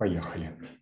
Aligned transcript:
Поехали. 0.00 0.80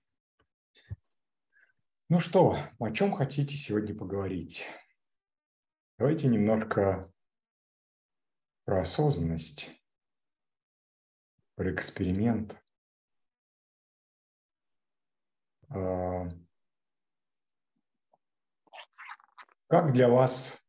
Ну 2.09 2.21
что, 2.21 2.57
о 2.79 2.91
чем 2.93 3.13
хотите 3.13 3.57
сегодня 3.57 3.93
поговорить? 3.93 4.65
Давайте 5.99 6.29
немножко 6.29 7.05
про 8.65 8.83
осознанность, 8.83 9.71
про 11.57 11.75
эксперимент. 11.75 12.57
А, 15.71 16.29
как 19.67 19.93
для 19.95 20.09
вас, 20.09 20.65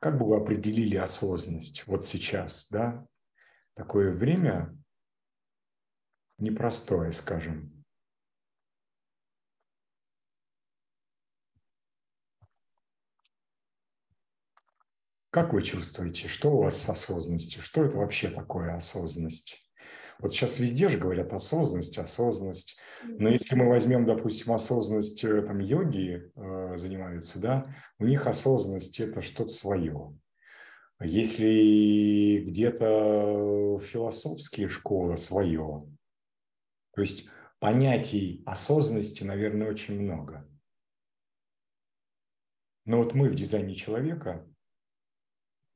как 0.00 0.18
бы 0.18 0.26
вы 0.26 0.38
определили 0.38 0.96
осознанность 0.96 1.86
вот 1.86 2.04
сейчас, 2.04 2.68
да? 2.68 3.06
Такое 3.74 4.12
время 4.12 4.76
непростое, 6.38 7.12
скажем. 7.12 7.84
Как 15.30 15.52
вы 15.52 15.62
чувствуете, 15.62 16.28
что 16.28 16.52
у 16.52 16.62
вас 16.62 16.76
с 16.80 16.88
осознанностью? 16.88 17.60
Что 17.60 17.84
это 17.84 17.98
вообще 17.98 18.28
такое 18.28 18.76
осознанность? 18.76 19.68
Вот 20.20 20.32
сейчас 20.32 20.60
везде 20.60 20.88
же 20.88 20.98
говорят 20.98 21.32
осознанность, 21.32 21.98
осознанность. 21.98 22.78
Но 23.02 23.28
если 23.28 23.56
мы 23.56 23.68
возьмем, 23.68 24.06
допустим, 24.06 24.52
осознанность, 24.52 25.24
э, 25.24 25.42
там 25.42 25.58
йоги 25.58 26.30
э, 26.36 26.78
занимаются, 26.78 27.40
да, 27.40 27.66
у 27.98 28.04
них 28.04 28.28
осознанность 28.28 29.00
это 29.00 29.22
что-то 29.22 29.50
свое. 29.50 30.16
Если 31.00 32.44
где-то 32.46 33.80
философские 33.82 34.68
школы 34.68 35.16
свое, 35.18 35.84
то 36.94 37.02
есть 37.02 37.28
понятий 37.58 38.42
осознанности, 38.46 39.24
наверное, 39.24 39.70
очень 39.70 40.00
много. 40.00 40.48
Но 42.84 42.98
вот 42.98 43.14
мы 43.14 43.28
в 43.28 43.34
дизайне 43.34 43.74
человека, 43.74 44.46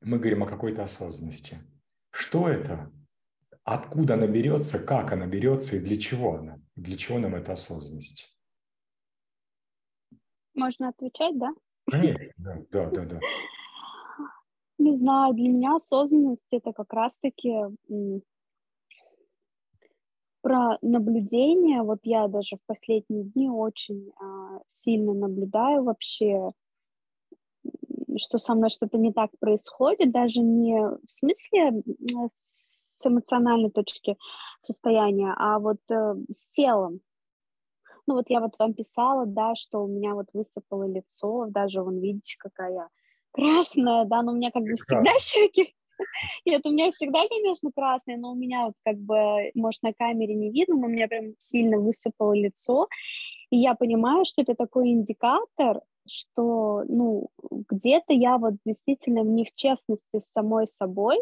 мы 0.01 0.17
говорим 0.19 0.43
о 0.43 0.47
какой-то 0.47 0.83
осознанности. 0.83 1.57
Что 2.11 2.47
это? 2.47 2.91
Откуда 3.63 4.13
она 4.13 4.27
берется, 4.27 4.79
как 4.79 5.11
она 5.11 5.27
берется 5.27 5.75
и 5.75 5.79
для 5.79 5.99
чего 5.99 6.35
она? 6.35 6.59
Для 6.75 6.97
чего 6.97 7.19
нам 7.19 7.35
эта 7.35 7.53
осознанность? 7.53 8.35
Можно 10.53 10.89
отвечать, 10.89 11.37
да? 11.37 11.49
Конечно, 11.89 12.33
да, 12.37 12.65
да, 12.71 12.89
да. 12.89 13.05
да. 13.05 13.19
Не 14.77 14.93
знаю, 14.93 15.33
для 15.33 15.49
меня 15.49 15.75
осознанность 15.75 16.47
это 16.51 16.71
как 16.71 16.93
раз-таки 16.93 17.51
про 20.41 20.77
наблюдение, 20.81 21.81
вот 21.83 21.99
я 22.03 22.27
даже 22.27 22.57
в 22.57 22.65
последние 22.65 23.23
дни 23.23 23.49
очень 23.49 24.11
а, 24.19 24.59
сильно 24.71 25.13
наблюдаю 25.13 25.83
вообще, 25.83 26.51
что 28.17 28.37
со 28.37 28.55
мной 28.55 28.69
что-то 28.69 28.97
не 28.97 29.13
так 29.13 29.31
происходит, 29.39 30.11
даже 30.11 30.41
не 30.41 30.79
в 30.79 31.11
смысле 31.11 31.83
с 32.99 33.05
эмоциональной 33.05 33.71
точки 33.71 34.17
состояния, 34.59 35.33
а 35.37 35.59
вот 35.59 35.79
э, 35.89 36.15
с 36.31 36.47
телом. 36.51 36.99
Ну 38.07 38.15
вот 38.15 38.25
я 38.29 38.41
вот 38.41 38.57
вам 38.59 38.73
писала, 38.73 39.25
да, 39.25 39.55
что 39.55 39.83
у 39.83 39.87
меня 39.87 40.15
вот 40.15 40.27
высыпало 40.33 40.87
лицо, 40.87 41.45
даже 41.49 41.81
вон 41.81 41.99
видите, 41.99 42.35
какая 42.37 42.73
я 42.73 42.87
красная, 43.31 44.05
да, 44.05 44.21
но 44.21 44.33
у 44.33 44.35
меня 44.35 44.51
как 44.51 44.63
бы 44.63 44.75
всегда 44.75 45.11
щеки 45.19 45.75
нет, 46.45 46.61
у 46.65 46.71
меня 46.71 46.91
всегда, 46.91 47.27
конечно, 47.27 47.71
красный, 47.75 48.17
но 48.17 48.31
у 48.31 48.35
меня 48.35 48.65
вот 48.65 48.75
как 48.83 48.97
бы, 48.97 49.51
может, 49.55 49.83
на 49.83 49.93
камере 49.93 50.33
не 50.33 50.51
видно, 50.51 50.75
но 50.75 50.87
у 50.87 50.89
меня 50.89 51.07
прям 51.07 51.33
сильно 51.37 51.77
высыпало 51.77 52.33
лицо, 52.33 52.87
и 53.49 53.57
я 53.57 53.75
понимаю, 53.75 54.25
что 54.25 54.41
это 54.41 54.55
такой 54.55 54.89
индикатор, 54.89 55.81
что, 56.07 56.83
ну, 56.87 57.29
где-то 57.51 58.13
я 58.13 58.37
вот 58.37 58.55
действительно 58.65 59.23
в 59.23 59.27
них 59.27 59.53
честности 59.53 60.19
с 60.19 60.31
самой 60.31 60.67
собой, 60.67 61.17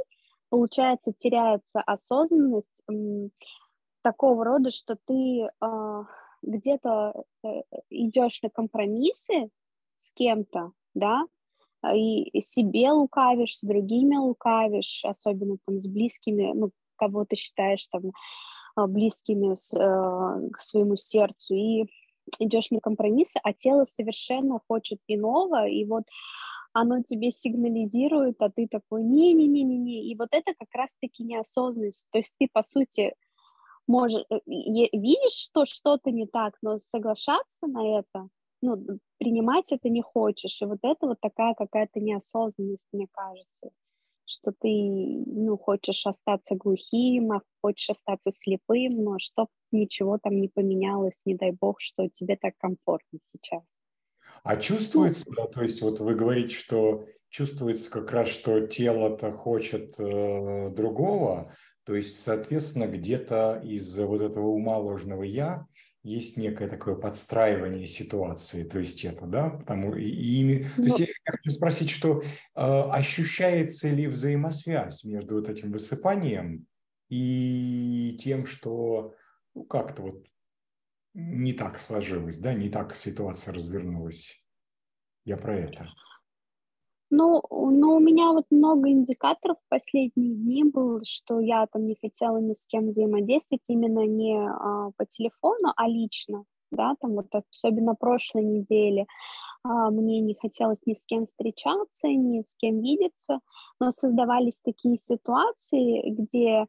получается, 0.50 1.14
теряется 1.18 1.82
осознанность 1.82 2.82
такого 4.02 4.46
рода, 4.46 4.72
что 4.72 4.98
ты 5.06 5.48
э, 5.48 6.04
где-то 6.42 7.24
э, 7.44 7.48
идешь 7.90 8.42
на 8.42 8.50
компромиссы 8.50 9.50
с 9.98 10.12
кем-то, 10.14 10.72
да, 10.94 11.24
и 11.96 12.42
себе 12.42 12.92
лукавишь, 12.92 13.58
с 13.58 13.64
другими 13.64 14.16
лукавишь, 14.16 15.02
особенно 15.04 15.58
там 15.66 15.80
с 15.80 15.88
близкими, 15.88 16.52
ну, 16.54 16.72
кого 16.96 17.26
ты 17.26 17.36
считаешь 17.36 17.88
там 17.88 18.12
а, 18.76 18.88
близкими 18.88 19.56
с, 19.56 19.74
э, 19.74 20.50
к 20.52 20.62
своему 20.62 20.96
сердцу, 20.98 21.56
и 21.56 21.86
идешь 22.40 22.72
на 22.72 22.80
компромиссы, 22.80 23.40
а 23.44 23.54
тело 23.54 23.86
совершенно 23.86 24.60
хочет 24.68 25.00
иного, 25.08 25.68
и 25.68 25.86
вот 25.86 26.04
оно 26.74 27.02
тебе 27.02 27.32
сигнализирует, 27.32 28.42
а 28.42 28.50
ты 28.50 28.68
такой, 28.68 29.04
не-не-не-не-не, 29.04 30.12
и 30.12 30.16
вот 30.16 30.30
это 30.32 30.54
как 30.60 30.68
раз-таки 30.74 31.24
неосознанность, 31.24 32.08
то 32.12 32.20
есть 32.20 32.36
ты, 32.40 32.48
по 32.52 32.62
сути, 32.62 33.16
можешь, 33.88 34.24
э, 34.30 34.40
видишь, 34.46 35.32
что 35.32 35.66
что-то 35.66 36.12
не 36.12 36.28
так, 36.28 36.56
но 36.62 36.78
соглашаться 36.78 37.66
на 37.68 38.00
это, 38.00 38.28
ну, 38.62 39.00
принимать 39.18 39.72
это 39.72 39.90
не 39.90 40.02
хочешь. 40.02 40.62
И 40.62 40.66
вот 40.66 40.80
это 40.84 41.08
вот 41.08 41.20
такая 41.22 41.54
какая-то 41.54 42.00
неосознанность, 42.00 42.84
мне 42.92 43.08
кажется, 43.12 43.72
что 44.26 44.52
ты, 44.52 44.68
ну, 44.70 45.58
хочешь 45.58 46.06
остаться 46.06 46.56
глухим, 46.56 47.32
а 47.32 47.42
хочешь 47.62 47.90
остаться 47.90 48.32
слепым, 48.32 49.04
но 49.04 49.20
что 49.20 49.48
ничего 49.72 50.18
там 50.18 50.40
не 50.40 50.48
поменялось, 50.48 51.16
не 51.26 51.36
дай 51.36 51.52
бог, 51.52 51.82
что 51.82 52.08
тебе 52.10 52.36
так 52.36 52.56
комфортно 52.58 53.20
сейчас. 53.32 53.64
А 54.44 54.58
чувствуется, 54.58 55.26
да, 55.36 55.48
то 55.48 55.64
есть 55.64 55.82
вот 55.82 56.00
вы 56.00 56.16
говорите, 56.16 56.54
что 56.54 57.06
чувствуется 57.30 57.90
как 57.90 58.12
раз, 58.12 58.28
что 58.28 58.68
тело-то 58.68 59.32
хочет 59.32 60.00
э, 60.00 60.70
другого, 60.70 61.54
то 61.86 61.96
есть, 61.96 62.22
соответственно, 62.22 62.88
где-то 62.88 63.62
из 63.64 63.98
вот 63.98 64.22
этого 64.22 64.48
ума 64.48 64.78
ложного 64.78 65.24
«я» 65.24 65.66
есть 66.08 66.38
некое 66.38 66.70
такое 66.70 66.96
подстраивание 66.96 67.86
ситуации, 67.86 68.64
то 68.64 68.80
есть 68.80 69.04
это, 69.04 69.26
да, 69.26 69.50
потому 69.50 69.96
и, 69.96 70.06
и 70.08 70.64
то 70.64 70.82
есть 70.82 71.00
я 71.00 71.08
хочу 71.26 71.50
спросить, 71.50 71.90
что 71.90 72.22
э, 72.22 72.26
ощущается 72.56 73.90
ли 73.90 74.08
взаимосвязь 74.08 75.04
между 75.04 75.36
вот 75.36 75.50
этим 75.50 75.72
высыпанием 75.72 76.66
и 77.10 78.18
тем, 78.24 78.46
что 78.46 79.16
ну, 79.54 79.66
как-то 79.66 80.02
вот 80.04 80.26
не 81.14 81.52
так 81.52 81.78
сложилось, 81.78 82.38
да, 82.38 82.54
не 82.54 82.70
так 82.70 82.96
ситуация 82.96 83.54
развернулась. 83.54 84.42
Я 85.26 85.36
про 85.36 85.58
это. 85.58 85.90
Ну, 87.10 87.42
ну, 87.50 87.96
у 87.96 88.00
меня 88.00 88.34
вот 88.34 88.46
много 88.50 88.90
индикаторов 88.90 89.58
в 89.66 89.70
последние 89.70 90.36
дни 90.36 90.64
было, 90.66 91.00
что 91.06 91.40
я 91.40 91.66
там 91.68 91.86
не 91.88 91.96
хотела 91.96 92.38
ни 92.38 92.54
с 92.54 92.66
кем 92.68 92.88
взаимодействовать, 92.90 93.64
именно 93.70 94.06
не 94.06 94.38
а, 94.38 94.92
по 94.98 95.06
телефону, 95.06 95.72
а 95.78 95.88
лично, 95.88 96.44
да, 96.70 96.96
там 97.00 97.12
вот 97.14 97.28
особенно 97.34 97.96
прошлой 97.96 98.44
неделе 98.44 99.06
а, 99.64 99.92
мне 99.92 100.22
не 100.22 100.36
хотелось 100.36 100.80
ни 100.86 100.94
с 100.96 101.06
кем 101.06 101.28
встречаться, 101.28 102.08
ни 102.10 102.42
с 102.42 102.56
кем 102.58 102.82
видеться, 102.82 103.40
но 103.80 103.92
создавались 103.92 104.60
такие 104.64 104.98
ситуации, 104.98 106.10
где 106.10 106.68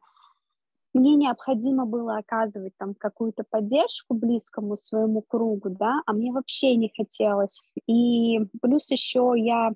мне 0.93 1.15
необходимо 1.15 1.85
было 1.85 2.17
оказывать 2.17 2.73
там 2.77 2.95
какую-то 2.95 3.43
поддержку 3.49 4.15
близкому 4.15 4.77
своему 4.77 5.21
кругу, 5.21 5.69
да, 5.69 6.01
а 6.05 6.13
мне 6.13 6.31
вообще 6.31 6.75
не 6.75 6.91
хотелось. 6.95 7.61
И 7.87 8.39
плюс 8.61 8.89
еще 8.91 9.33
я 9.37 9.71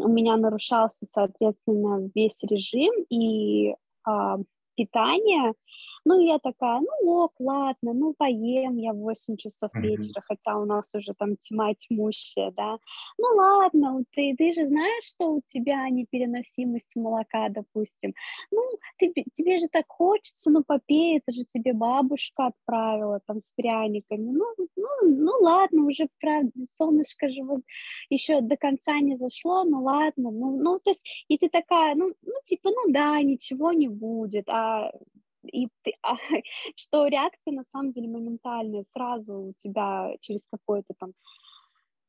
у 0.00 0.08
меня 0.08 0.36
нарушался, 0.36 1.06
соответственно, 1.10 2.10
весь 2.14 2.42
режим 2.42 2.92
и 3.08 3.74
а, 4.04 4.38
питание, 4.76 5.54
ну, 6.06 6.20
я 6.20 6.38
такая, 6.38 6.80
ну, 6.80 7.10
ок, 7.24 7.32
ладно, 7.40 7.92
ну, 7.92 8.14
поем 8.16 8.76
я 8.76 8.92
в 8.92 8.98
8 8.98 9.36
часов 9.36 9.70
вечера, 9.74 10.20
хотя 10.22 10.56
у 10.56 10.64
нас 10.64 10.94
уже 10.94 11.14
там 11.14 11.36
тьма 11.36 11.74
тьмущая, 11.74 12.52
да. 12.52 12.78
Ну, 13.18 13.26
ладно, 13.36 14.04
ты, 14.12 14.34
ты 14.38 14.52
же 14.52 14.66
знаешь, 14.66 15.04
что 15.04 15.32
у 15.32 15.40
тебя 15.44 15.88
непереносимость 15.90 16.94
молока, 16.94 17.48
допустим. 17.48 18.14
Ну, 18.52 18.62
ты, 18.98 19.12
тебе 19.34 19.58
же 19.58 19.66
так 19.68 19.86
хочется, 19.88 20.50
ну, 20.50 20.62
попей, 20.64 21.18
это 21.18 21.32
же 21.32 21.44
тебе 21.44 21.72
бабушка 21.72 22.46
отправила 22.46 23.20
там 23.26 23.40
с 23.40 23.50
пряниками. 23.50 24.30
Ну, 24.30 24.44
ну, 24.76 24.88
ну 25.02 25.32
ладно, 25.40 25.86
уже, 25.86 26.08
правда, 26.20 26.52
солнышко 26.76 27.28
же 27.28 27.42
вот 27.42 27.62
еще 28.10 28.40
до 28.42 28.56
конца 28.56 29.00
не 29.00 29.16
зашло, 29.16 29.64
ну, 29.64 29.82
ладно, 29.82 30.30
ну, 30.30 30.56
ну, 30.56 30.78
то 30.78 30.90
есть, 30.90 31.02
и 31.26 31.36
ты 31.36 31.48
такая, 31.48 31.96
ну, 31.96 32.12
ну, 32.22 32.32
типа, 32.46 32.70
ну, 32.70 32.92
да, 32.92 33.20
ничего 33.22 33.72
не 33.72 33.88
будет, 33.88 34.48
а 34.48 34.92
и 35.46 35.68
ты, 35.82 35.92
а, 36.02 36.16
что 36.76 37.06
реакция 37.06 37.52
на 37.52 37.64
самом 37.72 37.92
деле 37.92 38.08
моментальная, 38.08 38.84
сразу 38.92 39.34
у 39.34 39.52
тебя 39.58 40.14
через 40.20 40.46
какой-то 40.46 40.94
там 40.98 41.12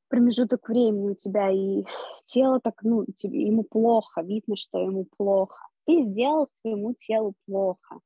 промежуток 0.09 0.69
времени 0.69 1.09
у 1.09 1.15
тебя 1.15 1.51
и 1.51 1.83
тело 2.25 2.59
так, 2.59 2.81
ну, 2.83 3.05
тебе, 3.15 3.47
ему 3.47 3.63
плохо, 3.63 4.21
видно, 4.21 4.55
что 4.55 4.79
ему 4.79 5.05
плохо. 5.17 5.67
Ты 5.85 6.01
сделал 6.01 6.49
своему 6.61 6.93
телу 6.93 7.33
плохо. 7.45 7.99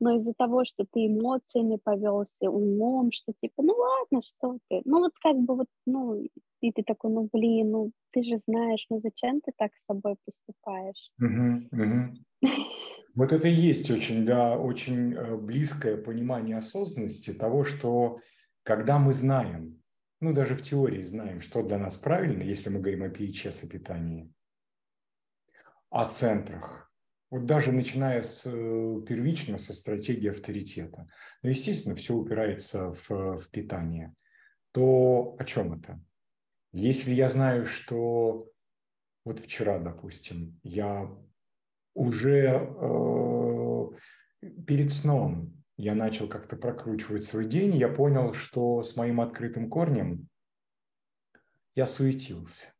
но 0.00 0.16
из-за 0.16 0.32
того, 0.34 0.64
что 0.64 0.84
ты 0.90 1.06
эмоциями 1.06 1.78
повелся, 1.82 2.50
умом, 2.50 3.10
что 3.12 3.32
типа, 3.32 3.62
ну 3.62 3.74
ладно, 3.74 4.22
что 4.22 4.58
ты, 4.68 4.82
ну 4.84 5.00
вот 5.00 5.12
как 5.22 5.36
бы 5.36 5.56
вот, 5.56 5.66
ну, 5.86 6.24
и 6.60 6.72
ты 6.72 6.82
такой, 6.82 7.10
ну 7.10 7.28
блин, 7.32 7.70
ну 7.70 7.92
ты 8.12 8.22
же 8.22 8.38
знаешь, 8.38 8.86
ну 8.90 8.98
зачем 8.98 9.40
ты 9.40 9.52
так 9.56 9.72
с 9.74 9.86
собой 9.86 10.16
поступаешь? 10.24 11.10
Угу, 11.20 11.68
угу. 11.72 12.14
Вот 13.14 13.32
это 13.32 13.48
и 13.48 13.52
есть 13.52 13.90
очень, 13.90 14.24
да, 14.24 14.56
очень 14.56 15.14
э, 15.14 15.36
близкое 15.36 15.96
понимание 15.96 16.58
осознанности 16.58 17.32
того, 17.32 17.64
что 17.64 18.20
когда 18.62 18.98
мы 18.98 19.12
знаем, 19.12 19.82
ну 20.20 20.32
даже 20.32 20.54
в 20.54 20.62
теории 20.62 21.02
знаем, 21.02 21.40
что 21.40 21.62
для 21.62 21.78
нас 21.78 21.96
правильно, 21.96 22.42
если 22.42 22.70
мы 22.70 22.80
говорим 22.80 23.02
о 23.02 23.08
PHS, 23.08 23.64
о 23.64 23.68
питании, 23.68 24.32
о 25.88 26.08
центрах, 26.08 26.92
вот 27.30 27.46
даже 27.46 27.72
начиная 27.72 28.22
с 28.22 28.42
э, 28.44 29.02
первичного, 29.06 29.58
со 29.58 29.72
стратегии 29.74 30.30
авторитета, 30.30 31.06
но, 31.42 31.50
естественно, 31.50 31.94
все 31.94 32.14
упирается 32.14 32.92
в, 32.92 33.38
в 33.38 33.50
питание, 33.50 34.14
то 34.72 35.36
о 35.38 35.44
чем 35.44 35.72
это? 35.72 36.00
Если 36.72 37.12
я 37.12 37.28
знаю, 37.28 37.66
что 37.66 38.48
вот 39.24 39.40
вчера, 39.40 39.78
допустим, 39.78 40.60
я 40.62 41.10
уже 42.00 42.68
э, 42.80 43.86
перед 44.66 44.92
сном 44.92 45.62
я 45.76 45.94
начал 45.94 46.28
как-то 46.28 46.56
прокручивать 46.56 47.24
свой 47.24 47.46
день, 47.46 47.76
я 47.76 47.88
понял, 47.88 48.32
что 48.32 48.82
с 48.82 48.96
моим 48.96 49.20
открытым 49.20 49.70
корнем 49.70 50.28
я 51.74 51.86
суетился. 51.86 52.74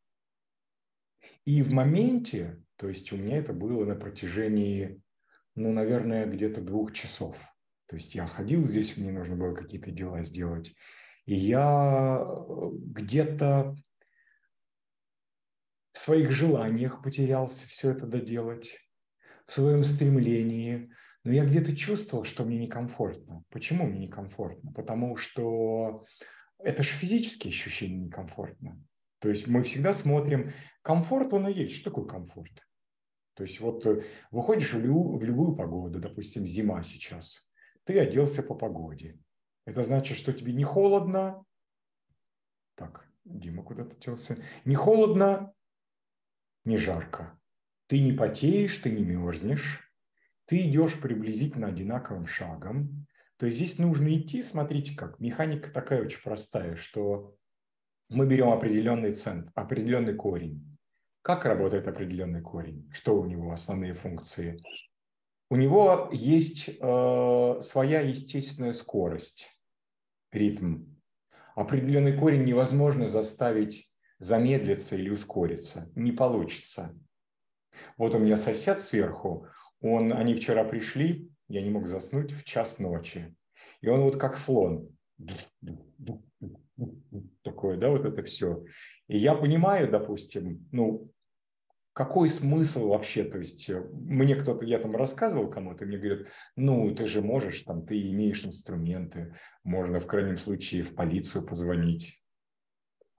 И 1.45 1.63
в 1.63 1.71
моменте 1.71 2.61
то 2.81 2.89
есть 2.89 3.13
у 3.13 3.15
меня 3.15 3.37
это 3.37 3.53
было 3.53 3.85
на 3.85 3.93
протяжении, 3.93 4.99
ну, 5.53 5.71
наверное, 5.71 6.25
где-то 6.25 6.61
двух 6.61 6.93
часов. 6.93 7.39
То 7.85 7.95
есть 7.95 8.15
я 8.15 8.25
ходил 8.25 8.67
здесь, 8.67 8.97
мне 8.97 9.11
нужно 9.11 9.35
было 9.35 9.53
какие-то 9.53 9.91
дела 9.91 10.23
сделать. 10.23 10.73
И 11.25 11.35
я 11.35 12.25
э, 12.25 12.69
где-то 12.71 13.75
в 15.91 15.99
своих 15.99 16.31
желаниях 16.31 17.03
потерялся 17.03 17.67
все 17.67 17.91
это 17.91 18.07
доделать, 18.07 18.79
в 19.51 19.53
своем 19.53 19.83
стремлении. 19.83 20.89
Но 21.25 21.33
я 21.33 21.43
где-то 21.43 21.75
чувствовал, 21.75 22.23
что 22.23 22.45
мне 22.45 22.57
некомфортно. 22.57 23.43
Почему 23.49 23.85
мне 23.85 24.07
некомфортно? 24.07 24.71
Потому 24.71 25.17
что 25.17 26.05
это 26.57 26.83
же 26.83 26.91
физические 26.91 27.49
ощущения 27.49 27.97
некомфортно. 27.97 28.81
То 29.19 29.27
есть 29.27 29.47
мы 29.47 29.63
всегда 29.63 29.91
смотрим, 29.91 30.53
комфорт 30.81 31.33
он 31.33 31.49
и 31.49 31.53
есть. 31.53 31.75
Что 31.75 31.89
такое 31.89 32.05
комфорт? 32.05 32.65
То 33.33 33.43
есть 33.43 33.59
вот 33.59 33.85
э, 33.85 34.05
выходишь 34.31 34.73
в 34.73 34.79
любую, 34.79 35.17
в 35.17 35.23
любую 35.23 35.55
погоду, 35.57 35.99
допустим, 35.99 36.47
зима 36.47 36.81
сейчас, 36.83 37.51
ты 37.83 37.99
оделся 37.99 38.43
по 38.43 38.55
погоде. 38.55 39.19
Это 39.65 39.83
значит, 39.83 40.17
что 40.17 40.31
тебе 40.31 40.53
не 40.53 40.63
холодно. 40.63 41.43
Так, 42.75 43.05
Дима 43.25 43.63
куда-то 43.63 43.97
делся. 43.97 44.37
Не 44.63 44.75
холодно, 44.75 45.53
не 46.63 46.77
жарко. 46.77 47.37
Ты 47.91 47.99
не 47.99 48.13
потеешь, 48.13 48.77
ты 48.77 48.89
не 48.89 49.03
мерзнешь. 49.03 49.91
Ты 50.45 50.61
идешь 50.61 50.99
приблизительно 50.99 51.67
одинаковым 51.67 52.25
шагом. 52.25 53.05
То 53.37 53.45
есть 53.45 53.57
здесь 53.57 53.77
нужно 53.77 54.17
идти, 54.17 54.41
смотрите 54.41 54.95
как. 54.95 55.19
Механика 55.19 55.69
такая 55.69 56.01
очень 56.01 56.21
простая, 56.23 56.75
что 56.75 57.35
мы 58.09 58.25
берем 58.25 58.49
определенный 58.49 59.13
центр, 59.13 59.51
определенный 59.53 60.15
корень 60.15 60.71
как 61.21 61.45
работает 61.45 61.87
определенный 61.87 62.41
корень? 62.41 62.89
Что 62.91 63.19
у 63.19 63.25
него 63.25 63.51
основные 63.51 63.93
функции? 63.93 64.59
У 65.49 65.55
него 65.55 66.09
есть 66.11 66.69
э, 66.69 67.59
своя 67.61 68.01
естественная 68.01 68.73
скорость, 68.73 69.47
ритм. 70.31 70.85
Определенный 71.55 72.17
корень 72.17 72.45
невозможно 72.45 73.07
заставить 73.07 73.91
замедлиться 74.17 74.95
или 74.95 75.09
ускориться. 75.09 75.91
Не 75.95 76.11
получится. 76.11 76.97
Вот 77.97 78.15
у 78.15 78.19
меня 78.19 78.37
сосед 78.37 78.79
сверху, 78.79 79.47
он, 79.81 80.13
они 80.13 80.35
вчера 80.35 80.63
пришли, 80.63 81.29
я 81.47 81.61
не 81.61 81.69
мог 81.69 81.87
заснуть 81.87 82.31
в 82.31 82.43
час 82.43 82.79
ночи. 82.79 83.35
И 83.81 83.87
он 83.87 84.01
вот 84.01 84.17
как 84.17 84.37
слон. 84.37 84.89
Такое, 87.43 87.77
да, 87.77 87.89
вот 87.89 88.05
это 88.05 88.23
все. 88.23 88.63
И 89.07 89.17
я 89.17 89.35
понимаю, 89.35 89.91
допустим, 89.91 90.67
ну, 90.71 91.11
какой 91.93 92.29
смысл 92.29 92.87
вообще, 92.87 93.23
то 93.23 93.37
есть 93.37 93.69
э, 93.69 93.81
мне 93.91 94.35
кто-то, 94.35 94.65
я 94.65 94.79
там 94.79 94.95
рассказывал 94.95 95.49
кому-то, 95.49 95.85
мне 95.85 95.97
говорят, 95.97 96.27
ну, 96.55 96.93
ты 96.95 97.05
же 97.05 97.21
можешь, 97.21 97.61
там, 97.63 97.85
ты 97.85 98.01
имеешь 98.11 98.45
инструменты, 98.45 99.35
можно 99.63 99.99
в 99.99 100.07
крайнем 100.07 100.37
случае 100.37 100.83
в 100.83 100.95
полицию 100.95 101.45
позвонить. 101.45 102.20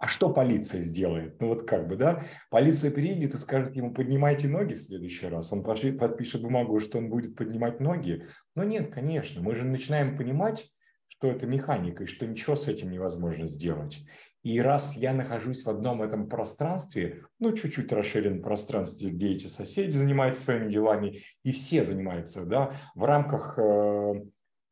А 0.02 0.08
что 0.08 0.30
полиция 0.30 0.80
сделает? 0.80 1.40
Ну 1.40 1.46
вот 1.46 1.68
как 1.68 1.86
бы, 1.86 1.94
да, 1.94 2.26
полиция 2.50 2.90
приедет 2.90 3.36
и 3.36 3.38
скажет 3.38 3.76
ему, 3.76 3.94
поднимайте 3.94 4.48
ноги 4.48 4.74
в 4.74 4.80
следующий 4.80 5.28
раз. 5.28 5.52
Он 5.52 5.62
подпишет 5.62 6.42
бумагу, 6.42 6.80
что 6.80 6.98
он 6.98 7.08
будет 7.08 7.36
поднимать 7.36 7.78
ноги. 7.78 8.26
Но 8.56 8.64
нет, 8.64 8.92
конечно, 8.92 9.40
мы 9.40 9.54
же 9.54 9.64
начинаем 9.64 10.16
понимать, 10.16 10.68
что 11.06 11.28
это 11.28 11.46
механика 11.46 12.02
и 12.02 12.08
что 12.08 12.26
ничего 12.26 12.56
с 12.56 12.66
этим 12.66 12.90
невозможно 12.90 13.46
сделать. 13.46 14.04
И 14.42 14.60
раз 14.60 14.96
я 14.96 15.12
нахожусь 15.12 15.62
в 15.64 15.70
одном 15.70 16.02
этом 16.02 16.28
пространстве, 16.28 17.22
ну, 17.38 17.52
чуть-чуть 17.52 17.92
расширенном 17.92 18.42
пространстве, 18.42 19.10
где 19.10 19.28
эти 19.28 19.46
соседи 19.46 19.90
занимаются 19.90 20.42
своими 20.42 20.68
делами, 20.68 21.20
и 21.44 21.52
все 21.52 21.84
занимаются, 21.84 22.44
да, 22.44 22.76
в 22.96 23.04
рамках 23.04 23.56
э, 23.56 24.14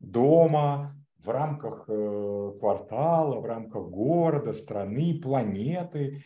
дома, 0.01 1.00
в 1.23 1.29
рамках 1.29 1.85
э, 1.89 2.53
квартала, 2.59 3.41
в 3.41 3.45
рамках 3.45 3.89
города, 3.89 4.55
страны, 4.55 5.21
планеты. 5.23 6.25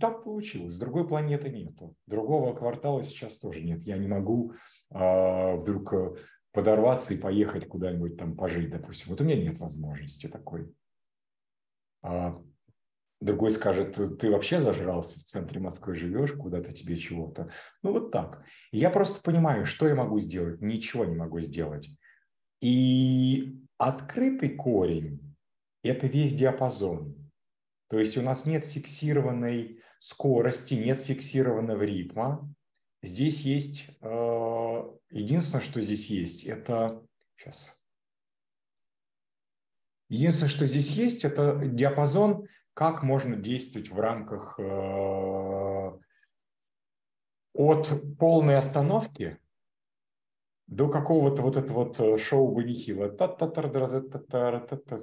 Так 0.00 0.24
получилось. 0.24 0.76
Другой 0.76 1.06
планеты 1.06 1.50
нету. 1.50 1.96
Другого 2.06 2.54
квартала 2.54 3.02
сейчас 3.02 3.38
тоже 3.38 3.62
нет. 3.62 3.82
Я 3.82 3.98
не 3.98 4.08
могу 4.08 4.52
э, 4.90 5.56
вдруг 5.56 6.18
подорваться 6.52 7.14
и 7.14 7.18
поехать 7.18 7.66
куда-нибудь 7.66 8.16
там 8.16 8.36
пожить, 8.36 8.70
допустим. 8.70 9.10
Вот 9.10 9.20
у 9.20 9.24
меня 9.24 9.36
нет 9.36 9.58
возможности 9.58 10.28
такой. 10.28 10.72
А, 12.02 12.40
Другой 13.24 13.52
скажет, 13.52 14.18
ты 14.18 14.30
вообще 14.30 14.60
зажрался, 14.60 15.18
в 15.18 15.22
центре 15.22 15.58
Москвы 15.58 15.94
живешь, 15.94 16.32
куда-то 16.32 16.72
тебе 16.72 16.96
чего-то. 16.96 17.48
Ну 17.82 17.92
вот 17.92 18.10
так. 18.10 18.44
Я 18.70 18.90
просто 18.90 19.22
понимаю, 19.22 19.64
что 19.64 19.88
я 19.88 19.94
могу 19.94 20.20
сделать. 20.20 20.60
Ничего 20.60 21.06
не 21.06 21.14
могу 21.14 21.40
сделать. 21.40 21.88
И 22.60 23.63
открытый 23.88 24.56
корень– 24.56 25.36
это 25.82 26.06
весь 26.06 26.34
диапазон. 26.34 27.30
То 27.88 27.98
есть 27.98 28.16
у 28.16 28.22
нас 28.22 28.46
нет 28.46 28.64
фиксированной 28.64 29.82
скорости, 29.98 30.74
нет 30.74 31.02
фиксированного 31.02 31.82
ритма. 31.82 32.50
Здесь 33.02 33.42
есть, 33.42 33.90
э, 34.00 34.82
единственное, 35.10 35.62
что 35.62 35.82
здесь 35.82 36.08
есть, 36.08 36.44
это, 36.44 37.06
сейчас, 37.36 37.78
единственное, 40.08 40.50
что 40.50 40.66
здесь 40.66 40.90
есть, 40.90 41.24
это 41.26 41.60
диапазон 41.66 42.48
как 42.72 43.02
можно 43.02 43.36
действовать 43.36 43.90
в 43.90 44.00
рамках 44.00 44.58
э, 44.58 45.98
от 47.52 48.18
полной 48.18 48.56
остановки 48.56 49.38
до 50.66 50.88
какого-то 50.88 51.42
вот 51.42 51.56
этого 51.56 51.84
вот 51.84 52.00
э, 52.00 52.18
шоу 52.18 52.54
Банихила. 52.54 53.08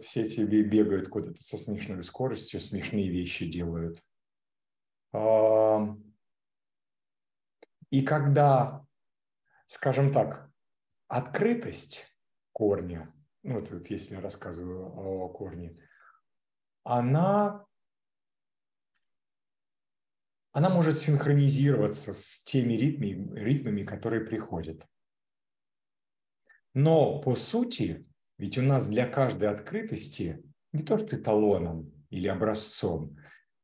Все 0.01 0.21
эти 0.23 0.41
бегают 0.41 1.07
куда-то 1.09 1.41
со 1.43 1.57
смешной 1.57 2.03
скоростью, 2.03 2.59
смешные 2.59 3.09
вещи 3.09 3.49
делают. 3.49 4.03
И 7.91 8.01
когда, 8.03 8.85
скажем 9.67 10.11
так, 10.13 10.49
открытость 11.07 12.07
корня, 12.53 13.13
ну 13.43 13.59
вот, 13.59 13.69
вот 13.69 13.87
если 13.87 14.15
я 14.15 14.21
рассказываю 14.21 14.85
о 14.85 15.29
корне, 15.29 15.77
она, 16.83 17.65
она 20.53 20.69
может 20.69 20.97
синхронизироваться 20.97 22.13
с 22.13 22.43
теми 22.45 22.73
ритмами, 22.73 23.37
ритмами, 23.37 23.83
которые 23.83 24.25
приходят. 24.25 24.87
Но 26.73 27.19
по 27.21 27.35
сути, 27.35 28.07
ведь 28.37 28.57
у 28.57 28.61
нас 28.61 28.87
для 28.87 29.07
каждой 29.07 29.49
открытости 29.49 30.43
не 30.73 30.83
то 30.83 30.97
что 30.97 31.17
эталоном 31.17 31.91
или 32.09 32.27
образцом, 32.27 33.17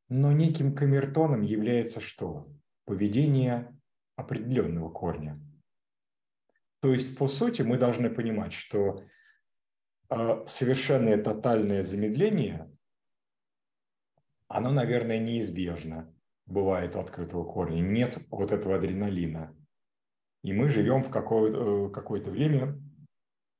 но 0.08 0.32
неким 0.32 0.74
камертоном 0.74 1.42
является 1.42 2.00
что? 2.00 2.48
Поведение 2.84 3.76
определенного 4.16 4.90
корня. 4.90 5.40
То 6.80 6.92
есть, 6.92 7.16
по 7.18 7.28
сути, 7.28 7.62
мы 7.62 7.76
должны 7.76 8.08
понимать, 8.08 8.52
что 8.52 9.02
э, 10.10 10.44
совершенное 10.46 11.22
тотальное 11.22 11.82
замедление 11.82 12.70
оно, 14.48 14.70
наверное, 14.70 15.18
неизбежно 15.18 16.12
бывает 16.46 16.96
у 16.96 17.00
открытого 17.00 17.44
корня. 17.44 17.80
Нет 17.80 18.18
вот 18.30 18.50
этого 18.50 18.76
адреналина. 18.76 19.54
И 20.42 20.52
мы 20.52 20.68
живем 20.68 21.02
в 21.02 21.10
какое-то, 21.10 21.88
э, 21.88 21.90
какое 21.90 22.22
время 22.22 22.80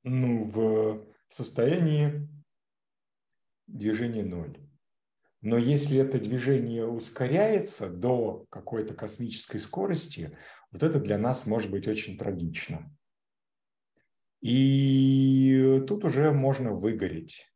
ну, 0.02 0.42
в 0.42 1.06
состоянии 1.28 2.28
движения 3.66 4.24
ноль. 4.24 4.58
Но 5.40 5.56
если 5.56 5.98
это 5.98 6.18
движение 6.18 6.86
ускоряется 6.86 7.88
до 7.88 8.46
какой-то 8.50 8.94
космической 8.94 9.58
скорости, 9.58 10.36
вот 10.72 10.82
это 10.82 10.98
для 10.98 11.16
нас 11.16 11.46
может 11.46 11.70
быть 11.70 11.86
очень 11.86 12.18
трагично. 12.18 12.92
И 14.40 15.82
тут 15.86 16.04
уже 16.04 16.32
можно 16.32 16.72
выгореть. 16.72 17.46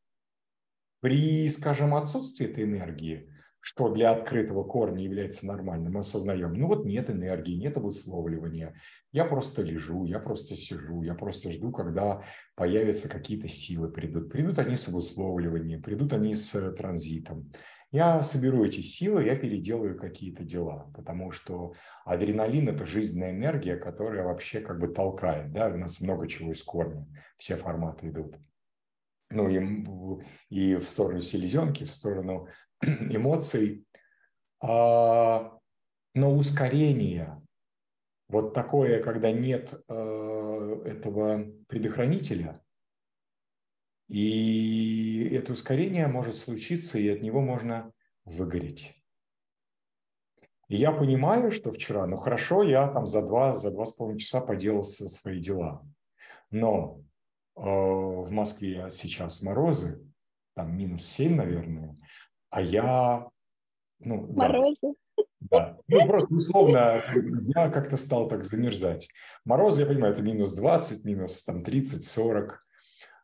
При, 1.01 1.49
скажем, 1.49 1.95
отсутствии 1.95 2.47
этой 2.47 2.65
энергии, 2.65 3.32
что 3.63 3.89
для 3.91 4.11
открытого 4.11 4.65
корня 4.65 5.05
является 5.05 5.47
нормальным, 5.47 5.93
мы 5.93 6.01
осознаем, 6.01 6.53
ну 6.53 6.67
вот 6.67 6.85
нет 6.85 7.09
энергии, 7.09 7.55
нет 7.55 7.77
обусловливания, 7.77 8.75
я 9.13 9.25
просто 9.25 9.63
лежу, 9.63 10.05
я 10.05 10.19
просто 10.19 10.57
сижу, 10.57 11.03
я 11.03 11.15
просто 11.15 11.53
жду, 11.53 11.71
когда 11.71 12.25
появятся 12.57 13.09
какие-то 13.09 13.47
силы, 13.47 13.89
придут. 13.89 14.33
Придут 14.33 14.59
они 14.59 14.77
с 14.77 14.89
обусловливанием, 14.89 15.81
придут 15.81 16.13
они 16.13 16.35
с 16.35 16.73
транзитом. 16.73 17.53
Я 17.93 18.25
соберу 18.25 18.65
эти 18.65 18.81
силы, 18.81 19.25
я 19.25 19.37
переделаю 19.37 19.97
какие-то 19.97 20.43
дела, 20.43 20.91
потому 20.97 21.31
что 21.31 21.75
адреналин– 22.05 22.69
это 22.71 22.85
жизненная 22.85 23.31
энергия, 23.31 23.77
которая 23.77 24.25
вообще 24.25 24.61
как 24.61 24.81
бы 24.81 24.89
толкает, 24.89 25.53
да, 25.53 25.69
у 25.69 25.77
нас 25.77 26.01
много 26.01 26.27
чего 26.27 26.51
из 26.51 26.63
корня, 26.65 27.07
все 27.37 27.57
форматы 27.57 28.09
идут. 28.09 28.39
Ну 29.33 29.49
и, 29.49 29.87
и 30.51 30.77
в 30.77 30.89
сторону 30.89 31.23
селезенки, 31.23 31.85
в 31.85 31.91
сторону 31.91 32.49
эмоций. 32.83 33.87
А, 34.61 35.59
но 36.15 36.37
ускорение, 36.37 37.41
вот 38.29 38.53
такое, 38.53 39.03
когда 39.03 39.33
нет 39.33 39.73
э, 39.89 40.83
этого 40.85 41.47
предохранителя, 41.69 42.63
и 44.09 45.31
это 45.33 45.55
ускорение 45.55 46.07
может 46.07 46.37
случиться, 46.37 46.99
и 46.99 47.09
от 47.09 47.23
него 47.23 47.41
можно 47.41 47.93
выгореть. 48.25 48.95
И 50.69 50.77
я 50.77 50.93
понимаю, 50.93 51.51
что 51.51 51.71
вчера, 51.71 52.07
ну 52.07 52.17
хорошо, 52.17 52.63
я 52.63 52.89
там 52.89 53.07
за 53.07 53.23
два, 53.23 53.55
за 53.55 53.71
два 53.71 53.87
с 53.87 53.93
половиной 53.93 54.21
часа 54.21 54.41
поделал 54.41 54.85
свои 54.85 55.41
дела. 55.41 55.83
Но 56.51 57.03
в 57.55 58.31
Москве 58.31 58.89
сейчас 58.91 59.43
морозы, 59.43 60.03
там 60.55 60.77
минус 60.77 61.07
7, 61.07 61.35
наверное, 61.35 61.97
а 62.51 62.61
я... 62.61 63.29
Ну, 64.01 64.27
морозы? 64.33 64.95
Да. 65.41 65.77
да. 65.77 65.79
Ну, 65.89 66.07
просто 66.07 66.35
условно 66.35 67.03
я 67.55 67.71
как-то 67.71 67.97
стал 67.97 68.29
так 68.29 68.45
замерзать. 68.45 69.09
Морозы, 69.45 69.83
я 69.83 69.87
понимаю, 69.87 70.13
это 70.13 70.23
минус 70.23 70.53
20, 70.55 71.05
минус 71.05 71.45
там 71.45 71.63
30, 71.63 72.05
40. 72.05 72.67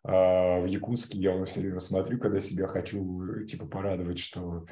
А, 0.05 0.61
в 0.61 0.67
Якутске 0.67 1.19
я 1.19 1.45
все 1.45 1.61
время 1.61 1.81
смотрю, 1.81 2.19
когда 2.19 2.41
себя 2.41 2.67
хочу 2.69 3.45
типа 3.45 3.67
порадовать, 3.67 4.19
что 4.19 4.67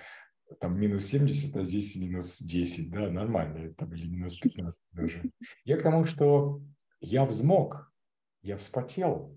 там 0.61 0.79
минус 0.79 1.07
70, 1.07 1.57
а 1.57 1.65
здесь 1.65 1.97
минус 1.97 2.41
10, 2.41 2.91
да, 2.91 3.11
нормально, 3.11 3.75
там 3.75 3.93
или 3.95 4.07
минус 4.07 4.37
15 4.37 4.75
даже. 4.93 5.23
Я 5.65 5.77
к 5.77 5.83
тому, 5.83 6.05
что 6.05 6.61
я 7.01 7.25
взмок, 7.25 7.93
я 8.43 8.57
вспотел. 8.57 9.37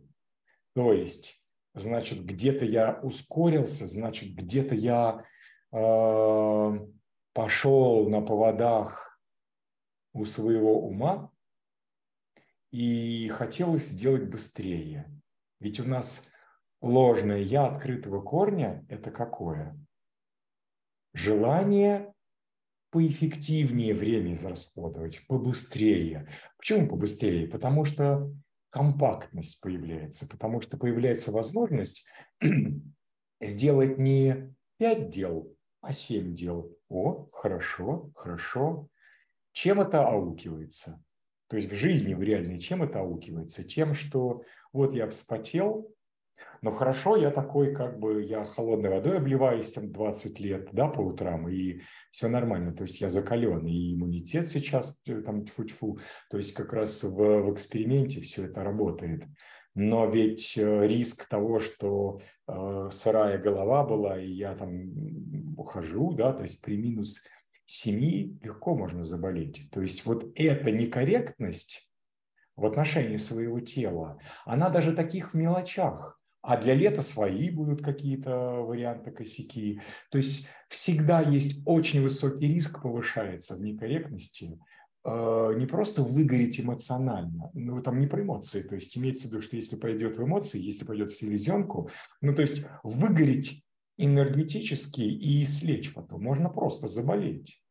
То 0.73 0.93
есть, 0.93 1.41
значит, 1.73 2.25
где-то 2.25 2.65
я 2.65 2.99
ускорился, 3.01 3.87
значит, 3.87 4.35
где-то 4.35 4.75
я 4.75 5.25
э, 5.71 6.87
пошел 7.33 8.09
на 8.09 8.21
поводах 8.21 9.19
у 10.13 10.25
своего 10.25 10.81
ума 10.81 11.31
и 12.71 13.29
хотелось 13.29 13.87
сделать 13.87 14.29
быстрее. 14.29 15.09
Ведь 15.59 15.79
у 15.79 15.83
нас 15.83 16.29
ложное 16.81 17.39
«я» 17.39 17.67
открытого 17.67 18.21
корня– 18.21 18.85
это 18.89 19.11
какое? 19.11 19.77
Желание 21.13 22.13
поэффективнее 22.91 23.93
время 23.93 24.33
израсходовать, 24.33 25.25
побыстрее. 25.27 26.29
Почему 26.57 26.87
побыстрее? 26.87 27.47
Потому 27.47 27.85
что 27.85 28.31
компактность 28.69 29.61
появляется, 29.61 30.27
потому 30.27 30.61
что 30.61 30.77
появляется 30.77 31.31
возможность 31.31 32.05
сделать 33.41 33.97
не 33.97 34.55
пять 34.77 35.09
дел, 35.09 35.55
а 35.81 35.93
семь 35.93 36.35
дел. 36.35 36.75
О, 36.89 37.29
хорошо, 37.31 38.11
хорошо. 38.15 38.87
Чем 39.51 39.81
это 39.81 40.07
аукивается? 40.07 41.03
То 41.47 41.57
есть 41.57 41.71
в 41.71 41.75
жизни, 41.75 42.13
в 42.13 42.21
реальной, 42.21 42.59
чем 42.59 42.83
это 42.83 42.99
аукивается? 42.99 43.63
Тем, 43.63 43.93
что 43.93 44.43
вот 44.71 44.93
я 44.93 45.09
вспотел, 45.09 45.91
но 46.61 46.71
хорошо, 46.71 47.15
я 47.15 47.31
такой, 47.31 47.73
как 47.73 47.99
бы, 47.99 48.23
я 48.23 48.43
холодной 48.43 48.89
водой 48.89 49.17
обливаюсь 49.17 49.71
там 49.71 49.91
20 49.91 50.39
лет, 50.39 50.69
да, 50.71 50.87
по 50.87 51.01
утрам, 51.01 51.47
и 51.49 51.81
все 52.11 52.27
нормально, 52.27 52.73
то 52.73 52.83
есть 52.83 53.01
я 53.01 53.09
закален, 53.09 53.65
и 53.65 53.93
иммунитет 53.93 54.47
сейчас 54.47 55.01
э, 55.07 55.21
там 55.21 55.45
тьфу-тьфу, 55.45 55.99
то 56.29 56.37
есть 56.37 56.53
как 56.53 56.73
раз 56.73 57.03
в, 57.03 57.15
в 57.15 57.53
эксперименте 57.53 58.21
все 58.21 58.45
это 58.45 58.63
работает. 58.63 59.23
Но 59.75 60.07
ведь 60.07 60.57
э, 60.57 60.87
риск 60.87 61.27
того, 61.27 61.59
что 61.59 62.21
э, 62.47 62.89
сырая 62.91 63.37
голова 63.37 63.85
была, 63.85 64.19
и 64.19 64.29
я 64.29 64.55
там 64.55 65.55
ухожу, 65.57 66.13
да, 66.13 66.33
то 66.33 66.43
есть 66.43 66.61
при 66.61 66.75
минус 66.75 67.21
семьи 67.65 68.37
легко 68.41 68.75
можно 68.75 69.05
заболеть. 69.05 69.69
То 69.71 69.81
есть 69.81 70.05
вот 70.05 70.25
эта 70.35 70.71
некорректность 70.71 71.89
в 72.55 72.65
отношении 72.65 73.17
своего 73.17 73.59
тела, 73.59 74.19
она 74.45 74.69
даже 74.69 74.93
таких 74.93 75.33
в 75.33 75.37
мелочах. 75.37 76.18
А 76.41 76.57
для 76.57 76.73
лета 76.73 77.01
свои 77.01 77.49
будут 77.49 77.83
какие-то 77.83 78.31
варианты 78.61 79.11
косяки. 79.11 79.81
То 80.09 80.17
есть 80.17 80.47
всегда 80.69 81.21
есть 81.21 81.61
очень 81.65 82.01
высокий 82.01 82.47
риск 82.47 82.81
повышается 82.81 83.55
в 83.55 83.61
некорректности, 83.61 84.57
э, 85.03 85.53
не 85.57 85.65
просто 85.65 86.01
выгореть 86.01 86.59
эмоционально, 86.59 87.51
ну 87.53 87.81
там 87.81 87.99
не 87.99 88.07
про 88.07 88.21
эмоции, 88.21 88.61
то 88.61 88.75
есть 88.75 88.97
имеется 88.97 89.27
в 89.27 89.31
виду, 89.31 89.41
что 89.41 89.57
если 89.57 89.75
пойдет 89.75 90.17
в 90.17 90.23
эмоции, 90.23 90.61
если 90.61 90.85
пойдет 90.85 91.11
в 91.11 91.17
селезенку, 91.19 91.89
ну 92.21 92.33
то 92.33 92.41
есть 92.41 92.63
выгореть 92.83 93.65
энергетически 93.99 95.01
и 95.01 95.43
слечь 95.43 95.93
потом. 95.93 96.23
Можно 96.23 96.49
просто 96.49 96.87
заболеть. 96.87 97.61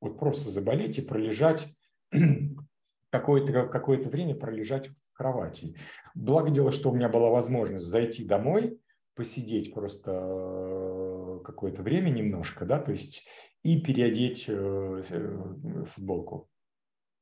Вот 0.00 0.18
просто 0.18 0.50
заболеть 0.50 0.98
и 0.98 1.02
пролежать 1.02 1.66
какое-то 3.10 3.66
какое 3.66 3.98
время 3.98 4.34
пролежать 4.34 4.90
кровати. 5.18 5.74
Благо 6.14 6.50
дело, 6.50 6.70
что 6.70 6.90
у 6.90 6.94
меня 6.94 7.08
была 7.08 7.28
возможность 7.28 7.84
зайти 7.84 8.24
домой, 8.24 8.80
посидеть 9.14 9.74
просто 9.74 10.12
э, 10.12 11.40
какое-то 11.44 11.82
время 11.82 12.10
немножко, 12.10 12.64
да, 12.64 12.78
то 12.78 12.92
есть 12.92 13.28
и 13.64 13.80
переодеть 13.80 14.44
э, 14.48 15.02
э, 15.10 15.84
футболку. 15.86 16.48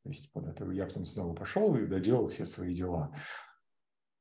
То 0.05 0.11
есть 0.11 0.31
вот 0.35 0.47
это 0.47 0.71
я 0.71 0.87
потом 0.87 1.07
снова 1.07 1.35
пошел 1.35 1.75
и 1.75 1.87
доделал 1.87 2.29
все 2.29 2.45
свои 2.45 2.75
дела. 2.75 3.17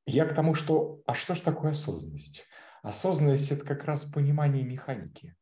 Я 0.07 0.25
к 0.25 0.33
тому, 0.33 0.53
что, 0.53 1.01
а 1.05 1.13
что 1.13 1.35
ж 1.35 1.41
такое 1.41 1.71
осознанность? 1.71 2.45
Осознанность– 2.81 3.51
это 3.51 3.65
как 3.65 3.83
раз 3.83 4.05
понимание 4.05 4.63
механики. 4.63 5.35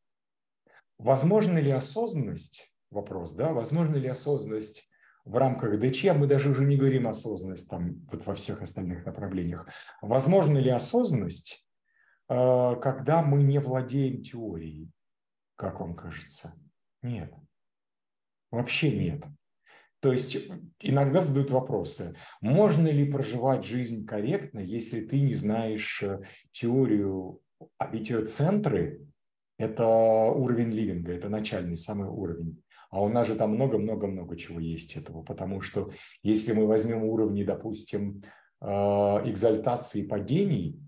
Возможно 0.97 1.59
ли 1.59 1.69
осознанность, 1.69 2.73
вопрос, 2.89 3.33
да, 3.33 3.53
возможно 3.53 3.95
ли 3.95 4.07
осознанность 4.07 4.89
в 5.25 5.37
рамках 5.37 5.79
ДЧ, 5.79 6.05
мы 6.15 6.27
даже 6.27 6.49
уже 6.49 6.65
не 6.65 6.77
говорим 6.77 7.07
осознанность 7.07 7.69
там 7.69 8.05
вот 8.11 8.25
во 8.25 8.33
всех 8.33 8.61
остальных 8.61 9.05
направлениях. 9.05 9.67
Возможно 10.01 10.57
ли 10.57 10.69
осознанность, 10.69 11.65
э, 12.29 12.75
когда 12.81 13.21
мы 13.21 13.41
не 13.43 13.59
владеем 13.59 14.21
теорией, 14.21 14.91
как 15.55 15.79
вам 15.79 15.95
кажется? 15.95 16.53
Нет. 17.01 17.33
Вообще 18.51 18.91
нет. 18.91 19.23
То 20.01 20.11
есть 20.11 20.37
иногда 20.81 21.21
задают 21.21 21.51
вопросы, 21.51 22.15
можно 22.41 22.89
ли 22.89 23.09
проживать 23.09 23.63
жизнь 23.63 24.05
корректно, 24.05 24.59
если 24.59 24.99
ты 24.99 25.21
не 25.21 25.33
знаешь 25.33 26.03
э, 26.03 26.21
теорию, 26.51 27.39
а 27.77 27.89
ведь 27.89 28.11
центры– 28.29 29.07
это 29.57 29.85
уровень 29.87 30.71
ливинга, 30.71 31.13
это 31.13 31.29
начальный 31.29 31.77
самый 31.77 32.09
уровень. 32.09 32.61
А 32.93 33.01
у 33.01 33.09
нас 33.09 33.27
же 33.27 33.35
там 33.35 33.55
много-много-много 33.55 34.37
чего 34.37 34.59
есть 34.59 34.95
этого, 34.95 35.23
потому 35.23 35.61
что 35.61 35.91
если 36.21 36.53
мы 36.53 36.67
возьмем 36.67 37.03
уровни, 37.03 37.43
допустим, 37.43 38.21
э, 38.61 38.65
экзальтации 38.67 40.07
падений, 40.07 40.79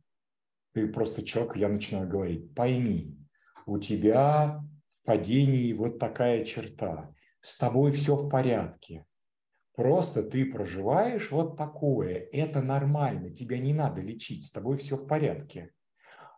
ты 0.73 0.87
просто 0.87 1.23
человек, 1.23 1.55
я 1.57 1.67
начинаю 1.67 2.07
говорить, 2.07 2.53
пойми, 2.53 3.17
у 3.65 3.79
тебя 3.79 4.63
в 4.91 5.05
падении 5.05 5.73
вот 5.73 5.99
такая 5.99 6.45
черта– 6.45 7.11
с 7.45 7.59
тобой 7.59 7.91
все 7.91 8.15
в 8.15 8.27
порядке. 8.27 9.05
Просто 9.75 10.23
ты 10.23 10.45
проживаешь 10.45 11.29
вот 11.29 11.57
такое, 11.57 12.27
это 12.31 12.61
нормально, 12.61 13.29
тебя 13.29 13.59
не 13.59 13.71
надо 13.71 14.01
лечить, 14.01 14.47
с 14.47 14.51
тобой 14.51 14.77
все 14.77 14.95
в 14.97 15.05
порядке. 15.05 15.71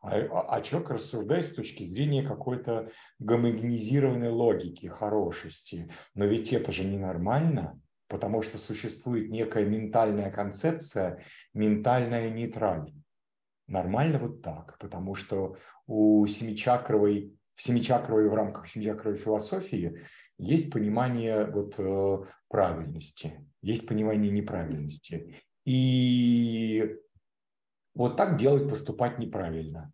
А, 0.02 0.18
а, 0.18 0.56
а 0.56 0.62
человек 0.62 0.92
рассуждает 0.92 1.46
с 1.46 1.54
точки 1.54 1.84
зрения 1.84 2.24
какой-то 2.24 2.92
гомогенизированной 3.20 4.30
логики, 4.30 4.88
хорошести. 4.88 5.92
Но 6.16 6.26
ведь 6.26 6.54
это 6.54 6.72
же 6.72 6.84
ненормально. 6.84 7.80
потому 8.08 8.42
что 8.42 8.58
существует 8.58 9.30
некая 9.30 9.66
ментальная 9.66 10.32
концепция, 10.32 11.24
ментальная 11.54 12.30
нейтраль. 12.30 12.94
Нормально 13.68 14.18
вот 14.20 14.42
так, 14.42 14.78
потому 14.80 15.14
что 15.16 15.58
у 15.88 16.26
семичакровой, 16.26 17.34
в 17.56 17.62
семичакровой 17.62 18.30
в 18.30 18.34
рамках 18.34 18.68
семичакровой 18.68 19.18
философии 19.18 20.06
есть 20.38 20.72
понимание 20.72 21.46
вот 21.46 21.74
э, 21.78 22.18
правильности, 22.48 23.46
есть 23.62 23.88
понимание 23.88 24.32
неправильности. 24.32 25.36
И 25.66 26.96
вот 27.98 28.16
так 28.16 28.38
делать, 28.38 28.70
поступать 28.70 29.18
неправильно. 29.20 29.92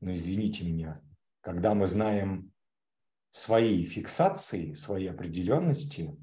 Но 0.00 0.12
извините 0.12 0.64
меня, 0.64 1.00
когда 1.40 1.74
мы 1.74 1.86
знаем 1.86 2.52
свои 3.30 3.84
фиксации, 3.84 4.74
свои 4.74 5.06
определенности, 5.06 6.16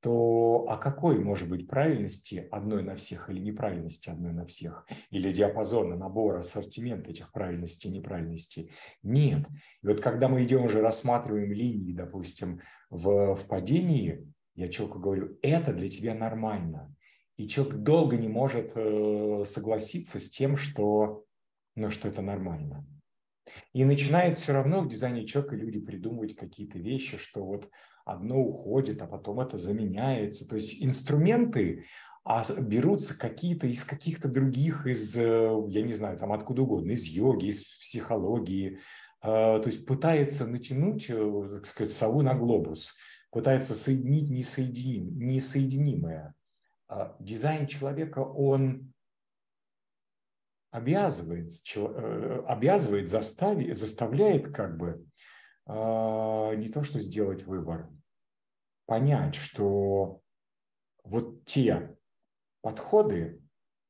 то 0.00 0.66
о 0.68 0.76
какой 0.76 1.18
может 1.18 1.48
быть 1.48 1.66
правильности 1.66 2.46
одной 2.52 2.84
на 2.84 2.94
всех 2.94 3.28
или 3.28 3.40
неправильности 3.40 4.08
одной 4.08 4.32
на 4.32 4.46
всех? 4.46 4.86
Или 5.10 5.32
диапазона, 5.32 5.96
набора, 5.96 6.40
ассортимент 6.40 7.08
этих 7.08 7.32
правильностей 7.32 7.90
и 7.90 7.94
неправильностей? 7.94 8.70
Нет. 9.02 9.48
И 9.82 9.86
вот 9.88 10.00
когда 10.00 10.28
мы 10.28 10.44
идем 10.44 10.64
уже 10.64 10.80
рассматриваем 10.80 11.50
линии, 11.50 11.92
допустим, 11.92 12.60
в, 12.90 13.34
в 13.34 13.46
падении, 13.48 14.32
я 14.54 14.68
человеку 14.68 15.00
говорю, 15.00 15.38
это 15.42 15.72
для 15.72 15.90
тебя 15.90 16.14
нормально. 16.14 16.94
И 17.36 17.48
человек 17.48 17.76
долго 17.76 18.16
не 18.16 18.28
может 18.28 18.72
э, 18.74 19.44
согласиться 19.46 20.18
с 20.18 20.30
тем, 20.30 20.56
что, 20.56 21.24
ну, 21.74 21.90
что 21.90 22.08
это 22.08 22.22
нормально. 22.22 22.86
И 23.72 23.84
начинает 23.84 24.38
все 24.38 24.52
равно 24.52 24.80
в 24.80 24.88
дизайне 24.88 25.26
человека 25.26 25.54
люди 25.56 25.78
придумывать 25.78 26.34
какие-то 26.34 26.78
вещи, 26.78 27.18
что 27.18 27.44
вот 27.44 27.68
одно 28.04 28.40
уходит, 28.40 29.02
а 29.02 29.06
потом 29.06 29.40
это 29.40 29.56
заменяется. 29.56 30.48
То 30.48 30.56
есть 30.56 30.82
инструменты 30.82 31.84
а 32.28 32.44
берутся 32.58 33.16
какие-то 33.16 33.68
из 33.68 33.84
каких-то 33.84 34.26
других, 34.26 34.84
из, 34.84 35.16
э, 35.16 35.48
я 35.68 35.82
не 35.82 35.92
знаю, 35.92 36.18
там 36.18 36.32
откуда 36.32 36.62
угодно, 36.62 36.90
из 36.90 37.04
йоги, 37.04 37.46
из 37.46 37.62
психологии. 37.62 38.80
А, 39.22 39.60
то 39.60 39.68
есть 39.68 39.86
пытается 39.86 40.44
натянуть, 40.44 41.06
э, 41.08 41.50
так 41.54 41.66
сказать, 41.66 41.92
сову 41.92 42.22
на 42.22 42.34
глобус, 42.34 42.96
пытается 43.30 43.74
соединить 43.74 44.28
несоединим, 44.28 45.16
несоединимое. 45.18 46.34
А 46.88 47.16
дизайн 47.18 47.66
человека, 47.66 48.20
он 48.20 48.92
обязывает, 50.70 51.50
э, 51.74 52.42
обязывает 52.46 53.08
заставить, 53.08 53.76
заставляет 53.76 54.54
как 54.54 54.76
бы 54.76 55.06
а, 55.64 56.54
не 56.54 56.68
то, 56.68 56.84
что 56.84 57.00
сделать 57.00 57.44
выбор, 57.44 57.90
понять, 58.84 59.34
что 59.34 60.20
вот 61.02 61.44
те 61.44 61.96
подходы, 62.60 63.42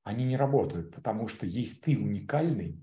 они 0.02 0.24
не 0.24 0.36
работают, 0.36 0.94
потому 0.94 1.28
что 1.28 1.44
есть 1.44 1.82
ты 1.82 1.98
уникальный, 1.98 2.80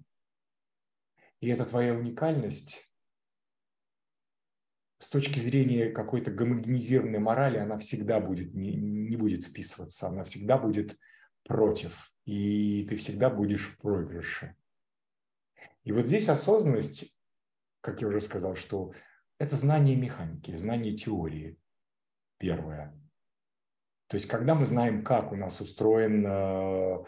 и 1.40 1.48
эта 1.48 1.66
твоя 1.66 1.94
уникальность 1.94 2.93
с 5.04 5.10
точки 5.10 5.40
зрения 5.40 5.90
какой-то 5.90 6.32
гомогенизированной 6.32 7.20
морали, 7.20 7.58
она 7.58 7.78
всегда 7.78 8.20
будет, 8.20 8.54
не, 8.54 8.76
не 8.76 9.16
будет 9.16 9.44
вписываться, 9.44 10.08
она 10.08 10.24
всегда 10.24 10.58
будет 10.58 10.98
против, 11.44 12.14
и 12.26 12.86
ты 12.90 12.96
всегда 12.96 13.30
будешь 13.30 13.68
в 13.68 13.78
проигрыше. 13.78 14.56
И 15.84 15.92
вот 15.92 16.06
здесь 16.06 16.30
осознанность 16.30 17.14
как 17.84 18.02
я 18.02 18.08
уже 18.08 18.22
сказал, 18.22 18.56
что 18.56 18.94
это 19.40 19.58
знание 19.58 19.98
механики, 19.98 20.56
знание 20.56 20.96
теории 20.96 21.60
первое. 22.38 22.98
То 24.08 24.16
есть, 24.16 24.28
когда 24.28 24.56
мы 24.56 24.66
знаем, 24.66 25.04
как 25.04 25.34
у 25.34 25.36
нас 25.36 25.60
устроен 25.60 26.26
э, 26.26 27.04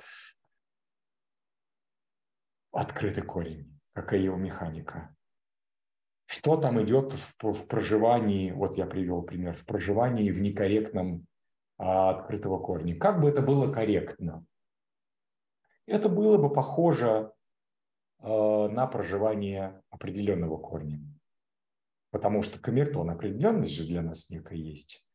открытый 2.72 3.24
корень, 3.24 3.80
какая 3.94 4.20
его 4.20 4.36
механика, 4.36 5.15
что 6.26 6.58
там 6.58 6.82
идет 6.84 7.14
в, 7.14 7.54
в 7.54 7.68
проживании, 7.68 8.52
вот 8.52 8.78
я 8.78 8.86
привел 8.86 9.22
пример, 9.22 9.56
в 9.56 9.66
проживании 9.66 10.32
в 10.32 10.42
некорректном 10.42 11.26
а, 11.78 12.10
открытого 12.10 12.60
корня. 12.60 12.98
Как 12.98 13.22
бы 13.22 13.30
это 13.30 13.42
было 13.42 13.72
корректно? 13.72 14.46
Это 15.86 16.10
было 16.10 16.38
бы 16.38 16.52
похоже 16.52 17.32
Э, 18.26 18.68
на 18.72 18.88
проживание 18.88 19.84
определенного 19.92 20.58
корня. 20.58 21.00
Потому 22.10 22.42
что 22.42 22.60
камертон 22.60 23.12
определенность 23.12 23.74
же 23.74 23.86
для 23.86 24.02
нас 24.02 24.32
некая 24.32 24.58
есть. 24.58 25.06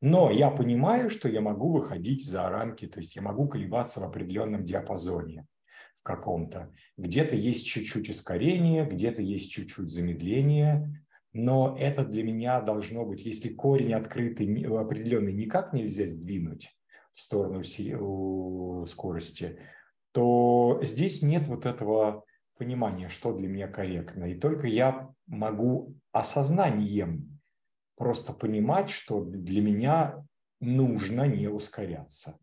Но 0.00 0.30
я 0.30 0.52
понимаю, 0.52 1.10
что 1.10 1.28
я 1.28 1.40
могу 1.40 1.72
выходить 1.72 2.24
за 2.24 2.48
рамки, 2.48 2.86
то 2.86 3.00
есть 3.00 3.16
я 3.16 3.22
могу 3.22 3.48
колебаться 3.48 3.98
в 3.98 4.04
определенном 4.04 4.64
диапазоне 4.64 5.46
в 6.00 6.02
каком-то. 6.02 6.72
Где-то 6.96 7.36
есть 7.36 7.66
чуть-чуть 7.66 8.08
ускорение, 8.08 8.86
где-то 8.86 9.22
есть 9.22 9.50
чуть-чуть 9.50 9.90
замедление, 9.90 11.04
но 11.32 11.76
это 11.78 12.04
для 12.04 12.22
меня 12.24 12.60
должно 12.60 13.04
быть, 13.04 13.24
если 13.24 13.50
корень 13.50 13.92
открытый, 13.92 14.64
определенный 14.64 15.32
никак 15.32 15.72
нельзя 15.72 16.06
сдвинуть 16.06 16.76
в 17.12 17.20
сторону 17.20 17.62
скорости, 18.86 19.58
то 20.12 20.80
здесь 20.82 21.22
нет 21.22 21.46
вот 21.48 21.66
этого 21.66 22.24
понимание, 22.56 23.08
что 23.08 23.32
для 23.32 23.48
меня 23.48 23.68
корректно. 23.68 24.24
И 24.24 24.34
только 24.34 24.66
я 24.66 25.10
могу 25.26 25.94
осознанием 26.12 27.38
просто 27.96 28.32
понимать, 28.32 28.90
что 28.90 29.22
для 29.22 29.60
меня 29.60 30.26
нужно 30.60 31.26
не 31.26 31.48
ускоряться. 31.48 32.38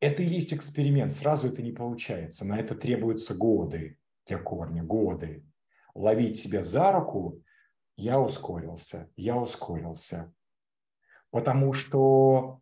Это 0.00 0.22
и 0.22 0.26
есть 0.26 0.52
эксперимент. 0.52 1.14
Сразу 1.14 1.48
это 1.48 1.62
не 1.62 1.72
получается. 1.72 2.46
На 2.46 2.58
это 2.58 2.74
требуются 2.74 3.34
годы 3.34 3.98
для 4.26 4.38
корня, 4.38 4.82
годы. 4.82 5.44
Ловить 5.94 6.38
себя 6.38 6.62
за 6.62 6.92
руку, 6.92 7.42
я 7.96 8.20
ускорился, 8.20 9.10
я 9.16 9.36
ускорился. 9.36 10.34
Потому 11.30 11.72
что 11.72 12.60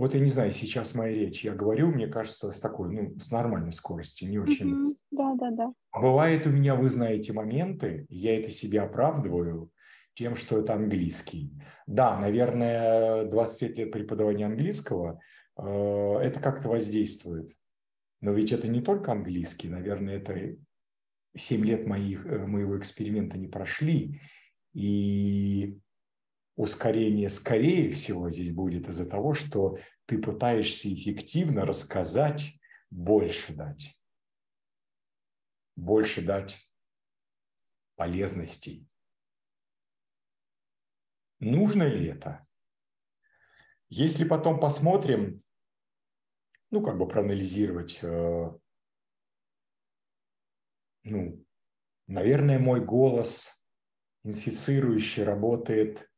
вот 0.00 0.14
я 0.14 0.20
не 0.20 0.30
знаю, 0.30 0.50
сейчас 0.50 0.94
моя 0.94 1.14
речь, 1.14 1.44
я 1.44 1.54
говорю, 1.54 1.88
мне 1.88 2.06
кажется, 2.06 2.52
с 2.52 2.58
такой, 2.58 2.90
ну, 2.90 3.18
с 3.18 3.30
нормальной 3.30 3.72
скоростью, 3.72 4.30
не 4.30 4.38
очень 4.38 4.80
mm-hmm. 4.80 4.84
Да, 5.10 5.34
да, 5.38 5.50
да. 5.50 5.72
А 5.90 6.00
бывает 6.00 6.46
у 6.46 6.50
меня, 6.50 6.74
вы 6.74 6.88
знаете, 6.88 7.34
моменты, 7.34 8.06
я 8.08 8.38
это 8.40 8.50
себе 8.50 8.80
оправдываю 8.80 9.70
тем, 10.14 10.36
что 10.36 10.58
это 10.58 10.72
английский. 10.72 11.52
Да, 11.86 12.18
наверное, 12.18 13.26
25 13.26 13.78
лет 13.78 13.92
преподавания 13.92 14.46
английского 14.46 15.20
это 15.68 16.40
как-то 16.40 16.68
воздействует. 16.68 17.56
Но 18.20 18.32
ведь 18.32 18.52
это 18.52 18.68
не 18.68 18.82
только 18.82 19.12
английский, 19.12 19.68
наверное, 19.68 20.18
это 20.18 20.56
7 21.36 21.64
лет 21.64 21.86
моих, 21.86 22.26
э, 22.26 22.46
моего 22.46 22.78
эксперимента 22.78 23.38
не 23.38 23.48
прошли. 23.48 24.20
И 24.72 25.78
ускорение, 26.56 27.30
скорее 27.30 27.90
всего, 27.90 28.30
здесь 28.30 28.52
будет 28.52 28.88
из-за 28.88 29.06
того, 29.06 29.34
что 29.34 29.78
ты 30.06 30.20
пытаешься 30.20 30.92
эффективно 30.92 31.64
рассказать, 31.64 32.60
больше 32.90 33.54
дать. 33.54 33.96
Больше 35.76 36.22
дать 36.22 36.58
полезностей. 37.96 38.86
Нужно 41.38 41.84
ли 41.84 42.06
это? 42.06 42.46
Если 43.88 44.24
потом 44.24 44.60
посмотрим, 44.60 45.42
ну, 46.70 46.82
как 46.82 46.98
бы 46.98 47.06
проанализировать, 47.06 47.98
э, 48.02 48.50
ну, 51.04 51.44
наверное, 52.06 52.58
мой 52.58 52.84
голос 52.84 53.64
инфицирующий 54.24 55.24
работает 55.24 56.08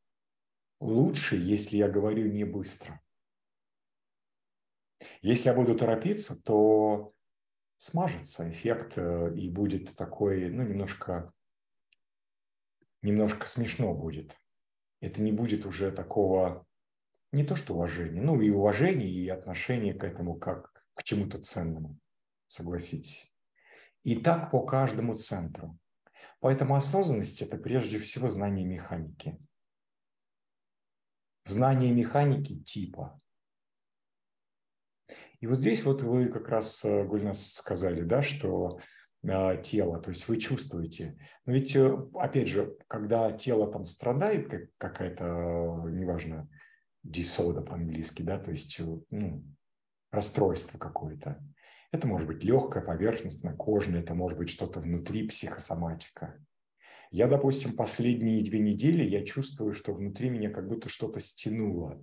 лучше, 0.81 1.37
если 1.37 1.77
я 1.77 1.89
говорю 1.89 2.31
не 2.31 2.45
быстро. 2.45 3.01
Если 5.21 5.49
я 5.49 5.55
буду 5.55 5.77
торопиться, 5.77 6.41
то 6.43 7.13
смажется 7.79 8.51
эффект 8.51 8.95
э, 8.97 9.35
и 9.37 9.49
будет 9.49 9.97
такой, 9.97 10.51
ну, 10.51 10.63
немножко, 10.63 11.33
немножко 13.03 13.49
смешно 13.49 13.95
будет. 13.95 14.37
Это 15.01 15.21
не 15.21 15.33
будет 15.33 15.67
уже 15.67 15.91
такого, 15.91 16.67
не 17.33 17.45
то 17.45 17.57
что 17.57 17.75
уважения, 17.75 18.21
ну 18.21 18.41
и 18.41 18.51
уважение, 18.51 19.11
и 19.11 19.29
отношение 19.29 19.95
к 19.95 20.05
этому 20.05 20.39
как 20.39 20.85
к 20.95 21.03
чему-то 21.03 21.43
ценному, 21.43 21.99
согласитесь. 22.47 23.35
И 24.05 24.17
так 24.17 24.51
по 24.51 24.65
каждому 24.65 25.17
центру. 25.17 25.79
Поэтому 26.41 26.75
осознанность– 26.75 27.41
это 27.43 27.57
прежде 27.57 27.99
всего 27.99 28.31
знание 28.31 28.67
механики– 28.67 29.39
знание 31.45 31.93
механики 31.93 32.59
типа. 32.63 33.19
И 35.41 35.47
вот 35.47 35.59
здесь 35.59 35.85
вот 35.85 36.03
вы 36.03 36.29
как 36.29 36.49
раз, 36.49 36.85
э, 36.85 37.05
Гульнас, 37.05 37.55
сказали, 37.55 38.03
да, 38.03 38.23
что 38.23 38.79
э, 39.25 39.63
тела, 39.63 40.01
то 40.01 40.11
есть 40.11 40.29
вы 40.29 40.39
чувствуете. 40.39 41.19
Но 41.47 41.53
ведь, 41.53 41.75
э, 41.75 41.97
опять 42.15 42.47
же, 42.47 42.77
когда 42.87 43.33
тело 43.33 43.71
там 43.71 43.87
страдает, 43.87 44.49
как 44.49 44.69
какая-то, 44.79 45.25
неважно, 45.91 46.49
disorder 47.05 47.65
по-английски, 47.65 48.23
да, 48.23 48.39
то 48.39 48.51
есть 48.51 48.81
ну, 49.11 49.45
расстройство 50.11 50.79
какое-то, 50.79 51.43
это 51.91 52.07
может 52.07 52.27
быть 52.27 52.43
легкая, 52.43 52.83
поверхностная, 52.83 53.55
кожная, 53.55 54.01
это 54.01 54.15
может 54.15 54.39
быть 54.39 54.51
что-то 54.51 54.81
внутри, 54.81 55.29
психосоматика. 55.29 56.43
Я, 57.11 57.29
допустим, 57.29 57.77
последние 57.77 58.43
две 58.43 58.61
недели 58.61 59.05
я 59.05 59.23
чувствую, 59.25 59.75
что 59.75 59.93
внутри 59.93 60.31
меня 60.31 60.51
как 60.51 60.67
будто 60.67 60.89
что-то 60.89 61.21
стянуло. 61.21 62.03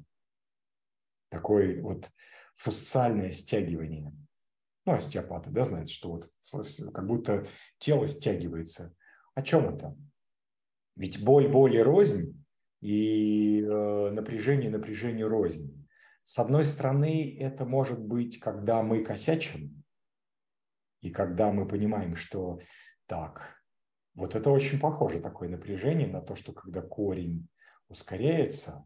Такое 1.30 1.82
вот 1.82 2.08
фасциальное 2.54 3.32
стягивание. 3.32 4.14
Ну, 4.86 4.94
остеопаты, 4.94 5.50
да, 5.50 5.66
знают, 5.66 5.90
что 5.90 6.12
вот 6.12 6.26
как 6.94 7.08
будто 7.08 7.48
тело 7.80 8.06
стягивается. 8.06 8.96
О 9.34 9.42
чем 9.42 9.70
это? 9.70 9.98
Ведь 10.96 11.24
боль, 11.24 11.48
боль 11.48 11.76
и 11.76 11.82
рознь, 11.82 12.39
и 12.82 13.62
э, 13.62 14.10
напряжение, 14.12 14.70
напряжение 14.70 15.28
рознь. 15.28 15.88
С 16.24 16.38
одной 16.40 16.66
стороны, 16.66 17.38
это 17.40 17.66
может 17.66 18.00
быть, 18.00 18.40
когда 18.40 18.84
мы 18.84 19.04
косячим, 19.04 19.84
и 21.02 21.10
когда 21.12 21.52
мы 21.52 21.68
понимаем, 21.68 22.16
что 22.16 22.60
так, 23.08 23.60
вот 24.14 24.36
это 24.36 24.50
очень 24.50 24.80
похоже, 24.80 25.22
такое 25.22 25.50
напряжение 25.50 26.08
на 26.08 26.22
то, 26.22 26.36
что 26.36 26.52
когда 26.52 26.82
корень 26.82 27.48
ускоряется, 27.88 28.86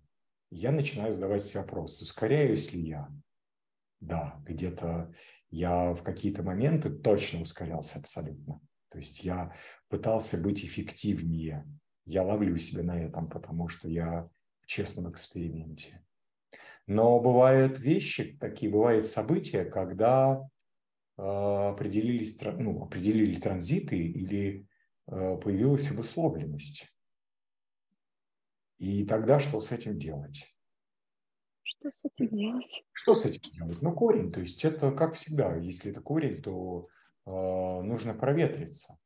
я 0.49 0.71
начинаю 0.71 1.11
задавать 1.11 1.43
себе 1.43 1.61
вопрос, 1.61 2.01
ускоряюсь 2.01 2.71
ли 2.73 2.81
я? 2.81 3.09
Да, 3.99 4.39
где-то 4.45 5.13
я 5.49 5.93
в 5.93 6.03
какие-то 6.03 6.43
моменты 6.43 6.89
точно 6.89 7.41
ускорялся 7.41 7.99
абсолютно. 7.99 8.59
То 8.89 8.99
есть 8.99 9.23
я 9.23 9.55
пытался 9.87 10.37
быть 10.41 10.63
эффективнее. 10.63 11.65
Я 12.05 12.23
ловлю 12.23 12.57
себя 12.57 12.83
на 12.83 12.99
этом, 12.99 13.29
потому 13.29 13.67
что 13.69 13.87
я 13.87 14.29
в 14.61 14.67
честном 14.67 15.11
эксперименте. 15.11 16.03
Но 16.85 17.19
бывают 17.19 17.79
вещи 17.79 18.37
такие, 18.39 18.71
бывают 18.71 19.07
события, 19.07 19.63
когда 19.63 20.41
э, 21.17 21.21
определились, 21.21 22.39
ну, 22.41 22.83
определили 22.83 23.39
транзиты 23.39 23.97
или 23.97 24.67
Э, 25.07 25.37
появилась 25.37 25.91
обусловленность. 25.91 26.89
И 28.77 29.05
тогда 29.05 29.39
что 29.39 29.59
с 29.59 29.71
этим 29.71 29.99
делать? 29.99 30.45
Что 31.63 31.91
с 31.91 32.05
этим 32.05 32.29
делать? 32.29 32.83
Что 32.93 33.15
с 33.15 33.25
этим 33.25 33.51
делать? 33.51 33.81
Ну, 33.81 33.93
корень. 33.93 34.31
То 34.31 34.39
есть 34.39 34.63
это, 34.63 34.91
как 34.91 35.15
всегда, 35.15 35.55
если 35.55 35.91
это 35.91 36.01
корень, 36.01 36.41
то 36.41 36.87
э, 37.25 37.29
нужно 37.31 38.13
проветриться. 38.13 38.97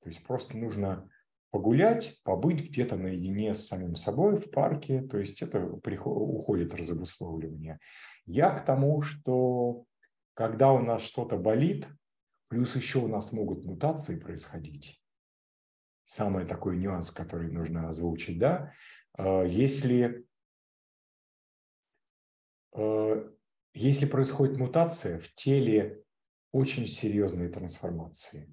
То 0.00 0.08
есть 0.08 0.22
просто 0.24 0.56
нужно 0.56 1.10
погулять, 1.54 2.20
побыть 2.24 2.68
где-то 2.68 2.96
наедине 2.96 3.54
с 3.54 3.68
самим 3.68 3.94
собой 3.94 4.36
в 4.36 4.50
парке. 4.50 5.02
То 5.02 5.18
есть 5.18 5.40
это 5.40 5.64
уходит 5.64 6.74
разобусловливание. 6.74 7.78
Я 8.26 8.50
к 8.50 8.64
тому, 8.64 9.02
что 9.02 9.84
когда 10.34 10.72
у 10.72 10.80
нас 10.80 11.02
что-то 11.02 11.36
болит, 11.36 11.86
Плюс 12.54 12.76
еще 12.76 13.00
у 13.00 13.08
нас 13.08 13.32
могут 13.32 13.64
мутации 13.64 14.16
происходить. 14.16 15.02
Самый 16.04 16.46
такой 16.46 16.76
нюанс, 16.76 17.10
который 17.10 17.50
нужно 17.50 17.88
озвучить, 17.88 18.38
да, 18.38 18.72
э, 19.18 19.44
если, 19.48 20.24
э, 22.76 23.30
если 23.72 24.06
происходит 24.06 24.56
мутация 24.56 25.18
в 25.18 25.34
теле, 25.34 26.04
очень 26.52 26.86
серьезные 26.86 27.48
трансформации. 27.48 28.48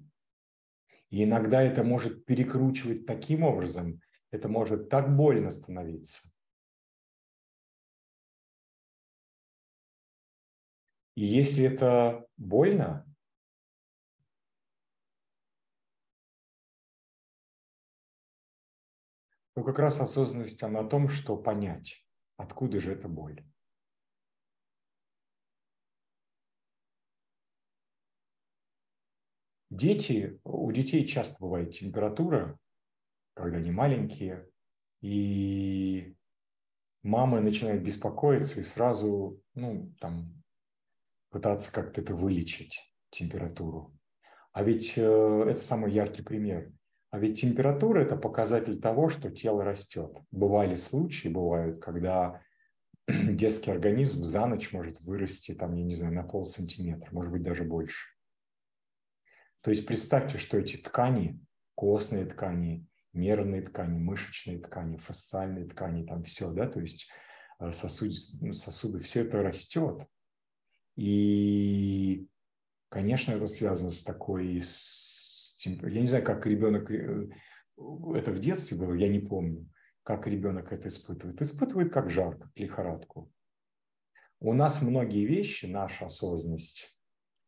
И 1.12 1.24
иногда 1.24 1.62
это 1.62 1.84
может 1.84 2.24
перекручивать 2.24 3.04
таким 3.04 3.42
образом, 3.42 4.00
это 4.30 4.48
может 4.48 4.88
так 4.88 5.14
больно 5.14 5.50
становиться. 5.50 6.32
И 11.14 11.22
если 11.22 11.64
это 11.64 12.26
больно, 12.38 13.06
Ну, 19.54 19.64
как 19.64 19.78
раз 19.78 20.00
осознанность, 20.00 20.62
она 20.62 20.80
о 20.80 20.88
том, 20.88 21.10
что 21.10 21.36
понять, 21.36 22.06
откуда 22.38 22.80
же 22.80 22.94
эта 22.94 23.06
боль. 23.06 23.44
Дети, 29.72 30.38
у 30.44 30.70
детей 30.70 31.06
часто 31.06 31.36
бывает 31.40 31.70
температура, 31.70 32.58
когда 33.32 33.56
они 33.56 33.70
маленькие, 33.70 34.46
и 35.00 36.14
мамы 37.02 37.40
начинают 37.40 37.82
беспокоиться 37.82 38.60
и 38.60 38.64
сразу, 38.64 39.40
ну, 39.54 39.94
там, 39.98 40.44
пытаться 41.30 41.72
как-то 41.72 42.02
это 42.02 42.14
вылечить, 42.14 42.80
температуру. 43.08 43.96
А 44.52 44.62
ведь 44.62 44.92
э, 44.98 45.46
это 45.48 45.62
самый 45.64 45.90
яркий 45.90 46.20
пример. 46.20 46.70
А 47.08 47.18
ведь 47.18 47.40
температура– 47.40 48.00
это 48.02 48.16
показатель 48.16 48.78
того, 48.78 49.08
что 49.08 49.30
тело 49.30 49.64
растет. 49.64 50.18
Бывали 50.30 50.74
случаи, 50.74 51.28
бывают, 51.28 51.82
когда 51.82 52.42
детский 53.08 53.70
организм 53.70 54.22
за 54.22 54.44
ночь 54.44 54.70
может 54.74 55.00
вырасти, 55.00 55.54
там, 55.54 55.74
я 55.76 55.82
не 55.82 55.94
знаю, 55.94 56.12
на 56.12 56.24
пол 56.24 56.44
сантиметра, 56.44 57.08
может 57.10 57.32
быть, 57.32 57.42
даже 57.42 57.64
больше. 57.64 58.12
То 59.62 59.70
есть 59.70 59.86
представьте, 59.86 60.38
что 60.38 60.58
эти 60.58 60.76
ткани, 60.76 61.40
костные 61.74 62.26
ткани, 62.26 62.86
нервные 63.12 63.62
ткани, 63.62 63.98
мышечные 63.98 64.58
ткани, 64.58 64.96
фасциальные 64.96 65.66
ткани, 65.66 66.04
там 66.04 66.22
все, 66.24 66.50
да, 66.50 66.68
то 66.68 66.80
есть 66.80 67.08
э, 67.60 67.72
сосуды, 67.72 68.14
ну, 68.40 68.52
сосуды, 68.52 69.00
все 69.00 69.20
это 69.20 69.42
растет. 69.42 70.06
И, 70.96 72.26
конечно, 72.88 73.32
это 73.32 73.46
связано 73.46 73.90
с 73.90 74.02
такой, 74.02 74.60
с 74.62 75.12
я 75.64 76.00
не 76.00 76.06
знаю, 76.06 76.24
как 76.24 76.44
ребенок 76.46 76.90
э, 76.90 77.28
это 78.14 78.32
в 78.32 78.40
детстве 78.40 78.76
было, 78.76 78.94
я 78.94 79.08
не 79.08 79.20
помню, 79.20 79.68
как 80.02 80.26
ребенок 80.26 80.72
это 80.72 80.88
испытывает. 80.88 81.40
Испытывает 81.40 81.92
как 81.92 82.10
жар, 82.10 82.36
как 82.36 82.50
лихорадку. 82.56 83.32
У 84.40 84.54
нас 84.54 84.82
многие 84.82 85.24
вещи, 85.24 85.66
наша 85.66 86.06
осознанность, 86.06 86.98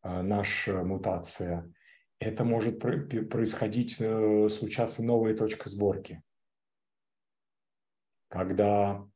э, 0.03 0.23
наша 0.23 0.85
мутация, 0.85 1.73
это 2.25 2.45
может 2.45 2.81
происходить, 2.81 3.97
э, 4.01 4.49
случаться 4.49 5.03
новая 5.03 5.37
точка 5.37 5.69
сборки. 5.69 6.23
Когда 8.29 9.07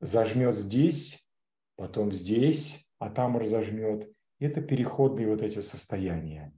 зажмет 0.00 0.56
здесь, 0.56 1.28
потом 1.76 2.12
здесь, 2.12 2.88
а 2.98 3.10
там 3.10 3.36
разожмет. 3.36 4.10
Это 4.38 4.62
переходные 4.62 5.28
вот 5.28 5.42
эти 5.42 5.60
состояния. 5.60 6.52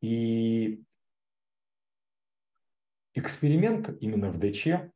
И 0.00 0.84
эксперимент 3.14 3.90
именно 4.00 4.30
в 4.30 4.38
ДЧ, 4.38 4.90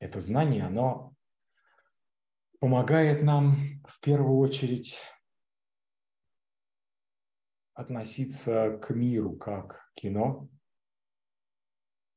это 0.00 0.20
знание, 0.20 0.64
оно 0.64 1.14
помогает 2.58 3.22
нам 3.22 3.80
в 3.86 4.00
первую 4.00 4.38
очередь 4.38 4.98
относиться 7.78 8.76
к 8.82 8.90
миру 8.90 9.36
как 9.36 9.88
кино 9.94 10.48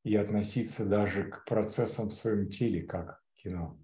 и 0.04 0.16
относиться 0.16 0.88
даже 0.88 1.30
к 1.30 1.46
процессам 1.46 2.10
в 2.10 2.14
своем 2.14 2.50
теле 2.50 2.82
как 2.82 3.22
кино. 3.36 3.78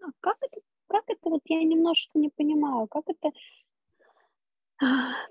А 0.00 0.06
как 0.20 0.36
это, 0.40 0.60
как 0.86 1.02
это 1.08 1.28
вот 1.28 1.42
я 1.46 1.64
немножко 1.64 2.16
не 2.16 2.30
понимаю, 2.30 2.86
как 2.86 3.02
это 3.08 3.32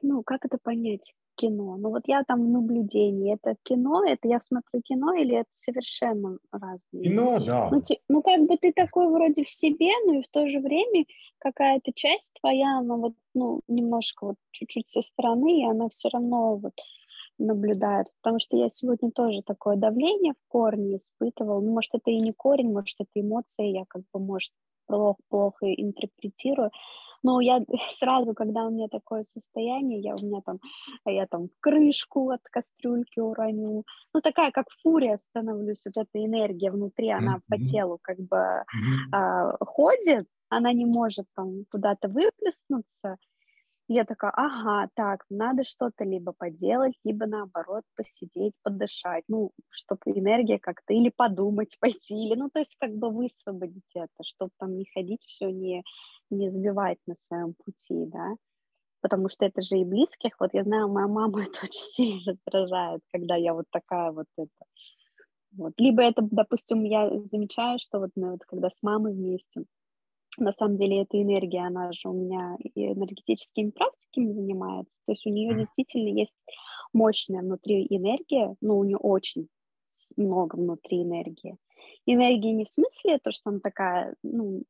ну, 0.02 0.22
как 0.24 0.44
это 0.44 0.58
понять? 0.58 1.16
Кино. 1.42 1.78
Ну, 1.78 1.90
вот 1.90 2.04
я 2.06 2.24
там 2.24 2.44
в 2.44 2.50
наблюдении. 2.50 3.34
Это 3.34 3.56
кино, 3.64 4.04
это 4.06 4.28
я 4.28 4.40
смотрю 4.40 4.82
кино 4.84 5.16
или 5.16 5.38
это 5.38 5.50
совершенно 5.54 6.38
разные? 6.52 7.04
Кино, 7.04 7.40
да. 7.40 7.70
Ну, 7.72 7.82
ти, 7.82 8.00
ну, 8.08 8.22
как 8.22 8.42
бы 8.42 8.58
ты 8.58 8.72
такой 8.72 9.10
вроде 9.10 9.44
в 9.44 9.50
себе, 9.50 9.90
но 10.06 10.20
и 10.20 10.22
в 10.22 10.30
то 10.30 10.48
же 10.48 10.60
время 10.60 11.06
какая-то 11.40 11.92
часть 11.96 12.32
твоя, 12.40 12.78
она 12.78 12.96
вот, 12.96 13.14
ну, 13.34 13.62
немножко 13.68 14.28
вот 14.28 14.36
чуть-чуть 14.52 14.90
со 14.90 15.02
стороны, 15.02 15.62
и 15.62 15.66
она 15.66 15.90
все 15.90 16.10
равно 16.10 16.58
вот 16.58 16.74
наблюдает. 17.40 18.08
Потому 18.22 18.40
что 18.40 18.58
я 18.58 18.70
сегодня 18.70 19.10
тоже 19.10 19.42
такое 19.42 19.78
давление 19.78 20.34
в 20.34 20.52
корне 20.52 20.98
испытывала. 20.98 21.60
Ну, 21.60 21.74
может, 21.74 21.96
это 21.96 22.12
и 22.12 22.20
не 22.20 22.34
корень, 22.34 22.72
может, 22.72 22.96
это 23.00 23.10
эмоции, 23.16 23.78
я 23.78 23.86
как 23.88 24.04
бы, 24.14 24.20
может, 24.20 24.52
плохо, 24.86 25.20
плохо 25.30 25.74
интерпретирую. 25.74 26.70
Но 27.24 27.40
я 27.42 27.60
сразу, 27.90 28.34
когда 28.34 28.66
у 28.66 28.72
меня 28.72 28.88
такое 28.88 29.24
состояние, 29.24 30.00
я 30.00 30.16
у 30.16 30.20
меня 30.20 30.42
там, 30.46 30.60
я 31.06 31.28
там 31.28 31.50
крышку 31.60 32.30
от 32.30 32.42
кастрюльки 32.44 33.20
уроню. 33.20 33.84
Ну, 34.14 34.22
такая, 34.22 34.52
как 34.52 34.68
фурия 34.82 35.18
становлюсь, 35.18 35.84
вот 35.86 35.98
эта 35.98 36.26
энергия 36.26 36.72
внутри, 36.72 37.10
она 37.10 37.38
mm-hmm. 37.38 37.42
по 37.48 37.58
телу 37.58 38.00
как 38.02 38.18
бы 38.18 38.38
mm-hmm. 38.38 39.14
а, 39.14 39.66
ходит, 39.66 40.28
она 40.50 40.74
не 40.74 40.86
может 40.86 41.26
там 41.36 41.66
куда-то 41.72 42.10
выплеснуться. 42.10 43.18
я 43.88 44.06
такая, 44.06 44.32
ага, 44.36 44.90
так, 44.96 45.26
надо 45.30 45.64
что-то 45.64 46.04
либо 46.04 46.34
поделать, 46.34 46.94
либо 47.04 47.26
наоборот 47.26 47.84
посидеть, 47.96 48.54
подышать, 48.64 49.24
ну, 49.28 49.52
чтобы 49.70 50.02
энергия 50.06 50.60
как-то, 50.60 50.94
или 50.94 51.10
подумать, 51.10 51.78
пойти, 51.80 52.16
или, 52.16 52.36
ну, 52.36 52.50
то 52.50 52.60
есть 52.60 52.76
как 52.80 52.92
бы 52.96 53.10
высвободить 53.10 53.92
это, 53.96 54.24
чтобы 54.24 54.52
там 54.60 54.78
не 54.78 54.86
ходить, 54.94 55.22
все 55.26 55.52
не, 55.52 55.84
не 56.32 56.50
сбивать 56.50 57.00
на 57.08 57.16
своем 57.16 57.54
пути, 57.54 58.06
да, 58.08 58.36
потому 59.02 59.30
что 59.30 59.46
это 59.46 59.62
же 59.62 59.78
и 59.78 59.86
близких, 59.86 60.40
вот 60.40 60.54
я 60.54 60.64
знаю, 60.64 60.88
моя 60.88 61.08
мама 61.08 61.44
это 61.44 61.60
очень 61.64 61.82
сильно 61.82 62.22
раздражает, 62.26 63.02
когда 63.12 63.36
я 63.36 63.54
вот 63.54 63.66
такая 63.72 64.12
вот 64.12 64.28
это, 64.38 64.66
вот, 65.52 65.74
либо 65.78 66.02
это, 66.02 66.22
допустим, 66.22 66.84
я 66.84 67.10
замечаю, 67.26 67.78
что 67.80 68.00
вот 68.00 68.12
мы 68.16 68.32
вот 68.32 68.42
когда 68.48 68.70
с 68.70 68.82
мамой 68.82 69.14
вместе, 69.14 69.66
на 70.38 70.54
самом 70.54 70.78
деле 70.78 71.02
эта 71.02 71.22
энергия, 71.22 71.68
она 71.68 71.92
же 71.92 72.08
у 72.08 72.14
меня 72.14 72.56
и 72.64 72.94
энергетическими 72.94 73.72
практиками 73.72 74.32
занимается, 74.32 74.94
то 75.06 75.12
есть 75.12 75.26
у 75.26 75.30
нее 75.30 75.54
действительно 75.56 76.08
есть 76.08 76.36
мощная 76.94 77.42
внутри 77.42 77.86
энергия, 77.90 78.56
но 78.62 78.78
у 78.78 78.84
нее 78.86 78.98
очень 78.98 79.48
много 80.16 80.56
внутри 80.56 81.04
энергии. 81.04 81.58
Энергия 82.06 82.54
не 82.54 82.64
в 82.64 82.70
смысле 82.70 83.20
то, 83.20 83.32
что 83.32 83.50
она 83.50 83.60
такая, 83.60 84.16
ну, 84.24 84.64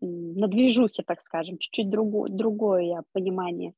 на 0.00 0.48
движухе, 0.48 1.02
так 1.02 1.20
скажем, 1.20 1.58
чуть-чуть 1.58 1.90
другое, 1.90 2.30
другое 2.30 2.82
я 2.82 3.02
понимание 3.12 3.74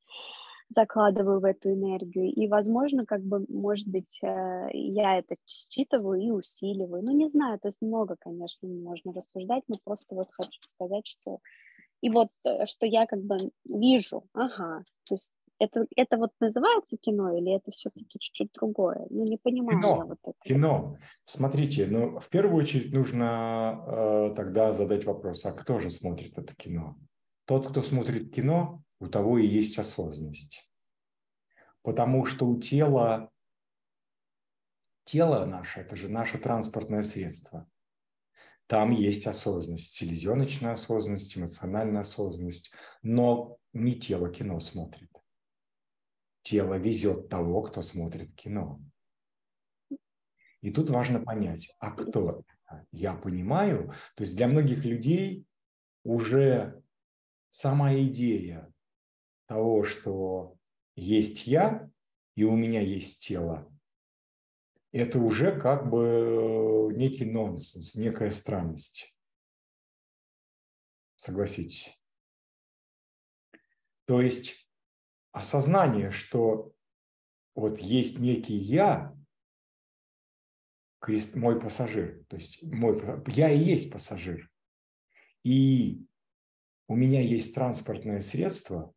закладываю 0.69 1.39
в 1.39 1.45
эту 1.45 1.71
энергию. 1.71 2.31
И, 2.31 2.47
возможно, 2.47 3.05
как 3.05 3.23
бы, 3.23 3.45
может 3.49 3.87
быть, 3.87 4.19
э, 4.21 4.67
я 4.73 5.17
это 5.17 5.35
считываю 5.45 6.21
и 6.21 6.31
усиливаю. 6.31 7.03
Ну, 7.03 7.11
не 7.11 7.27
знаю, 7.27 7.59
то 7.59 7.69
есть 7.69 7.81
много, 7.81 8.15
конечно, 8.19 8.67
можно 8.67 9.11
рассуждать, 9.13 9.63
но 9.67 9.77
просто 9.83 10.15
вот 10.15 10.27
хочу 10.31 10.61
сказать, 10.63 11.07
что 11.07 11.39
и 12.01 12.09
вот, 12.09 12.29
э, 12.45 12.65
что 12.67 12.85
я 12.85 13.05
как 13.07 13.21
бы 13.23 13.51
вижу, 13.65 14.23
ага, 14.33 14.83
то 15.05 15.15
есть 15.15 15.31
это, 15.59 15.85
это 15.95 16.17
вот 16.17 16.31
называется 16.39 16.97
кино 16.97 17.37
или 17.37 17.55
это 17.55 17.71
все-таки 17.71 18.17
чуть-чуть 18.19 18.51
другое? 18.53 19.05
Ну, 19.09 19.25
не 19.25 19.37
понимаю 19.37 19.79
кино, 19.79 19.97
я 19.97 20.05
вот 20.05 20.19
это. 20.23 20.37
Кино. 20.43 20.97
Смотрите, 21.25 21.85
ну, 21.85 22.19
в 22.19 22.29
первую 22.29 22.55
очередь 22.63 22.93
нужно 22.93 23.83
э, 23.85 24.33
тогда 24.35 24.73
задать 24.73 25.05
вопрос, 25.05 25.45
а 25.45 25.51
кто 25.51 25.79
же 25.79 25.89
смотрит 25.89 26.37
это 26.37 26.55
кино? 26.55 26.97
Тот, 27.45 27.69
кто 27.69 27.81
смотрит 27.81 28.33
кино, 28.33 28.81
у 28.99 29.07
того 29.07 29.37
и 29.37 29.45
есть 29.45 29.77
осознанность. 29.77 30.69
Потому 31.81 32.25
что 32.25 32.47
у 32.47 32.59
тела, 32.59 33.29
тело 35.03 35.45
наше, 35.45 35.81
это 35.81 35.95
же 35.95 36.09
наше 36.09 36.37
транспортное 36.37 37.03
средство. 37.03 37.67
Там 38.67 38.91
есть 38.91 39.25
осознанность, 39.25 39.95
селезеночная 39.95 40.73
осознанность, 40.73 41.35
эмоциональная 41.35 42.01
осознанность, 42.01 42.71
но 43.01 43.57
не 43.73 43.95
тело 43.95 44.29
кино 44.29 44.59
смотрит. 44.59 45.09
Тело 46.49 46.79
везет 46.79 47.29
того, 47.29 47.61
кто 47.61 47.83
смотрит 47.83 48.33
кино. 48.33 48.81
И 50.61 50.71
тут 50.71 50.89
важно 50.89 51.23
понять, 51.23 51.69
а 51.77 51.91
кто 51.91 52.39
это? 52.39 52.87
Я 52.91 53.13
понимаю, 53.13 53.93
то 54.15 54.23
есть 54.23 54.35
для 54.35 54.47
многих 54.47 54.83
людей 54.83 55.45
уже 56.03 56.81
сама 57.51 57.93
идея 57.99 58.73
того, 59.45 59.83
что 59.83 60.57
есть 60.95 61.45
я 61.45 61.87
и 62.33 62.45
у 62.45 62.55
меня 62.55 62.81
есть 62.81 63.21
тело, 63.21 63.71
это 64.91 65.19
уже 65.19 65.55
как 65.55 65.87
бы 65.87 66.91
некий 66.95 67.25
нонсенс, 67.25 67.93
некая 67.93 68.31
странность. 68.31 69.15
Согласитесь. 71.15 72.01
То 74.05 74.19
есть 74.19 74.68
осознание, 75.31 76.11
что 76.11 76.73
вот 77.55 77.79
есть 77.79 78.19
некий 78.19 78.55
я, 78.55 79.15
мой 81.35 81.59
пассажир, 81.59 82.23
то 82.27 82.35
есть 82.35 82.61
мой, 82.63 83.01
я 83.27 83.51
и 83.51 83.57
есть 83.57 83.91
пассажир, 83.91 84.49
и 85.43 86.05
у 86.87 86.95
меня 86.95 87.21
есть 87.21 87.55
транспортное 87.55 88.21
средство, 88.21 88.93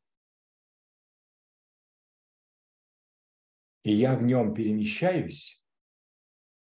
и 3.85 3.93
я 3.93 4.17
в 4.17 4.23
нем 4.23 4.55
перемещаюсь, 4.55 5.63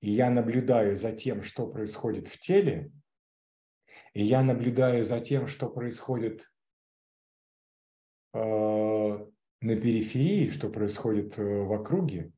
и 0.01 0.11
я 0.11 0.31
наблюдаю 0.31 0.97
за 0.97 1.13
тем, 1.13 1.43
что 1.43 1.67
происходит 1.67 2.29
в 2.29 2.39
теле, 2.39 2.93
и 4.15 4.25
я 4.25 4.43
наблюдаю 4.43 5.05
за 5.05 5.21
тем, 5.21 5.47
что 5.47 5.71
происходит 5.71 6.51
э, 8.35 9.27
на 9.63 9.77
периферии, 9.77 10.51
что 10.51 10.69
происходит 10.69 11.39
э, 11.39 11.43
в 11.43 11.73
округе. 11.73 12.33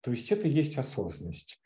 То 0.00 0.10
есть 0.10 0.32
это 0.32 0.48
есть 0.48 0.78
осознанность 0.78 1.62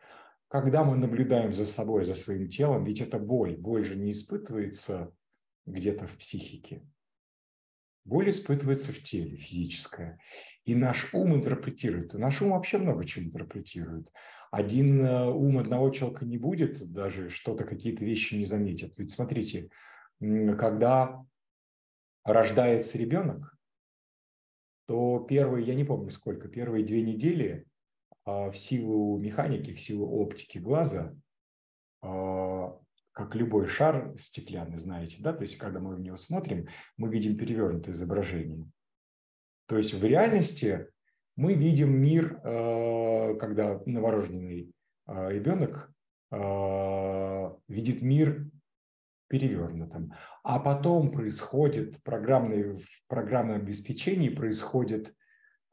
когда 0.49 0.85
мы 0.85 0.97
наблюдаем 0.97 1.53
за 1.53 1.67
собой, 1.67 2.05
за 2.05 2.15
своим 2.15 2.49
телом, 2.49 2.85
ведь 2.85 3.01
это 3.01 3.19
боль. 3.19 3.57
Боль 3.57 3.85
же 3.85 3.97
не 3.97 4.13
испытывается 4.13 5.13
где-то 5.67 6.07
в 6.07 6.17
психике. 6.17 6.87
Боль 8.05 8.31
испытывается 8.31 8.93
в 8.93 9.03
теле, 9.03 9.37
физическая. 9.37 10.21
И 10.65 10.75
наш 10.75 11.13
ум 11.13 11.35
интерпретирует. 11.35 12.15
И 12.15 12.19
наш 12.19 12.41
ум 12.41 12.51
вообще 12.51 12.79
много 12.79 13.05
чего 13.05 13.25
интерпретирует. 13.25 14.13
Один 14.53 15.05
э, 15.05 15.27
ум 15.27 15.59
одного 15.59 15.91
человека 15.91 16.25
не 16.25 16.39
будет, 16.39 16.93
даже 16.93 17.29
что-то, 17.31 17.65
какие-то 17.65 18.05
вещи 18.05 18.37
не 18.37 18.45
заметит. 18.45 18.97
Ведь 18.97 19.11
смотрите, 19.11 19.71
когда 20.21 21.27
рождается 22.27 22.99
ребенок, 22.99 23.57
то 24.87 25.21
первые, 25.21 25.67
я 25.67 25.75
не 25.75 25.85
помню 25.85 26.11
сколько, 26.11 26.49
первые 26.49 26.85
две 26.85 27.03
недели 27.03 27.67
а, 28.25 28.51
в 28.51 28.57
силу 28.57 29.19
механики, 29.19 29.73
в 29.73 29.81
силу 29.81 30.09
оптики 30.21 30.59
глаза, 30.59 31.15
а, 32.03 32.79
как 33.13 33.35
любой 33.35 33.67
шар 33.67 34.15
стеклянный, 34.19 34.79
знаете, 34.79 35.17
да, 35.21 35.33
то 35.33 35.43
есть 35.43 35.57
когда 35.57 35.81
мы 35.81 35.95
в 35.95 36.01
него 36.01 36.17
смотрим, 36.17 36.69
мы 36.97 37.09
видим 37.09 37.37
перевернутое 37.37 37.95
изображение. 37.95 38.69
То 39.67 39.77
есть 39.79 39.95
в 39.95 40.05
реальности 40.05 40.89
мы 41.37 41.55
видим 41.55 41.97
мир, 41.97 42.41
а, 42.45 43.35
когда 43.37 43.81
новорожденный 43.87 44.73
ребенок 45.07 45.93
видит 47.69 48.03
мир 48.03 48.51
перевернутым. 49.29 50.13
А 50.43 50.59
потом 50.59 51.11
происходит 51.11 52.03
программное, 52.03 52.77
в 52.77 52.87
программном 53.09 53.57
обеспечении 53.57 54.29
происходит 54.29 55.15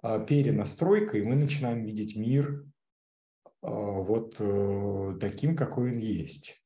а, 0.01 0.19
перенастройка, 0.19 1.17
и 1.17 1.23
мы 1.23 1.35
начинаем 1.35 1.83
видеть 1.83 2.15
мир 2.15 2.65
а, 3.61 3.69
вот 3.69 4.35
э, 4.39 5.17
таким, 5.19 5.55
какой 5.55 5.91
он 5.91 5.97
есть. 5.97 6.61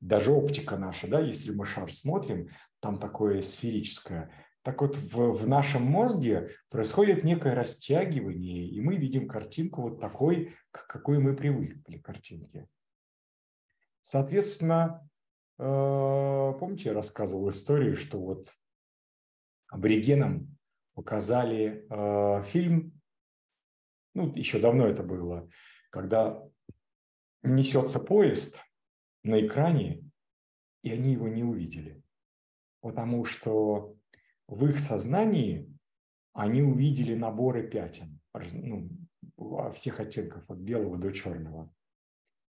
Даже 0.00 0.32
оптика 0.32 0.76
наша, 0.76 1.06
да, 1.06 1.20
если 1.20 1.52
мы 1.52 1.66
шар 1.66 1.92
смотрим, 1.92 2.48
там 2.80 2.98
такое 2.98 3.42
сферическое. 3.42 4.32
Так 4.62 4.80
вот, 4.80 4.96
в, 4.96 5.32
в 5.32 5.48
нашем 5.48 5.82
мозге 5.82 6.50
происходит 6.70 7.24
некое 7.24 7.54
растягивание, 7.54 8.66
и 8.66 8.80
мы 8.80 8.96
видим 8.96 9.28
картинку 9.28 9.82
вот 9.82 10.00
такой, 10.00 10.54
к 10.70 10.86
какой 10.86 11.18
мы 11.18 11.34
привыкли 11.36 11.98
картинке. 11.98 12.68
Соответственно, 14.02 15.08
помните, 15.56 16.88
я 16.88 16.94
рассказывал 16.94 17.50
историю, 17.50 17.96
что 17.96 18.18
вот 18.18 18.52
аборигенам 19.68 20.56
показали 20.94 21.86
э, 21.88 22.42
фильм, 22.44 23.00
ну, 24.14 24.34
еще 24.34 24.58
давно 24.58 24.86
это 24.86 25.02
было, 25.02 25.48
когда 25.90 26.42
несется 27.42 27.98
поезд 27.98 28.60
на 29.24 29.44
экране, 29.44 30.04
и 30.82 30.92
они 30.92 31.12
его 31.12 31.28
не 31.28 31.44
увидели. 31.44 32.02
Потому 32.80 33.24
что 33.24 33.96
в 34.48 34.66
их 34.66 34.80
сознании 34.80 35.72
они 36.32 36.62
увидели 36.62 37.14
наборы 37.14 37.68
пятен 37.68 38.20
ну, 38.34 38.88
всех 39.74 40.00
оттенков 40.00 40.50
от 40.50 40.58
белого 40.58 40.98
до 40.98 41.12
черного. 41.12 41.72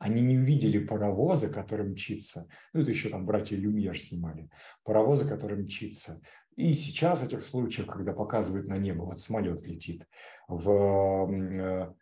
Они 0.01 0.23
не 0.23 0.39
увидели 0.39 0.79
паровоза, 0.79 1.51
который 1.51 1.87
мчится. 1.87 2.49
Ну, 2.73 2.81
это 2.81 2.91
еще 2.91 3.11
там 3.11 3.27
братья 3.27 3.55
Люмьер 3.55 3.99
снимали. 4.01 4.49
Паровоза, 4.83 5.27
который 5.27 5.63
мчится. 5.63 6.23
И 6.57 6.73
сейчас 6.73 7.21
в 7.21 7.27
этих 7.27 7.45
случаях, 7.45 7.87
когда 7.87 8.15
показывают 8.15 8.67
на 8.67 8.79
небо, 8.79 9.03
вот 9.03 9.21
самолет 9.21 9.61
летит, 9.69 10.07
в, 10.49 11.31
э, 11.31 11.93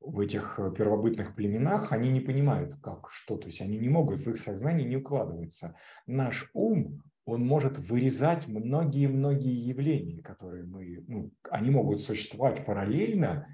в 0.00 0.20
этих 0.20 0.58
первобытных 0.76 1.36
племенах, 1.36 1.92
они 1.92 2.10
не 2.10 2.20
понимают, 2.20 2.74
как, 2.82 3.08
что, 3.12 3.36
то 3.36 3.46
есть 3.46 3.60
они 3.60 3.78
не 3.78 3.88
могут, 3.88 4.18
в 4.18 4.30
их 4.30 4.40
сознании 4.40 4.88
не 4.88 4.96
укладывается. 4.96 5.76
Наш 6.08 6.50
ум, 6.54 7.04
он 7.24 7.46
может 7.46 7.78
вырезать 7.78 8.48
многие-многие 8.48 9.64
явления, 9.64 10.22
которые 10.22 10.64
мы, 10.64 11.04
ну, 11.06 11.30
они 11.50 11.70
могут 11.70 12.02
существовать 12.02 12.66
параллельно, 12.66 13.46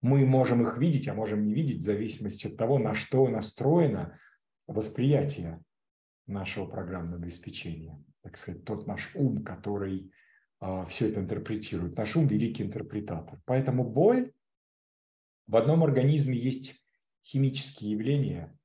мы 0.00 0.24
можем 0.26 0.62
их 0.62 0.78
видеть, 0.78 1.08
а 1.08 1.14
можем 1.14 1.44
не 1.44 1.54
видеть 1.54 1.78
в 1.78 1.84
зависимости 1.84 2.46
от 2.46 2.56
того, 2.56 2.78
на 2.78 2.94
что 2.94 3.26
настроено 3.28 4.18
восприятие 4.66 5.62
нашего 6.26 6.66
программного 6.66 7.22
обеспечения. 7.22 8.02
так 8.22 8.36
сказать, 8.36 8.64
тот 8.64 8.86
наш 8.86 9.14
ум, 9.14 9.42
который 9.42 10.12
а, 10.60 10.84
все 10.84 11.08
это 11.08 11.20
интерпретирует. 11.20 11.96
Наш 11.96 12.16
ум– 12.16 12.26
великий 12.28 12.64
интерпретатор. 12.64 13.40
Поэтому 13.44 13.84
боль 13.84 14.32
в 15.46 15.56
одном 15.56 15.82
организме 15.82 16.36
есть 16.36 16.74
химические 17.24 17.92
явления, 17.92 18.58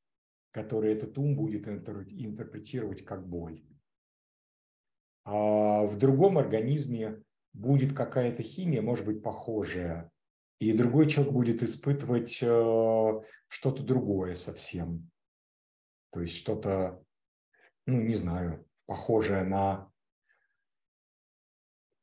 которые 0.52 0.96
этот 0.96 1.18
ум 1.18 1.36
будет 1.36 1.68
интерпретировать 1.68 3.06
как 3.06 3.28
боль. 3.28 3.64
А 5.26 5.84
в 5.84 5.98
другом 5.98 6.38
организме 6.38 7.24
будет 7.54 7.96
какая-то 7.96 8.44
химия, 8.44 8.82
может 8.82 9.06
быть, 9.06 9.24
похожая, 9.24 10.12
и 10.70 10.78
другой 10.78 11.08
человек 11.08 11.34
будет 11.34 11.64
испытывать 11.64 12.40
э, 12.42 13.22
что-то 13.48 13.84
другое 13.84 14.36
совсем. 14.36 15.10
То 16.12 16.22
есть 16.22 16.36
что-то, 16.36 17.04
ну, 17.86 18.02
не 18.02 18.14
знаю, 18.14 18.66
похожее 18.86 19.44
на... 19.44 19.90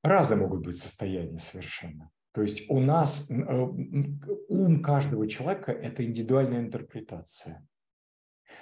Разные 0.02 0.38
могут 0.38 0.64
быть 0.64 0.78
состояния 0.78 1.38
совершенно. 1.38 2.10
То 2.32 2.42
есть 2.42 2.68
у 2.70 2.80
нас 2.80 3.30
э, 3.30 3.34
ум 3.34 4.82
каждого 4.82 5.28
человека– 5.28 5.72
это 5.72 6.04
индивидуальная 6.04 6.60
интерпретация. 6.60 7.66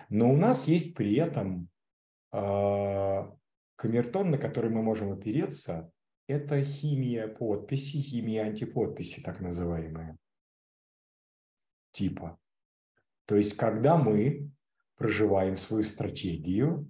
Но 0.08 0.32
у 0.32 0.36
нас 0.36 0.66
есть 0.66 0.94
при 0.94 1.14
этом 1.16 1.68
э, 2.32 3.30
камертон, 3.76 4.30
на 4.30 4.38
который 4.38 4.70
мы 4.70 4.82
можем 4.82 5.12
опереться, 5.12 5.90
это 6.28 6.62
химия 6.62 7.26
подписи, 7.26 7.96
химия 7.96 8.44
антиподписи, 8.44 9.20
так 9.22 9.40
называемая, 9.40 10.16
типа. 11.90 12.38
То 13.24 13.34
есть, 13.34 13.56
когда 13.56 13.96
мы 13.96 14.50
проживаем 14.96 15.56
свою 15.56 15.84
стратегию, 15.84 16.88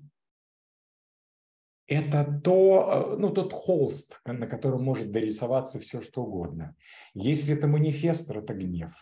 это 1.87 2.41
то, 2.45 3.15
э, 3.15 3.17
ну, 3.17 3.33
тот 3.33 3.53
холст, 3.53 4.21
на 4.25 4.47
котором 4.47 4.83
может 4.83 5.11
дорисоваться 5.11 5.79
все, 5.79 6.03
что 6.03 6.25
угодно. 6.25 6.77
Если 7.15 7.57
это 7.57 7.67
манифестор, 7.67 8.39
это 8.39 8.55
гнев. 8.55 8.93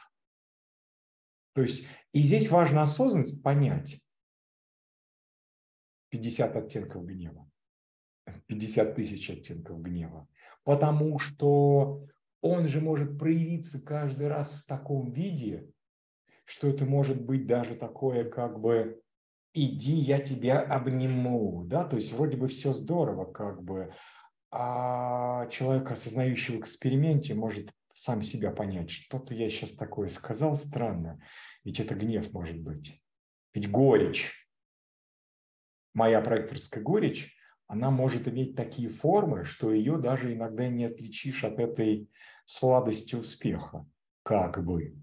То 1.55 1.63
есть, 1.63 1.87
и 2.13 2.21
здесь 2.21 2.51
важно 2.51 2.83
осознанность 2.83 3.43
понять 3.43 4.05
50 6.11 6.57
оттенков 6.57 7.07
гнева, 7.07 7.51
50 8.47 8.95
тысяч 8.95 9.31
оттенков 9.31 9.81
гнева, 9.83 10.29
потому 10.65 11.19
что 11.19 12.07
он 12.41 12.69
же 12.69 12.81
может 12.81 13.19
проявиться 13.19 13.81
каждый 13.81 14.29
раз 14.29 14.53
в 14.53 14.67
таком 14.67 15.13
виде, 15.13 15.71
что 16.45 16.69
это 16.69 16.85
может 16.85 17.21
быть 17.21 17.47
даже 17.47 17.75
такое 17.75 18.29
как 18.29 18.61
бы 18.61 19.01
иди, 19.57 19.95
я 19.95 20.21
тебя 20.21 20.61
обниму, 20.61 21.65
да, 21.65 21.85
то 21.85 21.97
есть 21.97 22.13
вроде 22.13 22.37
бы 22.37 22.47
все 22.47 22.73
здорово, 22.73 23.25
как 23.25 23.63
бы, 23.63 23.93
а 24.51 25.47
человек, 25.49 25.91
осознающий 25.91 26.57
в 26.57 26.61
эксперименте, 26.61 27.35
может 27.35 27.73
сам 27.93 28.23
себя 28.23 28.51
понять, 28.51 28.91
что-то 28.91 29.33
я 29.35 29.49
сейчас 29.49 29.73
такое 29.73 30.11
сказал 30.11 30.57
странно, 30.57 31.21
ведь 31.65 31.81
это 31.81 31.95
гнев 31.95 32.33
может 32.33 32.61
быть, 32.61 33.03
ведь 33.55 33.71
горечь, 33.71 34.47
моя 35.95 36.21
проекторская 36.21 36.83
горечь, 36.83 37.35
она 37.67 37.91
может 37.91 38.29
иметь 38.29 38.55
такие 38.55 38.89
формы, 38.89 39.45
что 39.45 39.73
ее 39.73 39.99
даже 39.99 40.33
иногда 40.33 40.69
не 40.69 40.85
отличишь 40.85 41.45
от 41.45 41.59
этой 41.59 42.09
сладости 42.45 43.15
успеха, 43.15 43.87
как 44.23 44.65
бы. 44.65 44.97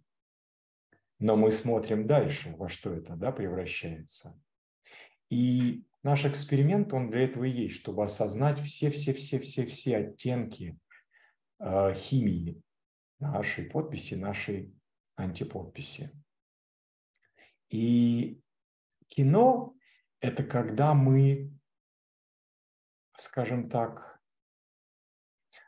Но 1.19 1.35
мы 1.35 1.51
смотрим 1.51 2.07
дальше, 2.07 2.55
во 2.57 2.69
что 2.69 2.93
это 2.93 3.15
да, 3.15 3.31
превращается. 3.31 4.39
И 5.29 5.83
наш 6.03 6.25
эксперимент, 6.25 6.93
он 6.93 7.09
для 7.09 7.21
этого 7.21 7.45
и 7.45 7.49
есть, 7.49 7.77
чтобы 7.77 8.03
осознать 8.03 8.59
все-все-все-все-все 8.59 9.97
оттенки 9.97 10.77
э, 11.59 11.93
химии 11.95 12.61
нашей 13.19 13.65
подписи, 13.65 14.15
нашей 14.15 14.73
антиподписи. 15.15 16.11
И 17.69 18.41
кино– 19.07 19.73
это 20.19 20.43
когда 20.43 20.93
мы, 20.93 21.51
скажем 23.17 23.69
так, 23.69 24.19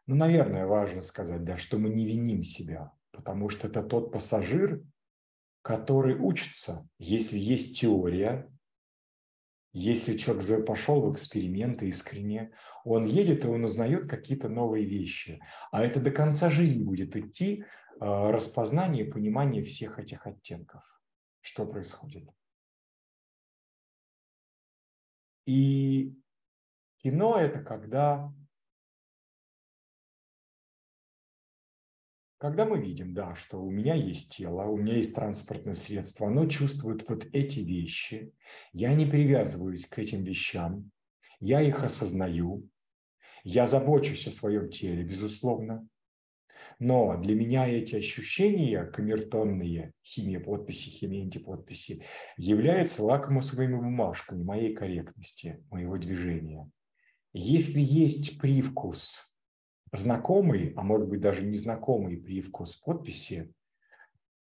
ну, 0.07 0.15
наверное, 0.15 0.67
важно 0.67 1.01
сказать, 1.01 1.43
да, 1.43 1.57
что 1.57 1.77
мы 1.77 1.89
не 1.89 2.05
виним 2.05 2.43
себя, 2.43 2.91
потому 3.11 3.49
что 3.49 3.67
это 3.67 3.81
тот 3.81 4.11
пассажир, 4.11 4.83
который 5.61 6.15
учится, 6.15 6.87
если 6.99 7.39
есть 7.39 7.79
теория, 7.79 8.51
если 9.77 10.15
человек 10.15 10.65
пошел 10.65 11.01
в 11.01 11.11
эксперименты 11.11 11.89
искренне, 11.89 12.55
он 12.85 13.03
едет 13.03 13.43
и 13.43 13.47
он 13.47 13.65
узнает 13.65 14.09
какие-то 14.09 14.47
новые 14.47 14.85
вещи. 14.85 15.41
А 15.71 15.83
это 15.83 15.99
до 15.99 16.11
конца 16.11 16.49
жизни 16.49 16.85
будет 16.85 17.15
идти 17.17 17.65
а, 17.99 18.31
распознание 18.31 19.05
и 19.05 19.11
понимание 19.11 19.63
всех 19.63 19.99
этих 19.99 20.25
оттенков, 20.27 20.83
что 21.41 21.65
происходит. 21.65 22.29
И 25.45 26.15
кино– 27.05 27.37
это 27.39 27.59
когда 27.59 28.33
Когда 32.37 32.65
мы 32.65 32.79
видим, 32.79 33.13
да, 33.13 33.33
что 33.33 33.63
у 33.63 33.71
меня 33.71 33.95
есть 33.95 34.35
тело, 34.35 34.63
у 34.63 34.77
меня 34.77 34.97
есть 34.97 35.15
транспортное 35.15 35.73
средство, 35.73 36.27
оно 36.27 36.47
чувствует 36.47 37.07
вот 37.07 37.25
эти 37.31 37.59
вещи, 37.59 38.33
я 38.73 38.93
не 38.93 39.05
привязываюсь 39.05 39.87
к 39.87 39.97
этим 39.97 40.23
вещам, 40.23 40.91
я 41.39 41.61
их 41.61 41.83
осознаю, 41.83 42.67
я 43.43 43.65
забочусь 43.65 44.27
о 44.27 44.31
своем 44.31 44.69
теле, 44.69 45.03
безусловно, 45.03 45.87
но 46.77 47.17
для 47.17 47.35
меня 47.35 47.67
эти 47.67 47.95
ощущения 47.95 48.83
камертонные, 48.83 49.93
химия 50.03 50.39
подписи, 50.39 50.89
химия 50.89 51.23
антиподписи, 51.23 52.03
являются 52.37 53.01
лакмусовыми 53.01 53.75
бумажками 53.75 54.43
моей 54.43 54.75
корректности, 54.75 55.63
моего 55.71 55.97
движения. 55.97 56.69
Если 57.37 57.81
есть 57.81 58.39
привкус 58.39 59.35
знакомый, 59.91 60.71
а 60.77 60.83
может 60.83 61.09
быть 61.09 61.19
даже 61.19 61.45
незнакомый 61.45 62.15
привкус 62.15 62.77
подписи, 62.77 63.53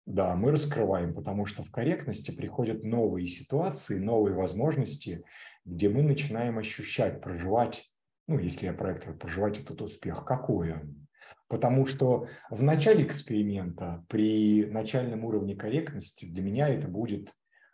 да, 0.05 0.35
мы 0.35 0.51
раскрываем, 0.51 1.15
потому 1.15 1.47
что 1.47 1.63
в 1.63 1.71
корректности 1.71 2.29
приходят 2.29 2.83
новые 2.83 3.25
ситуации, 3.25 3.97
новые 3.97 4.35
возможности, 4.35 5.25
где 5.65 5.89
мы 5.89 6.03
начинаем 6.03 6.59
ощущать, 6.59 7.21
проживать, 7.21 7.91
ну, 8.27 8.37
если 8.37 8.67
я 8.67 8.73
проектор, 8.73 9.17
проживать 9.17 9.57
этот 9.57 9.81
успех. 9.81 10.23
Какой 10.23 10.73
он? 10.73 11.07
Потому 11.47 11.87
что 11.87 12.27
в 12.51 12.61
начале 12.61 13.03
эксперимента, 13.03 14.05
при 14.09 14.63
начальном 14.63 15.25
уровне 15.25 15.55
корректности, 15.55 16.25
для 16.25 16.43
меня 16.43 16.69
это 16.69 16.87
будет, 16.87 17.33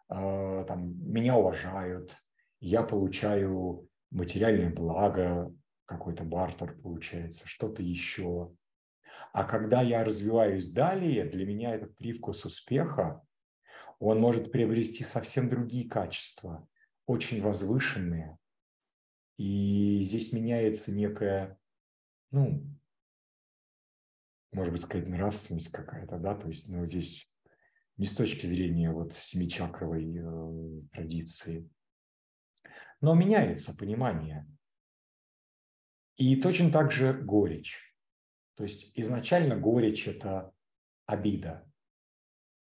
э, 0.10 0.66
там, 0.66 0.94
меня 1.06 1.36
уважают, 1.36 2.16
я 2.62 2.82
получаю 2.82 3.90
материальное 4.12 4.70
благо, 4.70 5.54
какой-то 5.86 6.24
бартер 6.24 6.78
получается, 6.82 7.48
что-то 7.48 7.82
еще. 7.82 8.56
А 9.34 9.44
когда 9.44 9.82
я 9.82 10.04
развиваюсь 10.04 10.72
далее, 10.72 11.26
для 11.26 11.46
меня 11.46 11.74
этот 11.74 11.96
привкус 11.98 12.46
успеха, 12.46 13.22
он 14.00 14.20
может 14.20 14.52
приобрести 14.52 15.04
совсем 15.04 15.50
другие 15.50 15.90
качества, 15.90 16.68
очень 17.06 17.42
возвышенные. 17.42 18.38
И 19.38 20.02
здесь 20.04 20.34
меняется 20.34 20.92
некая, 20.92 21.58
ну, 22.32 22.66
может 24.52 24.74
быть, 24.74 24.82
сказать, 24.82 25.08
нравственность 25.08 25.72
какая-то, 25.72 26.18
да, 26.18 26.36
то 26.36 26.48
есть, 26.48 26.70
ну, 26.70 26.86
здесь 26.86 27.32
не 27.98 28.06
с 28.06 28.14
точки 28.14 28.46
зрения 28.46 28.92
вот 28.92 29.14
семичакровой 29.14 30.18
э, 30.18 30.82
традиции, 30.92 31.70
но 33.02 33.14
меняется 33.16 33.76
понимание– 33.76 34.48
и 36.22 36.36
точно 36.36 36.72
так 36.72 36.92
же 36.92 37.14
горечь. 37.14 37.96
То 38.54 38.64
есть 38.64 38.92
изначально 38.94 39.56
горечь– 39.56 40.08
это 40.08 40.54
обида. 41.08 41.68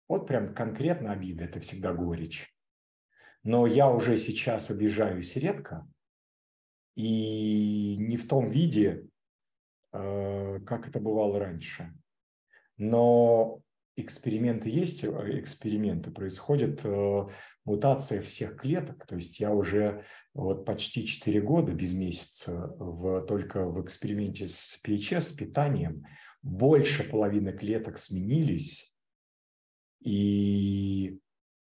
Вот 0.06 0.28
прям 0.28 0.54
конкретно 0.54 1.10
обида– 1.10 1.44
это 1.46 1.58
всегда 1.58 1.92
горечь. 1.92 2.54
Но 3.42 3.66
я 3.66 3.90
уже 3.90 4.16
сейчас 4.16 4.70
обижаюсь 4.70 5.34
редко 5.34 5.88
и 6.94 7.96
не 7.98 8.16
в 8.16 8.28
том 8.28 8.50
виде, 8.50 9.08
э, 9.92 10.60
как 10.60 10.86
это 10.88 11.00
бывало 11.00 11.40
раньше. 11.40 11.92
Но 12.76 13.62
эксперименты 13.96 14.68
есть, 14.68 15.04
э, 15.04 15.08
эксперименты 15.38 16.10
происходят, 16.10 16.84
э, 16.84 17.26
мутация 17.64 18.22
всех 18.22 18.56
клеток, 18.56 19.06
то 19.06 19.16
есть 19.16 19.40
я 19.40 19.52
уже 19.52 20.04
вот 20.34 20.64
почти 20.64 21.04
4 21.06 21.40
года 21.40 21.72
без 21.72 21.92
месяца 21.92 22.74
в, 22.78 23.26
только 23.26 23.66
в 23.66 23.82
эксперименте 23.82 24.48
с 24.48 24.80
ПИЧ, 24.82 25.12
с 25.14 25.32
питанием, 25.32 26.04
больше 26.42 27.04
половины 27.04 27.52
клеток 27.52 27.98
сменились, 27.98 28.94
и 30.00 31.18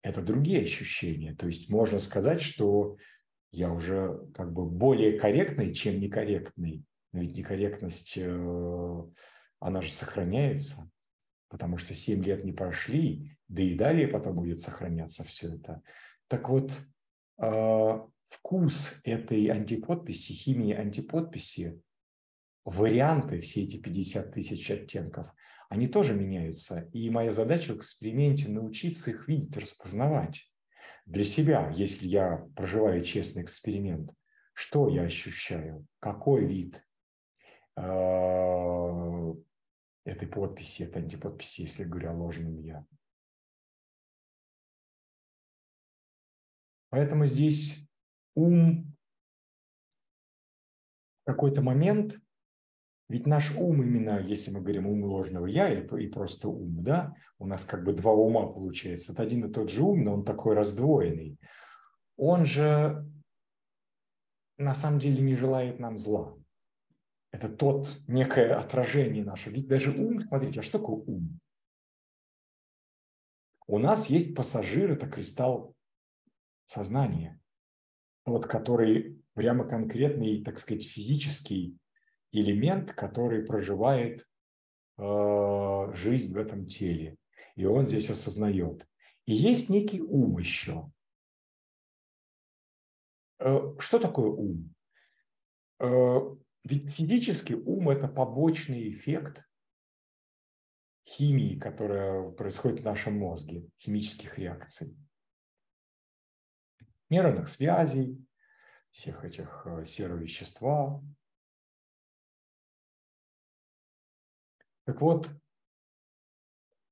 это 0.03 0.23
другие 0.23 0.63
ощущения. 0.63 1.35
То 1.35 1.47
есть 1.47 1.71
можно 1.71 1.99
сказать, 1.99 2.41
что 2.41 2.97
я 3.53 3.73
уже 3.73 4.21
как 4.35 4.53
бы 4.53 4.67
более 4.67 5.19
корректный, 5.19 5.75
чем 5.75 6.01
некорректный. 6.01 6.85
Но 7.13 7.21
ведь 7.21 7.37
некорректность, 7.37 8.19
э, 8.19 9.03
она 9.61 9.81
же 9.81 9.91
сохраняется, 9.91 10.91
потому 11.49 11.79
что 11.79 11.95
7 11.95 12.23
лет 12.25 12.45
не 12.45 12.53
прошли, 12.53 13.37
да 13.49 13.63
и 13.63 13.75
далее 13.75 14.09
потом 14.09 14.37
будет 14.37 14.61
сохраняться 14.61 15.25
все 15.25 15.55
это. 15.55 15.83
Так 16.29 16.49
вот, 16.49 16.73
э, 17.39 18.01
вкус 18.29 19.01
этой 19.05 19.47
антиподписи, 19.47 20.33
химии 20.33 20.75
антиподписи, 20.75 21.81
варианты, 22.65 23.41
все 23.41 23.63
эти 23.63 23.81
50 23.81 24.33
тысяч 24.33 24.71
оттенков, 24.71 25.33
они 25.69 25.87
тоже 25.89 26.15
меняются. 26.15 26.89
И 26.93 27.11
моя 27.11 27.33
задача 27.33 27.73
в 27.73 27.77
эксперименте 27.77 28.49
научиться 28.49 29.11
их 29.11 29.29
видеть, 29.29 29.57
распознавать 29.57 30.51
для 31.07 31.25
себя, 31.25 31.71
если 31.75 32.07
я 32.09 32.45
проживаю 32.57 33.03
честный 33.03 33.43
эксперимент, 33.43 34.13
что 34.53 34.89
я 34.89 35.03
ощущаю, 35.03 35.87
какой 36.01 36.45
вид 36.45 36.83
э, 37.77 39.35
этой 40.07 40.29
подписи, 40.29 40.85
этой 40.85 41.03
антиподписи, 41.03 41.63
если 41.63 41.85
говорю 41.85 42.11
о 42.11 42.15
ложном 42.15 42.59
«я». 42.61 42.87
Поэтому 46.91 47.27
здесь 47.27 47.87
ум 48.35 48.97
в 51.23 51.27
какой-то 51.27 51.61
момент, 51.61 52.19
ведь 53.09 53.27
наш 53.27 53.55
ум 53.57 53.83
именно, 53.83 54.21
если 54.21 54.51
мы 54.51 54.61
говорим 54.61 54.87
ум 54.87 55.05
ложного 55.05 55.47
я 55.47 55.73
и 55.73 56.07
просто 56.07 56.49
ум, 56.49 56.83
да, 56.83 57.15
у 57.39 57.47
нас 57.47 57.65
как 57.65 57.85
бы 57.85 57.93
два 57.93 58.13
ума 58.13 58.47
получается. 58.47 59.13
Это 59.13 59.23
один 59.23 59.45
и 59.45 59.53
тот 59.53 59.71
же 59.71 59.83
ум, 59.83 60.05
но 60.05 60.15
он 60.15 60.25
такой 60.25 60.55
раздвоенный. 60.55 61.39
Он 62.17 62.45
же 62.45 63.05
на 64.57 64.75
самом 64.75 65.01
деле 65.01 65.23
не 65.23 65.35
желает 65.35 65.81
нам 65.81 65.99
зла. 65.99 66.36
Это 67.37 67.51
тот 67.51 68.01
некое 68.09 68.59
отражение 68.59 69.23
наше. 69.23 69.51
Ведь 69.51 69.69
даже 69.69 69.91
ум, 69.91 70.21
смотрите, 70.21 70.61
а 70.61 70.63
что 70.63 70.79
такое 70.79 70.97
ум? 70.97 71.39
У 73.67 73.79
нас 73.79 74.07
есть 74.07 74.35
пассажир, 74.35 74.93
это 74.93 75.07
кристалл 75.07 75.75
сознания 76.65 77.39
вот, 78.25 78.47
который 78.47 79.23
прямо 79.35 79.69
конкретный, 79.69 80.43
так 80.43 80.59
сказать, 80.59 80.89
физический 80.89 81.77
элемент, 82.33 82.95
который 82.95 83.45
проживает 83.45 84.27
э, 84.97 85.93
жизнь 85.93 86.33
в 86.33 86.39
этом 86.39 86.67
теле. 86.67 87.19
И 87.55 87.67
он 87.67 87.87
здесь 87.87 88.09
осознает. 88.09 88.89
И 89.27 89.35
есть 89.35 89.69
некий 89.69 90.01
ум 90.01 90.39
еще. 90.39 90.91
Э, 93.41 93.75
что 93.79 93.99
такое 93.99 94.31
ум? 94.31 94.75
Э, 95.81 96.21
ведь 96.67 96.93
физически 96.93 97.53
ум– 97.53 97.89
это 97.91 98.09
побочный 98.09 98.91
эффект 98.91 99.45
химии, 101.07 101.59
которая 101.59 102.31
происходит 102.31 102.81
в 102.81 102.85
нашем 102.85 103.19
мозге, 103.19 103.69
химических 103.79 104.39
реакций 104.39 104.99
нейронных 107.09 107.49
связей, 107.49 108.27
всех 108.91 109.25
этих 109.25 109.65
э, 109.65 109.85
серовещества. 109.87 111.01
Так 114.87 115.01
вот, 115.01 115.31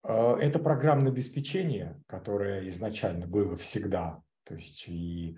э, 0.05 0.37
это 0.41 0.61
программное 0.61 1.11
обеспечение, 1.11 2.01
которое 2.07 2.69
изначально 2.69 3.27
было 3.27 3.57
всегда, 3.57 4.23
то 4.45 4.55
есть 4.55 4.87
и 4.87 5.37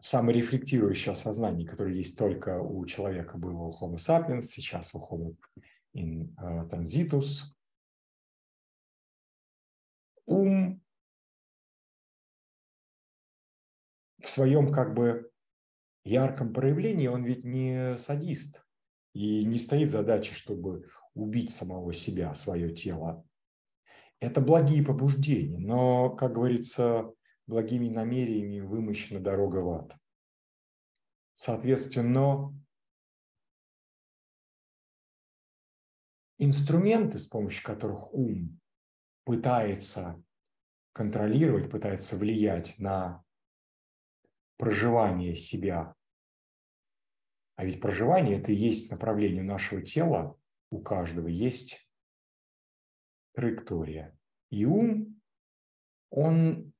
саморефлектирующее 0.00 1.14
сознание, 1.16 1.68
которое 1.68 1.94
есть 1.94 2.18
только 2.18 2.60
у 2.60 2.84
человека, 2.86 3.36
было 3.36 3.64
у 3.64 3.70
Homo 3.70 3.96
sapiens, 3.96 4.42
сейчас 4.42 4.94
у 4.94 4.98
Homo 4.98 5.36
in 5.94 6.34
э, 6.38 6.68
transitus. 6.68 7.44
Ум 10.26 10.82
в 14.22 14.30
своем 14.30 14.72
как 14.72 14.94
бы 14.94 15.30
ярком 16.04 16.52
проявлении 16.52 17.08
он 17.08 17.22
ведь 17.22 17.44
не 17.44 17.96
садист 17.98 18.64
и 19.12 19.44
не 19.44 19.58
стоит 19.58 19.90
задачей, 19.90 20.34
чтобы 20.34 20.88
убить 21.14 21.50
самого 21.50 21.92
себя, 21.92 22.34
свое 22.34 22.74
тело. 22.74 23.24
Это 24.20 24.40
благие 24.40 24.82
побуждения, 24.82 25.58
но, 25.58 26.10
как 26.10 26.32
говорится, 26.32 27.12
благими 27.46 27.88
намерениями 27.88 28.60
вымощена 28.60 29.20
дорога 29.20 29.58
в 29.58 29.70
ад. 29.70 29.96
Соответственно, 31.34 32.54
инструменты, 36.38 37.18
с 37.18 37.26
помощью 37.26 37.64
которых 37.64 38.12
ум 38.14 38.60
пытается 39.24 40.22
контролировать, 40.92 41.70
пытается 41.70 42.16
влиять 42.16 42.78
на 42.78 43.24
проживание 44.56 45.34
себя. 45.34 45.94
А 47.56 47.64
ведь 47.64 47.80
проживание– 47.80 48.38
это 48.40 48.52
и 48.52 48.56
есть 48.56 48.90
направление 48.90 49.42
нашего 49.42 49.82
тела, 49.82 50.38
у 50.70 50.80
каждого 50.80 51.28
есть 51.28 51.88
траектория. 53.32 54.16
И 54.50 54.64
ум, 54.64 55.20
он 56.10 56.73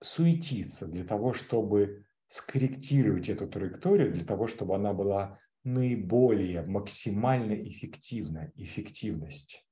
суетится 0.00 0.86
для 0.86 1.04
того, 1.04 1.32
чтобы 1.32 2.04
скорректировать 2.28 3.28
эту 3.28 3.48
траекторию, 3.48 4.12
для 4.12 4.24
того, 4.24 4.46
чтобы 4.46 4.74
она 4.74 4.92
была 4.92 5.38
наиболее 5.64 6.62
максимально 6.62 7.54
эффективна, 7.54 8.52
эффективность. 8.54 9.66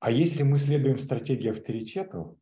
А 0.00 0.10
если 0.10 0.42
мы 0.42 0.58
следуем 0.58 0.98
стратегии 0.98 1.50
авторитета, 1.50 2.36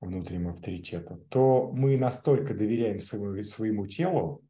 внутреннему 0.00 0.50
авторитету, 0.50 1.18
то 1.30 1.70
мы 1.72 1.96
настолько 1.96 2.54
доверяем 2.54 3.00
своему, 3.00 3.44
своему 3.44 3.86
телу, 3.86 4.44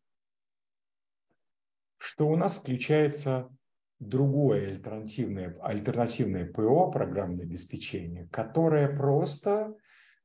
что 1.98 2.28
у 2.28 2.36
нас 2.36 2.56
включается 2.56 3.55
другое 3.98 4.70
альтернативное, 4.70 5.58
альтернативное 5.60 6.50
ПО, 6.50 6.90
программное 6.90 7.44
обеспечение, 7.44 8.28
которое 8.28 8.94
просто 8.94 9.74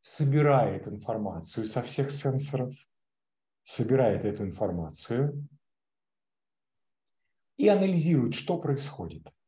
собирает 0.01 0.87
информацию 0.87 1.65
со 1.65 1.81
всех 1.81 2.11
сенсоров, 2.11 2.73
собирает 3.63 4.25
эту 4.25 4.43
информацию 4.43 5.47
и 7.57 7.67
анализирует, 7.67 8.35
что 8.35 8.57
происходит– 8.57 9.27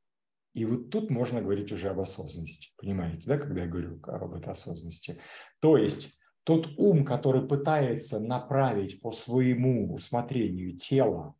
и 0.53 0.65
вот 0.65 0.91
тут 0.91 1.09
можно 1.09 1.41
говорить 1.41 1.71
уже 1.71 1.89
об 1.89 1.99
осознанности, 1.99 2.73
понимаете, 2.77 3.23
да, 3.25 3.37
когда 3.37 3.63
я 3.63 3.67
говорю 3.67 3.99
об 4.03 4.35
этой 4.35 4.53
осознанности. 4.53 5.19
То 5.59 5.77
есть 5.77 6.19
тот 6.43 6.67
ум, 6.77 7.05
который 7.05 7.47
пытается 7.47 8.19
направить 8.19 9.01
по 9.01 9.11
своему 9.11 9.93
усмотрению 9.93 10.77
тело, 10.77 11.35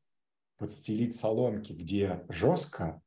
подстелить 0.57 1.15
соломки, 1.15 1.73
где 1.73 2.25
жестко, 2.29 3.01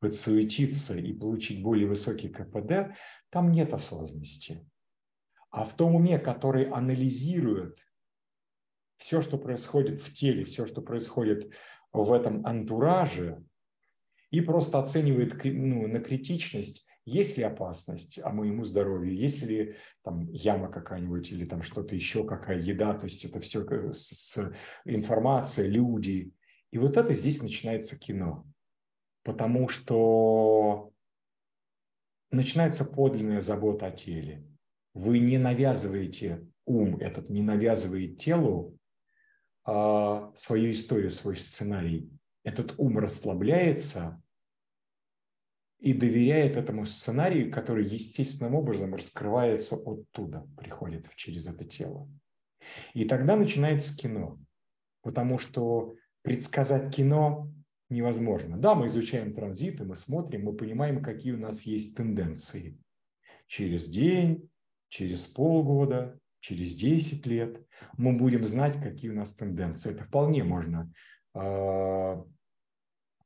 подсуетиться 0.00 0.96
и 0.96 1.12
получить 1.12 1.62
более 1.62 1.86
высокий 1.86 2.28
КПД, 2.28 2.96
там 3.28 3.52
нет 3.52 3.72
осознанности. 3.72 4.66
А 5.50 5.64
в 5.64 5.74
том 5.74 5.94
уме, 5.94 6.18
который 6.18 6.70
анализирует 6.70 7.78
все, 8.96 9.20
что 9.22 9.38
происходит 9.38 10.00
в 10.00 10.12
теле, 10.12 10.44
все, 10.44 10.66
что 10.66 10.80
происходит 10.82 11.52
в 11.92 12.12
этом 12.12 12.46
антураже, 12.46 13.42
и 14.30 14.40
просто 14.40 14.78
оценивает 14.78 15.44
ну, 15.44 15.88
на 15.88 16.00
критичность, 16.00 16.86
есть 17.10 17.36
ли 17.36 17.42
опасность 17.42 18.20
а 18.22 18.30
моему 18.30 18.64
здоровью, 18.64 19.14
есть 19.14 19.42
ли 19.42 19.76
там 20.02 20.30
яма 20.30 20.70
какая-нибудь 20.70 21.30
или 21.32 21.44
там 21.44 21.62
что-то 21.62 21.94
еще, 21.94 22.24
какая 22.24 22.58
еда, 22.58 22.94
то 22.94 23.04
есть 23.04 23.24
это 23.24 23.40
все 23.40 23.64
с, 23.92 24.08
с 24.08 24.52
информация, 24.84 25.66
люди. 25.66 26.32
И 26.70 26.78
вот 26.78 26.96
это 26.96 27.12
здесь 27.14 27.42
начинается 27.42 27.98
кино, 27.98 28.46
потому 29.24 29.68
что 29.68 30.92
начинается 32.30 32.84
подлинная 32.84 33.40
забота 33.40 33.86
о 33.86 33.90
теле. 33.90 34.44
Вы 34.94 35.18
не 35.18 35.38
навязываете 35.38 36.46
ум, 36.64 36.96
этот 36.98 37.28
не 37.28 37.42
навязывает 37.42 38.18
телу 38.18 38.76
а, 39.64 40.32
свою 40.36 40.72
историю, 40.72 41.10
свой 41.10 41.36
сценарий 41.36 42.10
этот 42.44 42.74
ум 42.78 42.98
расслабляется 42.98 44.22
и 45.80 45.94
доверяет 45.94 46.56
этому 46.56 46.84
сценарию, 46.84 47.50
который 47.50 47.84
естественным 47.84 48.54
образом 48.54 48.94
раскрывается 48.94 49.76
оттуда, 49.76 50.46
приходит 50.56 51.08
через 51.16 51.46
это 51.46 51.64
тело. 51.64 52.08
И 52.92 53.06
тогда 53.06 53.36
начинается 53.36 53.96
кино, 53.96 54.38
потому 55.02 55.38
что 55.38 55.94
предсказать 56.22 56.94
кино 56.94 57.50
невозможно. 57.88 58.58
Да, 58.58 58.74
мы 58.74 58.86
изучаем 58.86 59.32
транзиты, 59.32 59.84
мы 59.84 59.96
смотрим, 59.96 60.44
мы 60.44 60.52
понимаем, 60.54 61.02
какие 61.02 61.32
у 61.32 61.38
нас 61.38 61.62
есть 61.62 61.96
тенденции. 61.96 62.78
через 63.46 63.88
день, 63.88 64.48
через 64.88 65.26
полгода, 65.26 66.16
через 66.38 66.74
10 66.76 67.26
лет 67.26 67.60
мы 67.96 68.16
будем 68.16 68.46
знать, 68.46 68.80
какие 68.80 69.10
у 69.10 69.14
нас 69.14 69.34
тенденции. 69.34 69.92
Это 69.92 70.04
вполне 70.04 70.44
можно, 70.44 70.92
а, 71.34 72.24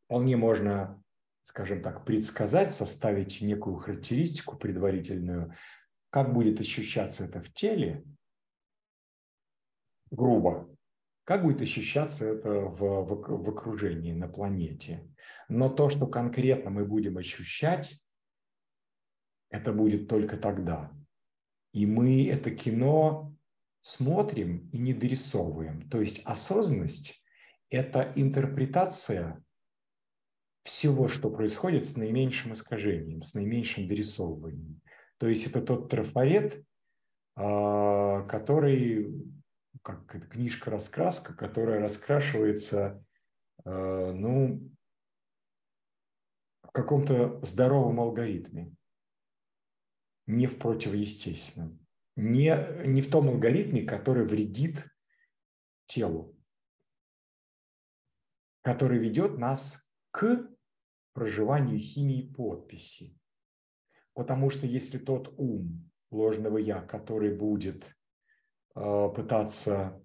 вполне 0.07 0.39
можно, 0.39 1.04
скажем 1.45 1.83
так, 1.83 2.07
предсказать, 2.07 2.75
составить 2.75 3.43
некую 3.43 3.77
характеристику 3.77 4.57
предварительную, 4.57 5.55
как 6.09 6.33
будет 6.33 6.59
ощущаться 6.59 7.27
это 7.27 7.43
в 7.43 7.53
теле, 7.53 8.03
грубо, 10.11 10.75
как 11.25 11.43
будет 11.43 11.61
ощущаться 11.61 12.33
это 12.33 12.49
в, 12.49 12.79
в, 12.79 13.45
в 13.45 13.49
окружении, 13.51 14.15
на 14.15 14.27
планете. 14.27 15.07
Но 15.49 15.69
то, 15.69 15.91
что 15.91 16.07
конкретно 16.07 16.71
мы 16.71 16.87
будем 16.87 17.19
ощущать, 17.19 18.03
это 19.51 19.73
будет 19.73 20.09
только 20.09 20.39
тогда. 20.39 20.93
И 21.73 21.85
мы 21.85 22.27
это 22.27 22.53
кино 22.53 23.37
смотрим 23.83 24.71
и 24.71 24.79
не 24.79 24.95
дорисовываем. 24.95 25.91
То 25.91 26.01
есть 26.01 26.23
осознанность– 26.25 27.23
это 27.69 28.13
интерпретация 28.15 29.44
всего, 30.65 31.09
что 31.09 31.31
происходит 31.31 31.87
с 31.87 31.97
наименьшим 31.97 32.55
искажением, 32.55 33.23
с 33.23 33.35
наименьшим 33.35 33.87
дорисовыванием. 33.87 34.81
То 35.19 35.29
есть 35.29 35.47
это 35.47 35.61
тот 35.61 35.91
трафарет, 35.91 36.65
а, 37.37 38.23
который, 38.23 39.13
как 39.83 40.15
это 40.15 40.27
книжка-раскраска, 40.27 41.37
которая 41.37 41.81
раскрашивается, 41.81 43.05
а, 43.65 44.13
ну, 44.13 44.71
в 46.63 46.71
каком-то 46.73 47.41
здоровом 47.45 48.01
алгоритме. 48.01 48.73
Не 50.27 50.47
в 50.47 50.59
противоестественном, 50.59 51.87
не, 52.17 52.57
не 52.87 53.03
в 53.03 53.11
том 53.11 53.29
алгоритме, 53.29 53.83
который 53.83 54.25
вредит 54.25 54.87
телу, 55.87 56.35
который 58.63 58.99
ведет 58.99 59.37
нас 59.37 59.87
к 60.11 60.54
проживанию 61.15 61.79
химии 61.79 62.31
подписи. 62.37 63.17
Потому 64.13 64.51
что 64.51 64.67
если 64.67 64.99
тот 64.99 65.33
ум 65.39 65.91
ложного 66.11 66.59
я, 66.59 66.81
который 66.83 67.35
будет 67.35 67.97
э, 68.75 69.09
пытаться 69.15 70.01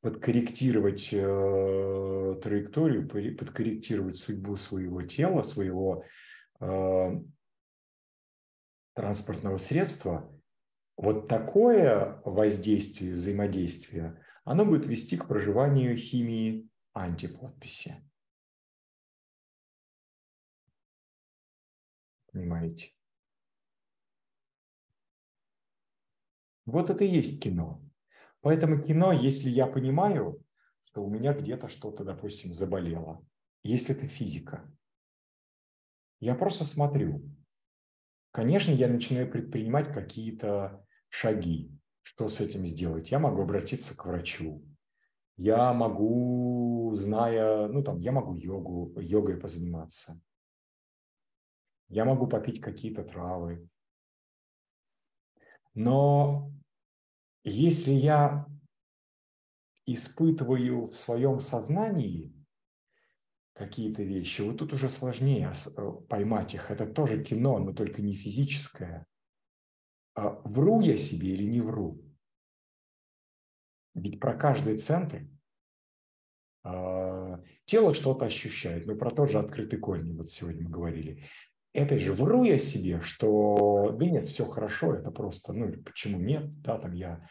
подкорректировать 0.00 1.10
э, 1.12 2.40
траекторию, 2.42 3.08
подкорректировать 3.08 4.16
судьбу 4.16 4.56
своего 4.56 5.02
тела, 5.02 5.42
своего 5.42 6.04
э, 6.60 7.10
транспортного 8.94 9.58
средства, 9.58 10.32
вот 10.96 11.28
такое 11.28 12.20
воздействие, 12.24 13.12
взаимодействие, 13.12 14.22
оно 14.44 14.64
будет 14.64 14.86
вести 14.86 15.16
к 15.16 15.28
проживанию 15.28 15.96
химии 15.96 16.68
антиподписи. 16.92 18.07
Понимаете? 22.38 22.92
Вот 26.66 26.88
это 26.88 27.02
и 27.02 27.08
есть 27.08 27.42
кино. 27.42 27.82
Поэтому 28.42 28.80
кино, 28.80 29.10
если 29.10 29.50
я 29.50 29.66
понимаю, 29.66 30.40
что 30.80 31.02
у 31.02 31.10
меня 31.10 31.32
где-то 31.32 31.66
что-то, 31.66 32.04
допустим, 32.04 32.52
заболело, 32.52 33.26
если 33.64 33.92
это 33.92 34.06
физика, 34.06 34.72
я 36.20 36.36
просто 36.36 36.64
смотрю, 36.64 37.28
конечно, 38.30 38.70
я 38.70 38.86
начинаю 38.86 39.28
предпринимать 39.28 39.92
какие-то 39.92 40.86
шаги. 41.08 41.76
Что 42.02 42.28
с 42.28 42.40
этим 42.40 42.68
сделать? 42.68 43.10
Я 43.10 43.18
могу 43.18 43.42
обратиться 43.42 43.96
к 43.96 44.06
врачу. 44.06 44.64
Я 45.36 45.72
могу, 45.72 46.92
зная, 46.94 47.66
ну 47.66 47.82
там, 47.82 47.98
я 47.98 48.12
могу 48.12 48.36
йогу, 48.36 48.94
йогой 49.00 49.38
позаниматься. 49.38 50.20
Я 51.88 52.04
могу 52.04 52.26
попить 52.26 52.60
какие-то 52.60 53.04
травы. 53.04 53.68
Но 55.74 56.52
если 57.44 57.92
я 57.92 58.46
испытываю 59.86 60.88
в 60.88 60.94
своем 60.94 61.40
сознании 61.40 62.34
какие-то 63.58 64.02
вещи. 64.02 64.40
Вот 64.42 64.58
тут 64.58 64.72
уже 64.72 64.88
сложнее 64.88 65.52
э, 65.52 65.92
поймать 66.08 66.54
их. 66.54 66.70
Это 66.70 66.86
тоже 66.86 67.22
кино, 67.24 67.58
но 67.58 67.72
только 67.72 68.00
не 68.02 68.14
физическое. 68.14 69.04
А 70.14 70.30
вру 70.44 70.80
я 70.80 70.96
себе 70.96 71.30
или 71.30 71.44
не 71.44 71.60
вру? 71.60 72.00
Ведь 73.94 74.20
про 74.20 74.34
каждый 74.34 74.78
центр 74.78 75.28
а, 76.62 77.42
тело 77.64 77.94
что-то 77.94 78.26
ощущает. 78.26 78.86
Мы 78.86 78.96
про 78.96 79.10
тот 79.10 79.30
же 79.30 79.38
открытый 79.38 79.78
корень 79.78 80.16
вот 80.16 80.30
сегодня 80.30 80.64
мы 80.64 80.70
говорили. 80.70 81.24
И 81.78 81.80
опять 81.80 82.00
же, 82.00 82.12
вру 82.12 82.42
я 82.42 82.58
себе, 82.58 83.00
что 83.02 83.92
да 83.96 84.04
нет, 84.04 84.26
все 84.26 84.44
хорошо, 84.44 84.94
это 84.94 85.12
просто, 85.12 85.52
ну 85.52 85.72
почему 85.84 86.18
нет, 86.18 86.60
да, 86.60 86.76
там 86.76 86.92
я 86.92 87.24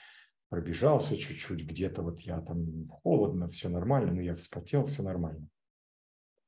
пробежался 0.47 1.17
чуть-чуть, 1.17 1.65
где-то 1.65 2.01
вот 2.01 2.21
я 2.21 2.39
там 2.39 2.87
холодно, 2.87 3.49
все 3.49 3.67
нормально, 3.67 4.13
но 4.13 4.21
я 4.21 4.37
вспотел, 4.37 4.85
все 4.85 5.03
нормально. 5.03 5.49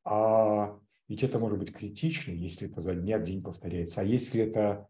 А 0.05 0.79
ведь 1.09 1.23
это 1.23 1.39
может 1.39 1.59
быть 1.59 1.73
критично, 1.73 2.31
если 2.31 2.71
это 2.71 2.79
за 2.79 2.95
дня 2.95 3.19
в 3.19 3.25
день 3.25 3.43
повторяется. 3.43 3.99
А 3.99 4.05
если 4.05 4.43
это 4.43 4.87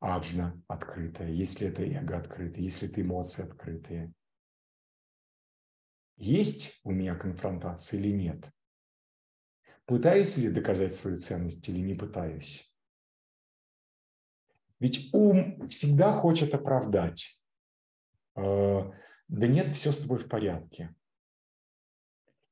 аджна 0.00 0.60
открытая, 0.66 1.30
если 1.30 1.68
это 1.68 1.84
эго 1.84 2.18
открытое, 2.18 2.64
если 2.64 2.90
это 2.90 3.02
эмоции 3.02 3.44
открытые. 3.44 4.12
Есть 6.16 6.80
у 6.82 6.90
меня 6.90 7.14
конфронтация 7.14 8.00
или 8.00 8.10
нет? 8.10 8.50
Пытаюсь 9.86 10.36
ли 10.36 10.48
доказать 10.48 10.94
свою 10.94 11.18
ценность 11.18 11.68
или 11.68 11.80
не 11.80 11.94
пытаюсь? 11.94 12.72
Ведь 14.78 15.10
ум 15.12 15.66
всегда 15.68 16.18
хочет 16.18 16.54
оправдать. 16.54 17.40
Э, 18.36 18.90
да 19.28 19.46
нет, 19.46 19.70
все 19.70 19.92
с 19.92 19.98
тобой 19.98 20.18
в 20.18 20.28
порядке. 20.28 20.94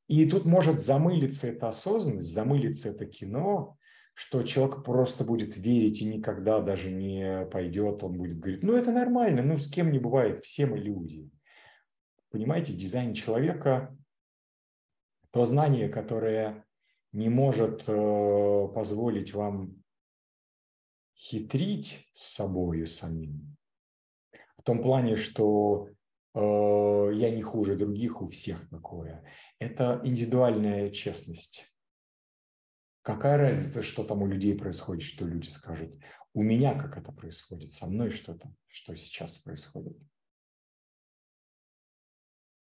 И 0.06 0.28
тут 0.28 0.44
может 0.44 0.80
замылиться 0.80 1.46
эта 1.46 1.68
осознанность, 1.68 2.32
замылиться 2.32 2.90
это 2.90 3.06
кино, 3.06 3.78
что 4.14 4.42
человек 4.42 4.84
просто 4.84 5.24
будет 5.24 5.56
верить 5.56 6.02
и 6.02 6.04
никогда 6.04 6.60
даже 6.60 6.90
не 6.90 7.46
пойдет, 7.46 8.02
он 8.02 8.18
будет 8.18 8.38
говорить, 8.38 8.62
ну 8.62 8.74
это 8.74 8.92
нормально, 8.92 9.42
ну 9.42 9.56
с 9.56 9.70
кем 9.70 9.92
не 9.92 9.98
бывает, 9.98 10.44
все 10.44 10.66
мы 10.66 10.78
люди. 10.78 11.30
Понимаете, 12.30 12.72
дизайн 12.72 13.14
человека, 13.14 13.96
то 15.30 15.44
знание, 15.44 15.88
которое 15.88 16.64
не 17.12 17.28
может 17.28 17.88
э, 17.88 18.68
позволить 18.74 19.34
вам 19.34 19.82
хитрить 21.16 22.08
с 22.12 22.34
собою 22.34 22.86
самим, 22.86 23.56
в 24.56 24.62
том 24.62 24.82
плане, 24.82 25.16
что 25.16 25.88
Э, 26.34 27.10
я 27.12 27.30
не 27.30 27.42
хуже 27.42 27.76
других, 27.76 28.22
у 28.22 28.28
всех 28.28 28.68
такое. 28.68 29.24
Это 29.58 30.00
индивидуальная 30.04 30.90
честность. 30.90 31.66
Какая 33.02 33.38
разница, 33.38 33.82
что 33.82 34.04
там 34.04 34.22
у 34.22 34.26
людей 34.26 34.56
происходит, 34.56 35.02
что 35.02 35.26
люди 35.26 35.48
скажут. 35.48 35.94
У 36.32 36.42
меня 36.42 36.78
как 36.78 36.96
это 36.96 37.12
происходит, 37.12 37.72
со 37.72 37.86
мной 37.86 38.10
что-то, 38.10 38.54
что 38.68 38.94
сейчас 38.94 39.38
происходит. 39.38 39.96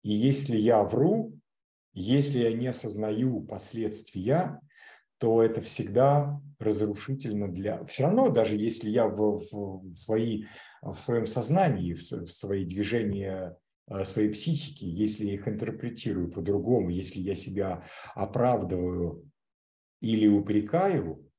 И 0.02 0.12
если 0.12 0.58
я 0.58 0.82
вру, 0.84 1.38
если 1.94 2.40
я 2.40 2.54
не 2.54 2.68
осознаю 2.68 3.42
последствия, 3.42 4.60
то 5.20 5.44
это 5.44 5.62
всегда 5.62 6.42
разрушительно 6.60 7.52
для... 7.52 7.84
Все 7.86 8.04
равно, 8.04 8.30
даже 8.30 8.56
если 8.56 8.90
я 8.90 9.08
в, 9.08 9.40
в, 9.52 9.96
свои, 9.96 10.46
в 10.82 10.96
своем 10.96 11.28
сознании, 11.28 11.94
в, 11.94 12.02
в 12.02 12.32
свои 12.32 12.66
движения 12.66 13.58
э, 13.90 14.06
своей 14.06 14.30
психики, 14.30 14.86
если 14.86 15.26
я 15.26 15.34
их 15.34 15.48
интерпретирую 15.48 16.32
по-другому, 16.32 16.90
если 16.90 17.20
я 17.20 17.36
себя 17.36 17.84
оправдываю 18.16 19.30
или 20.00 20.28
упрекаю, 20.28 21.30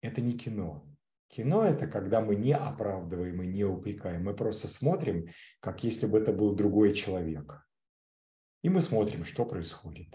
это 0.00 0.20
не 0.20 0.32
кино. 0.32 0.84
Кино– 1.28 1.64
это 1.64 1.86
когда 1.86 2.20
мы 2.20 2.36
не 2.36 2.54
оправдываем 2.54 3.42
и 3.42 3.46
не 3.46 3.64
упрекаем. 3.64 4.24
Мы 4.24 4.34
просто 4.34 4.68
смотрим, 4.68 5.28
как 5.60 5.82
если 5.82 6.06
бы 6.06 6.18
это 6.18 6.32
был 6.32 6.54
другой 6.54 6.92
человек. 6.92 7.66
И 8.64 8.70
мы 8.70 8.80
смотрим, 8.80 9.26
что 9.26 9.44
происходит. 9.44 10.08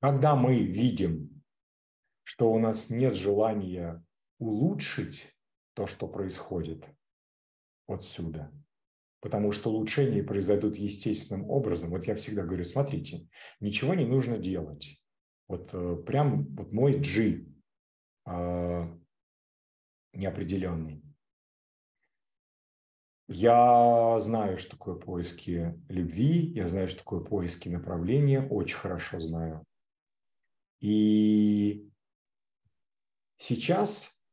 Когда 0.00 0.34
мы 0.34 0.60
видим, 0.64 1.44
что 2.24 2.50
у 2.50 2.58
нас 2.58 2.90
нет 2.90 3.14
желания 3.14 4.04
улучшить 4.40 5.32
то, 5.74 5.86
что 5.86 6.08
происходит 6.08 6.84
отсюда, 7.86 8.52
потому 9.20 9.52
что 9.52 9.70
улучшения 9.70 10.24
произойдут 10.24 10.74
естественным 10.74 11.48
образом. 11.48 11.90
Вот 11.90 12.04
я 12.04 12.16
всегда 12.16 12.42
говорю, 12.42 12.64
смотрите, 12.64 13.28
ничего 13.60 13.94
не 13.94 14.06
нужно 14.06 14.38
делать. 14.38 15.00
Вот 15.46 15.70
э, 15.72 15.96
прям 16.04 16.52
вот 16.56 16.72
мой 16.72 16.98
G 16.98 17.46
э, 18.26 18.99
неопределенный. 20.12 21.02
Я 23.28 24.18
знаю, 24.18 24.58
что 24.58 24.72
такое 24.72 24.96
поиски 24.96 25.80
любви, 25.88 26.52
я 26.52 26.66
знаю, 26.68 26.88
что 26.88 26.98
такое 26.98 27.20
поиски 27.20 27.68
направления, 27.68 28.40
очень 28.40 28.76
хорошо 28.76 29.20
знаю. 29.20 29.64
И 30.80 31.88
сейчас 33.36 34.26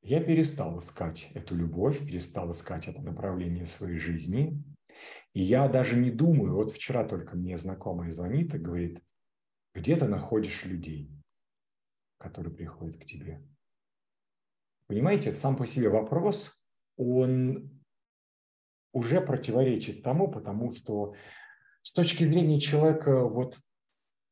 я 0.00 0.22
перестал 0.22 0.78
искать 0.78 1.30
эту 1.34 1.54
любовь, 1.54 1.98
перестал 1.98 2.50
искать 2.52 2.88
это 2.88 3.02
направление 3.02 3.66
своей 3.66 3.98
жизни. 3.98 4.62
И 5.34 5.42
я 5.42 5.68
даже 5.68 5.96
не 5.96 6.10
думаю, 6.10 6.54
вот 6.54 6.72
вчера 6.72 7.04
только 7.04 7.36
мне 7.36 7.58
знакомая 7.58 8.10
звонит 8.10 8.54
и 8.54 8.58
говорит, 8.58 9.02
где 9.74 9.96
ты 9.96 10.08
находишь 10.08 10.64
людей, 10.64 11.12
которые 12.16 12.54
приходят 12.54 12.96
к 12.96 13.04
тебе. 13.04 13.42
Понимаете, 14.88 15.34
сам 15.34 15.56
по 15.56 15.66
себе 15.66 15.90
вопрос, 15.90 16.58
он 16.96 17.78
уже 18.92 19.20
противоречит 19.20 20.02
тому, 20.02 20.30
потому 20.30 20.72
что 20.72 21.14
с 21.82 21.92
точки 21.92 22.24
зрения 22.24 22.58
человека, 22.58 23.24
вот 23.24 23.58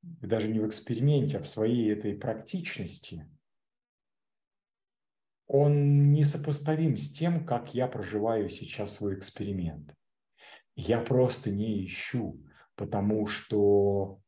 даже 0.02 0.48
не 0.48 0.58
в 0.58 0.66
эксперименте, 0.66 1.38
а 1.38 1.42
в 1.42 1.48
своей 1.48 1.92
этой 1.92 2.14
практичности, 2.14 3.30
он 5.46 6.12
несопоставим 6.12 6.96
с 6.96 7.12
тем, 7.12 7.44
как 7.44 7.74
я 7.74 7.86
проживаю 7.86 8.48
сейчас 8.48 8.94
свой 8.94 9.14
эксперимент. 9.14 9.94
Я 10.74 11.00
просто 11.00 11.50
не 11.50 11.84
ищу, 11.84 12.42
потому 12.74 13.26
что 13.26 14.20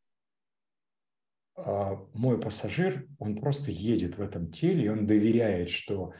мой 2.14 2.40
пассажир, 2.40 3.08
он 3.18 3.40
просто 3.40 3.70
едет 3.70 4.18
в 4.18 4.22
этом 4.22 4.50
теле, 4.50 4.84
и 4.84 4.88
он 4.88 5.06
доверяет, 5.06 5.70
что 5.70 6.12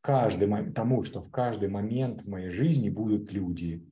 каждый, 0.00 0.72
тому, 0.72 1.04
что 1.04 1.20
в 1.20 1.30
каждый 1.30 1.68
момент 1.68 2.22
в 2.22 2.28
моей 2.28 2.50
жизни 2.50 2.88
будут 2.88 3.32
люди 3.32 3.86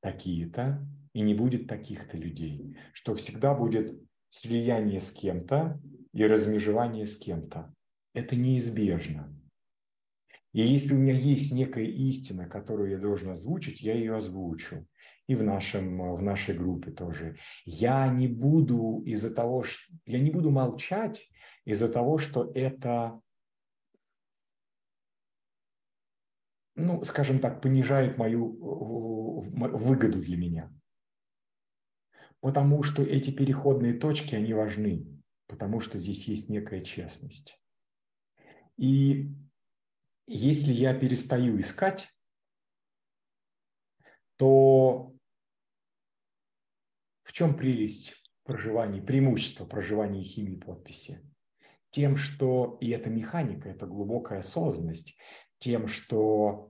такие-то, 0.00 0.86
и 1.12 1.22
не 1.22 1.34
будет 1.34 1.66
таких-то 1.66 2.16
людей, 2.16 2.76
что 2.92 3.14
всегда 3.14 3.54
будет 3.54 4.00
слияние 4.28 5.00
с 5.00 5.10
кем-то 5.10 5.80
и 6.12 6.24
размежевание 6.24 7.06
с 7.06 7.16
кем-то. 7.16 7.74
Это 8.14 8.36
неизбежно. 8.36 9.36
И 10.52 10.62
если 10.62 10.94
у 10.94 10.98
меня 10.98 11.12
есть 11.12 11.52
некая 11.52 11.84
истина, 11.84 12.48
которую 12.48 12.90
я 12.90 12.98
должен 12.98 13.30
озвучить, 13.30 13.80
я 13.82 13.94
ее 13.94 14.16
озвучу. 14.16 14.86
И 15.28 15.36
в, 15.36 15.44
нашем, 15.44 16.16
в 16.16 16.22
нашей 16.22 16.56
группе 16.56 16.90
тоже. 16.90 17.36
Я 17.64 18.08
не 18.08 18.26
буду 18.26 19.00
из-за 19.06 19.32
того, 19.32 19.62
что 19.62 19.92
я 20.04 20.18
не 20.18 20.30
буду 20.30 20.50
молчать 20.50 21.28
из-за 21.64 21.88
того, 21.88 22.18
что 22.18 22.50
это 22.52 23.20
ну, 26.74 27.04
скажем 27.04 27.40
так, 27.40 27.60
понижает 27.60 28.18
мою 28.18 29.40
выгоду 29.40 30.20
для 30.20 30.36
меня. 30.36 30.72
Потому 32.40 32.82
что 32.82 33.02
эти 33.02 33.30
переходные 33.30 33.94
точки, 33.94 34.34
они 34.34 34.54
важны, 34.54 35.06
потому 35.46 35.80
что 35.80 35.98
здесь 35.98 36.26
есть 36.26 36.48
некая 36.48 36.82
честность. 36.82 37.62
И 38.78 39.30
если 40.32 40.72
я 40.72 40.94
перестаю 40.94 41.58
искать, 41.58 42.08
то 44.36 45.12
в 47.24 47.32
чем 47.32 47.56
прелесть 47.56 48.14
проживания, 48.44 49.02
преимущество 49.02 49.66
проживания 49.66 50.22
химии 50.22 50.54
подписи? 50.54 51.28
Тем, 51.90 52.16
что 52.16 52.78
и 52.80 52.90
эта 52.90 53.10
механика, 53.10 53.68
это 53.68 53.86
глубокая 53.86 54.38
осознанность, 54.38 55.18
тем, 55.58 55.88
что 55.88 56.69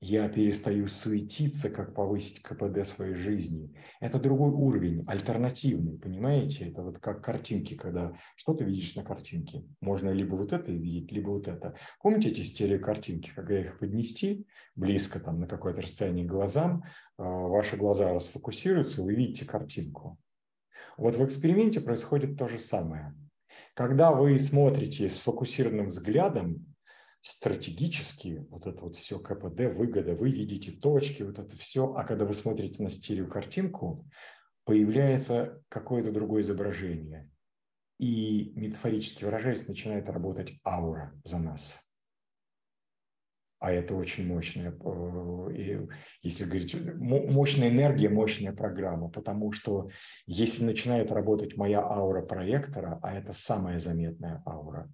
я 0.00 0.28
перестаю 0.28 0.88
суетиться, 0.88 1.70
как 1.70 1.94
повысить 1.94 2.42
КПД 2.42 2.86
своей 2.86 3.14
жизни. 3.14 3.72
Это 4.00 4.18
другой 4.18 4.50
уровень, 4.50 5.04
альтернативный, 5.06 5.98
понимаете? 5.98 6.68
Это 6.68 6.82
вот 6.82 6.98
как 6.98 7.24
картинки, 7.24 7.74
когда 7.74 8.12
что 8.36 8.52
ты 8.52 8.64
видишь 8.64 8.94
на 8.94 9.04
картинке. 9.04 9.64
Можно 9.80 10.10
либо 10.10 10.34
вот 10.34 10.52
это 10.52 10.70
видеть, 10.70 11.12
либо 11.12 11.30
вот 11.30 11.48
это. 11.48 11.74
Помните 12.02 12.28
эти 12.28 12.42
стереокартинки, 12.42 13.32
когда 13.34 13.58
их 13.58 13.78
поднести 13.78 14.46
близко 14.74 15.18
там 15.18 15.40
на 15.40 15.46
какое-то 15.46 15.80
расстояние 15.80 16.26
к 16.26 16.30
глазам, 16.30 16.84
а, 17.16 17.24
ваши 17.24 17.76
глаза 17.76 18.12
расфокусируются, 18.12 19.02
вы 19.02 19.14
видите 19.14 19.46
картинку. 19.46 20.18
Вот 20.98 21.16
в 21.16 21.24
эксперименте 21.24 21.80
происходит 21.80 22.38
то 22.38 22.48
же 22.48 22.58
самое. 22.58 23.14
Когда 23.74 24.12
вы 24.12 24.38
смотрите 24.38 25.08
сфокусированным 25.08 25.88
взглядом, 25.88 26.75
стратегически 27.26 28.46
вот 28.50 28.68
это 28.68 28.82
вот 28.82 28.94
все 28.94 29.18
КПД, 29.18 29.74
выгода, 29.74 30.14
вы 30.14 30.30
видите 30.30 30.70
точки, 30.70 31.24
вот 31.24 31.40
это 31.40 31.56
все, 31.56 31.92
а 31.92 32.04
когда 32.04 32.24
вы 32.24 32.34
смотрите 32.34 32.80
на 32.84 32.88
стереокартинку, 32.88 34.08
появляется 34.64 35.60
какое-то 35.68 36.12
другое 36.12 36.42
изображение. 36.42 37.28
И 37.98 38.52
метафорически 38.54 39.24
выражаясь, 39.24 39.66
начинает 39.66 40.08
работать 40.08 40.60
аура 40.64 41.20
за 41.24 41.40
нас. 41.40 41.80
А 43.58 43.72
это 43.72 43.96
очень 43.96 44.28
мощная, 44.28 44.70
э, 44.70 45.86
если 46.22 46.44
говорить, 46.44 46.76
мощная 46.94 47.70
энергия, 47.70 48.08
мощная 48.08 48.52
программа, 48.52 49.08
потому 49.08 49.50
что 49.50 49.90
если 50.26 50.64
начинает 50.64 51.10
работать 51.10 51.56
моя 51.56 51.80
аура 51.80 52.22
проектора, 52.22 53.00
а 53.02 53.18
это 53.18 53.32
самая 53.32 53.80
заметная 53.80 54.44
аура, 54.46 54.88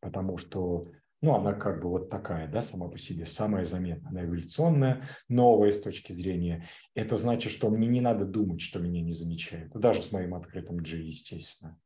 потому 0.00 0.38
что 0.38 0.88
ну, 1.22 1.34
она 1.34 1.52
как 1.52 1.82
бы 1.82 1.90
вот 1.90 2.08
такая, 2.08 2.48
да, 2.48 2.60
сама 2.62 2.88
по 2.88 2.98
себе, 2.98 3.26
самая 3.26 3.64
заметная, 3.64 4.10
она 4.10 4.24
эволюционная, 4.24 5.02
новая 5.28 5.72
с 5.72 5.80
точки 5.80 6.12
зрения. 6.12 6.68
Это 6.94 7.16
значит, 7.16 7.52
что 7.52 7.68
мне 7.68 7.88
не 7.88 8.00
надо 8.00 8.24
думать, 8.24 8.60
что 8.60 8.78
меня 8.78 9.02
не 9.02 9.12
замечают, 9.12 9.74
ну, 9.74 9.80
даже 9.80 10.02
с 10.02 10.12
моим 10.12 10.34
открытым 10.34 10.78
G, 10.78 10.96
естественно. 10.96 11.78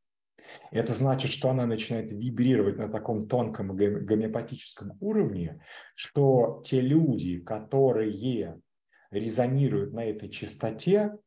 Это 0.71 0.93
значит, 0.93 1.31
что 1.31 1.49
она 1.49 1.65
начинает 1.65 2.11
вибрировать 2.11 2.77
на 2.77 2.87
таком 2.87 3.27
тонком 3.27 3.75
гомеопатическом 3.75 4.97
уровне, 5.01 5.61
что 5.95 6.61
те 6.63 6.81
люди, 6.81 7.39
которые 7.39 8.61
резонируют 9.11 9.93
на 9.93 10.05
этой 10.05 10.29
частоте, 10.29 11.17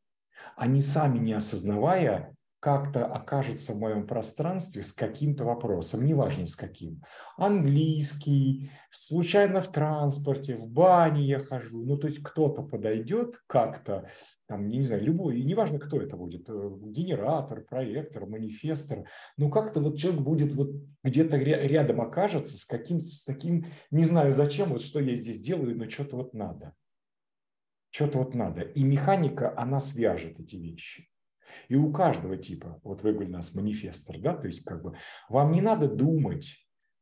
они 0.55 0.81
сами 0.81 1.19
не 1.19 1.33
осознавая, 1.33 2.35
как-то 2.59 3.05
окажется 3.05 3.73
в 3.73 3.79
моем 3.79 4.05
пространстве 4.05 4.83
с 4.83 4.91
каким-то 4.91 5.45
вопросом, 5.45 6.05
неважно 6.05 6.45
с 6.45 6.55
каким. 6.55 7.01
Английский, 7.37 8.71
случайно 8.91 9.61
в 9.61 9.71
транспорте, 9.71 10.57
в 10.57 10.67
бане 10.67 11.25
я 11.25 11.39
хожу. 11.39 11.85
Ну, 11.85 11.97
то 11.97 12.07
есть 12.07 12.21
кто-то 12.21 12.63
подойдет 12.63 13.41
как-то, 13.47 14.09
там, 14.45 14.67
не 14.67 14.83
знаю, 14.83 15.05
любой, 15.05 15.39
и 15.39 15.45
неважно, 15.45 15.79
кто 15.79 16.01
это 16.01 16.17
будет, 16.17 16.49
э, 16.49 16.69
генератор, 16.81 17.61
проектор, 17.61 18.25
манифестор, 18.25 19.05
ну, 19.37 19.49
как-то 19.49 19.79
вот 19.79 19.97
человек 19.97 20.21
будет 20.21 20.53
вот 20.53 20.71
где-то 21.03 21.37
рядом 21.37 22.01
окажется 22.01 22.57
с 22.57 22.65
каким-то, 22.65 23.07
с 23.07 23.23
таким, 23.23 23.67
не 23.89 24.03
знаю 24.03 24.33
зачем, 24.33 24.69
вот 24.69 24.81
что 24.81 24.99
я 24.99 25.15
здесь 25.15 25.41
делаю, 25.41 25.77
но 25.77 25.89
что-то 25.89 26.17
вот 26.17 26.33
надо. 26.33 26.73
Что-то 27.91 28.19
вот 28.19 28.35
надо. 28.35 28.61
И 28.61 28.83
механика, 28.83 29.57
она 29.57 29.79
свяжет 29.79 30.39
эти 30.39 30.57
вещи. 30.57 31.09
И 31.67 31.75
у 31.75 31.91
каждого 31.91 32.37
типа, 32.37 32.79
вот 32.83 33.01
вы 33.01 33.11
говорили 33.11 33.33
у 33.33 33.37
нас 33.37 33.53
манифестор, 33.53 34.17
да, 34.19 34.35
то 34.35 34.47
есть 34.47 34.63
как 34.63 34.81
бы 34.81 34.95
вам 35.29 35.51
не 35.51 35.61
надо 35.61 35.87
думать, 35.87 36.55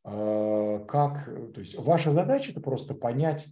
э, 0.06 0.86
как, 0.88 1.26
то 1.54 1.60
есть 1.60 1.76
ваша 1.76 2.12
задача 2.12 2.52
это 2.52 2.62
просто 2.62 2.94
понять, 2.94 3.48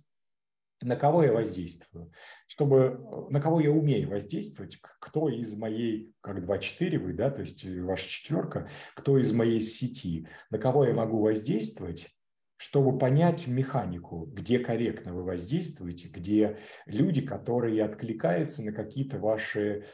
на 0.81 0.95
кого 0.95 1.23
я 1.23 1.31
воздействую, 1.31 2.11
чтобы 2.47 2.77
э, 2.77 3.31
на 3.31 3.41
кого 3.41 3.59
я 3.59 3.71
умею 3.71 4.09
воздействовать, 4.09 4.79
кто 4.99 5.29
из 5.29 5.55
моей, 5.55 6.13
как 6.21 6.39
2-4 6.39 6.97
вы, 6.99 7.13
да, 7.13 7.29
то 7.29 7.41
есть 7.41 7.65
ваша 7.65 8.07
четверка, 8.07 8.69
кто 8.95 9.17
из 9.17 9.31
моей 9.33 9.61
сети, 9.61 10.27
на 10.49 10.57
кого 10.57 10.85
я 10.85 10.93
могу 10.93 11.19
воздействовать, 11.21 12.09
чтобы 12.57 12.97
понять 12.97 13.47
механику, 13.47 14.29
где 14.31 14.59
корректно 14.59 15.13
вы 15.13 15.23
воздействуете, 15.23 16.07
где 16.07 16.59
люди, 16.85 17.21
которые 17.21 17.83
откликаются 17.83 18.63
на 18.63 18.71
какие-то 18.71 19.19
ваши 19.19 19.85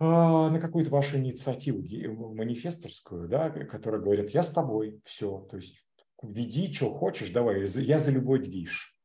на 0.00 0.58
какую-то 0.60 0.90
вашу 0.90 1.18
инициативу 1.18 2.34
манифесторскую, 2.34 3.28
да, 3.28 3.50
которая 3.50 4.00
говорит, 4.00 4.30
я 4.30 4.42
с 4.42 4.50
тобой, 4.50 5.00
все, 5.04 5.46
то 5.50 5.56
есть 5.56 5.84
веди, 6.22 6.72
что 6.72 6.92
хочешь, 6.92 7.30
давай, 7.30 7.66
я 7.66 7.98
за 7.98 8.10
любой 8.10 8.40
движ. 8.40 8.96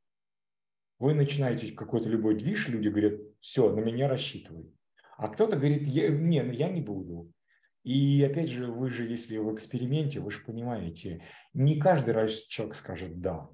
Вы 0.97 1.13
начинаете 1.13 1.71
какой-то 1.71 2.09
любой 2.09 2.35
движ, 2.35 2.67
люди 2.67 2.89
говорят, 2.89 3.19
все, 3.39 3.73
на 3.73 3.79
меня 3.79 4.07
рассчитывай. 4.07 4.73
А 5.17 5.29
кто-то 5.29 5.57
говорит, 5.57 5.87
не, 5.87 6.41
ну 6.41 6.51
я 6.51 6.69
не 6.69 6.81
буду. 6.81 7.31
И 7.83 8.21
опять 8.23 8.49
же, 8.49 8.67
вы 8.67 8.89
же, 8.89 9.07
если 9.07 9.37
в 9.37 9.53
эксперименте, 9.53 10.19
вы 10.19 10.31
же 10.31 10.41
понимаете, 10.41 11.23
не 11.53 11.79
каждый 11.79 12.13
раз 12.13 12.43
человек 12.43 12.75
скажет 12.75 13.19
«да». 13.21 13.49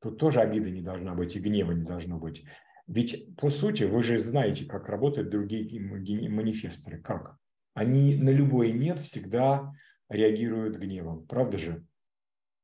Тут 0.00 0.18
тоже 0.18 0.40
обиды 0.40 0.70
не 0.70 0.82
должна 0.82 1.14
быть 1.14 1.36
и 1.36 1.40
гнева 1.40 1.72
не 1.72 1.84
должно 1.84 2.18
быть. 2.18 2.44
Ведь, 2.86 3.36
по 3.36 3.50
сути, 3.50 3.84
вы 3.84 4.02
же 4.02 4.20
знаете, 4.20 4.64
как 4.64 4.88
работают 4.88 5.30
другие 5.30 5.80
манифесторы. 5.80 7.00
Как? 7.00 7.36
Они 7.74 8.16
на 8.16 8.30
любой 8.30 8.72
«нет» 8.72 9.00
всегда 9.00 9.72
реагируют 10.08 10.76
гневом. 10.76 11.26
Правда 11.26 11.58
же? 11.58 11.84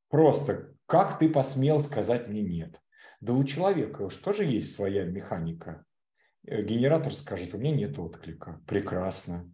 Просто 0.09 0.73
как 0.85 1.19
ты 1.19 1.29
посмел 1.29 1.81
сказать 1.81 2.27
мне 2.27 2.41
«нет»? 2.41 2.79
Да 3.19 3.33
у 3.33 3.43
человека 3.43 4.01
уж 4.01 4.15
тоже 4.15 4.43
есть 4.43 4.75
своя 4.75 5.05
механика. 5.05 5.85
Э, 6.45 6.61
генератор 6.61 7.13
скажет, 7.13 7.53
у 7.53 7.57
меня 7.57 7.71
нет 7.71 7.97
отклика. 7.97 8.61
Прекрасно. 8.67 9.51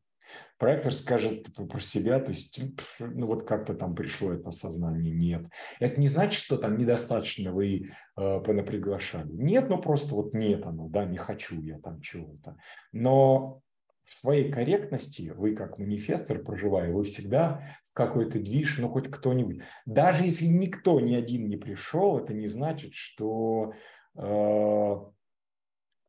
Проектор 0.58 0.94
скажет 0.94 1.48
про 1.56 1.80
себя, 1.80 2.20
то 2.20 2.32
есть, 2.32 2.60
ну 3.00 3.28
вот 3.28 3.48
как-то 3.48 3.74
там 3.74 3.96
пришло 3.96 4.34
это 4.34 4.50
осознание, 4.50 5.14
нет. 5.14 5.46
Это 5.80 6.00
не 6.00 6.10
значит, 6.10 6.42
что 6.42 6.58
там 6.58 6.78
недостаточно 6.78 7.54
вы 7.54 7.92
э, 8.18 8.40
понаприглашали. 8.42 9.32
Нет, 9.32 9.70
ну 9.70 9.82
просто 9.82 10.16
вот 10.16 10.34
нет 10.34 10.66
оно, 10.66 10.90
да, 10.90 11.06
не 11.06 11.18
хочу 11.18 11.62
я 11.62 11.80
там 11.80 12.02
чего-то. 12.02 12.58
Но 12.92 13.62
в 14.04 14.16
своей 14.16 14.52
корректности 14.52 15.32
вы 15.36 15.56
как 15.56 15.78
манифестор, 15.78 16.40
проживая, 16.40 16.92
вы 16.92 17.04
всегда 17.04 17.64
в 17.86 17.94
какой-то 17.94 18.40
движ, 18.40 18.80
ну 18.80 18.90
хоть 18.90 19.10
кто-нибудь. 19.10 19.62
Даже 19.86 20.24
если 20.26 20.46
никто, 20.46 21.00
ни 21.00 21.14
один 21.16 21.48
не 21.48 21.58
пришел, 21.58 22.18
это 22.18 22.34
не 22.34 22.48
значит, 22.48 22.94
что 22.94 23.74
э, 24.18 24.96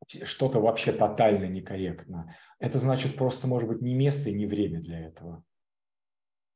что-то 0.07 0.59
вообще 0.59 0.91
тотально 0.91 1.45
некорректно. 1.45 2.35
Это 2.59 2.79
значит 2.79 3.15
просто, 3.15 3.47
может 3.47 3.69
быть, 3.69 3.81
не 3.81 3.93
место 3.93 4.29
и 4.29 4.33
не 4.33 4.45
время 4.45 4.81
для 4.81 4.99
этого. 4.99 5.43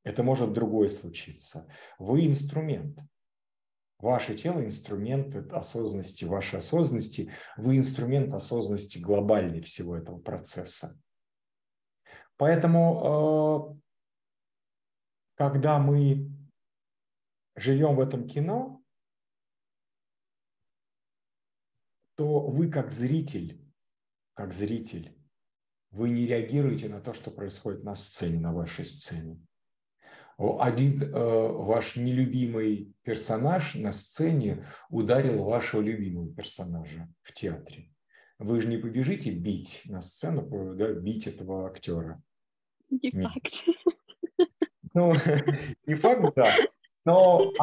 Это 0.03 0.23
может 0.23 0.53
другое 0.53 0.89
случиться. 0.89 1.67
Вы 1.97 2.27
инструмент. 2.27 2.99
Ваше 3.97 4.35
тело– 4.35 4.63
инструмент 4.65 5.35
осознанности, 5.51 6.25
вашей 6.25 6.59
осознанности. 6.59 7.31
Вы 7.57 7.77
инструмент 7.77 8.33
осознанности 8.33 8.99
глобальной 8.99 9.61
всего 9.61 9.95
этого 9.95 10.19
процесса. 10.19 10.99
Поэтому, 12.37 13.73
э, 13.73 15.37
когда 15.37 15.79
мы 15.79 16.29
живем 17.55 17.95
в 17.95 18.01
этом 18.01 18.27
кино, 18.27 18.83
то 22.15 22.47
вы 22.47 22.69
как 22.69 22.91
зритель, 22.91 23.61
как 24.33 24.53
зритель, 24.53 25.17
вы 25.91 26.09
не 26.09 26.25
реагируете 26.25 26.89
на 26.89 26.99
то, 26.99 27.13
что 27.13 27.31
происходит 27.31 27.83
на 27.83 27.95
сцене, 27.95 28.39
на 28.39 28.53
вашей 28.53 28.85
сцене. 28.85 29.39
Один 30.37 31.01
э, 31.01 31.07
ваш 31.13 31.95
нелюбимый 31.95 32.93
персонаж 33.03 33.75
на 33.75 33.93
сцене 33.93 34.67
ударил 34.89 35.45
вашего 35.45 35.81
любимого 35.81 36.33
персонажа 36.33 37.07
в 37.21 37.33
театре. 37.33 37.89
Вы 38.37 38.59
же 38.59 38.67
не 38.67 38.77
побежите 38.77 39.31
бить 39.31 39.83
на 39.85 40.01
сцену, 40.01 40.75
да, 40.75 40.91
бить 40.91 41.27
этого 41.27 41.69
актера. 41.69 42.21
Не 42.89 43.11
факт. 43.11 43.53
Ну, 44.93 45.13
не 45.85 45.95
факт, 45.95 46.35
да. 46.35 46.53
Но 47.05 47.53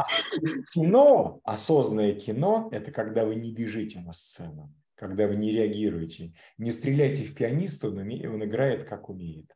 кино, 0.73 1.41
осознанное 1.43 2.15
кино, 2.15 2.69
это 2.71 2.93
когда 2.93 3.25
вы 3.25 3.35
не 3.35 3.53
бежите 3.53 4.01
на 4.01 4.13
сцену, 4.13 4.73
когда 4.95 5.27
вы 5.27 5.35
не 5.35 5.51
реагируете. 5.51 6.33
Не 6.59 6.71
стреляйте 6.71 7.25
в 7.25 7.35
пианиста, 7.35 7.89
он, 7.89 7.99
он 7.99 8.45
играет 8.45 8.85
как 8.85 9.09
умеет. 9.09 9.51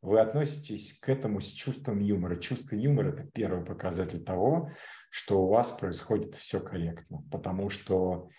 Вы 0.00 0.20
относитесь 0.20 0.98
к 0.98 1.08
этому 1.08 1.40
с 1.40 1.48
чувством 1.48 2.00
юмора. 2.00 2.36
Чувство 2.36 2.74
юмора– 2.74 3.08
это 3.12 3.24
первый 3.24 3.64
показатель 3.64 4.24
того, 4.24 4.70
что 5.10 5.42
у 5.42 5.48
вас 5.48 5.72
происходит 5.72 6.34
все 6.36 6.60
корректно. 6.60 7.22
Потому 7.30 7.68
что 7.68 8.30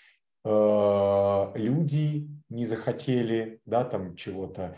э, 0.45 1.51
люди 1.55 2.29
не 2.47 2.65
захотели 2.65 3.61
да, 3.65 3.83
там 3.83 4.15
чего-то. 4.15 4.75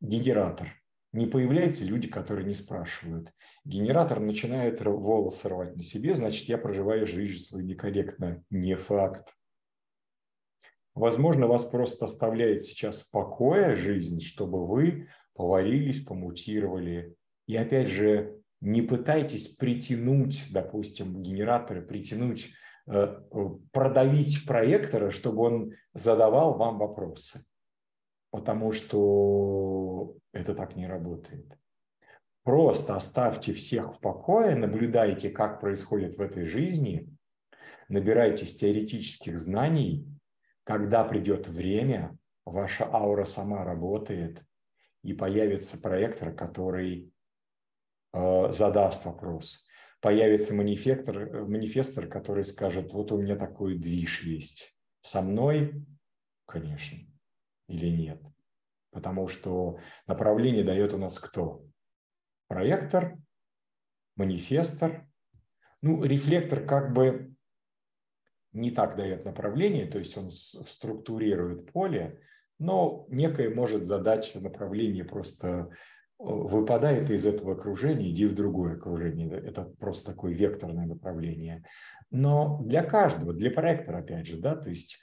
Генератор– 0.00 0.68
не 1.14 1.26
появляются 1.26 1.84
люди, 1.84 2.08
которые 2.08 2.44
не 2.44 2.54
спрашивают. 2.54 3.32
Генератор 3.64 4.18
начинает 4.18 4.80
волосы 4.84 5.48
рвать 5.48 5.76
на 5.76 5.82
себе, 5.82 6.14
значит, 6.14 6.48
я 6.48 6.58
проживаю 6.58 7.06
жизнь 7.06 7.40
свою 7.40 7.64
некорректно. 7.64 8.42
Не 8.50 8.74
факт. 8.74 9.32
Возможно, 10.94 11.46
вас 11.46 11.64
просто 11.64 12.06
оставляет 12.06 12.64
сейчас 12.64 13.02
в 13.02 13.10
покое 13.12 13.76
жизнь, 13.76 14.20
чтобы 14.20 14.66
вы 14.66 15.08
поварились, 15.34 16.04
помутировали. 16.04 17.14
И 17.46 17.56
опять 17.56 17.88
же, 17.88 18.40
не 18.60 18.82
пытайтесь 18.82 19.48
притянуть, 19.48 20.44
допустим, 20.50 21.22
генераторы, 21.22 21.82
притянуть, 21.82 22.50
э, 22.86 23.20
продавить 23.72 24.46
проектора, 24.46 25.10
чтобы 25.10 25.42
он 25.42 25.72
задавал 25.92 26.56
вам 26.56 26.78
вопросы 26.78 27.44
потому 28.34 28.72
что 28.72 30.16
это 30.32 30.56
так 30.56 30.74
не 30.74 30.88
работает. 30.88 31.56
Просто 32.42 32.96
оставьте 32.96 33.52
всех 33.52 33.94
в 33.94 34.00
покое, 34.00 34.56
наблюдайте, 34.56 35.30
как 35.30 35.60
происходит 35.60 36.16
в 36.16 36.20
этой 36.20 36.44
жизни, 36.44 37.08
набирайтесь 37.88 38.56
теоретических 38.56 39.38
знаний, 39.38 40.04
когда 40.64 41.04
придет 41.04 41.46
время, 41.46 42.18
ваша 42.44 42.92
аура 42.92 43.24
сама 43.24 43.64
работает, 43.64 44.42
и 45.04 45.12
появится 45.12 45.80
проектор, 45.80 46.34
который 46.34 47.12
э, 48.12 48.50
задаст 48.50 49.04
вопрос. 49.04 49.64
Появится 50.00 50.54
манифестор, 50.54 51.46
манифестор, 51.46 52.08
который 52.08 52.44
скажет, 52.44 52.94
вот 52.94 53.12
у 53.12 53.18
меня 53.18 53.36
такой 53.36 53.78
движ 53.78 54.24
есть. 54.24 54.76
Со 55.02 55.22
мной, 55.22 55.86
конечно 56.46 57.13
или 57.68 57.88
нет. 57.88 58.22
Потому 58.90 59.26
что 59.26 59.78
направление 60.06 60.64
дает 60.64 60.94
у 60.94 60.98
нас 60.98 61.18
кто? 61.18 61.64
Проектор, 62.48 63.16
манифестор. 64.16 65.06
Ну, 65.82 66.02
рефлектор 66.02 66.64
как 66.64 66.92
бы 66.92 67.34
не 68.52 68.70
так 68.70 68.96
дает 68.96 69.24
направление, 69.24 69.86
то 69.86 69.98
есть 69.98 70.16
он 70.16 70.30
структурирует 70.30 71.72
поле, 71.72 72.20
но 72.58 73.04
некое 73.08 73.52
может 73.52 73.84
задать 73.84 74.32
направление 74.36 75.04
просто 75.04 75.48
э, 75.48 75.64
выпадает 76.18 77.10
из 77.10 77.26
этого 77.26 77.54
окружения, 77.54 78.10
иди 78.10 78.26
в 78.26 78.34
другое 78.34 78.76
окружение. 78.76 79.28
Это 79.28 79.64
просто 79.64 80.12
такое 80.12 80.32
векторное 80.32 80.86
направление. 80.86 81.64
Но 82.10 82.60
для 82.62 82.84
каждого, 82.84 83.32
для 83.32 83.50
проектора, 83.50 83.98
опять 83.98 84.26
же, 84.26 84.38
да, 84.38 84.54
то 84.54 84.70
есть 84.70 85.00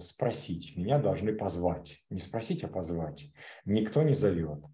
спросить, 0.00 0.76
меня 0.76 0.98
должны 0.98 1.32
позвать. 1.32 2.02
Не 2.10 2.20
спросить, 2.20 2.64
а 2.64 2.68
позвать. 2.68 3.32
Никто 3.64 4.02
не 4.02 4.14
зовет. 4.14 4.64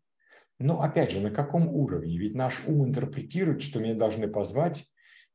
Но 0.58 0.80
опять 0.80 1.10
же, 1.10 1.20
на 1.20 1.30
каком 1.30 1.68
уровне? 1.68 2.16
Ведь 2.18 2.34
наш 2.34 2.66
ум 2.66 2.86
интерпретирует, 2.86 3.62
что 3.62 3.78
меня 3.78 3.94
должны 3.94 4.28
позвать, 4.28 4.86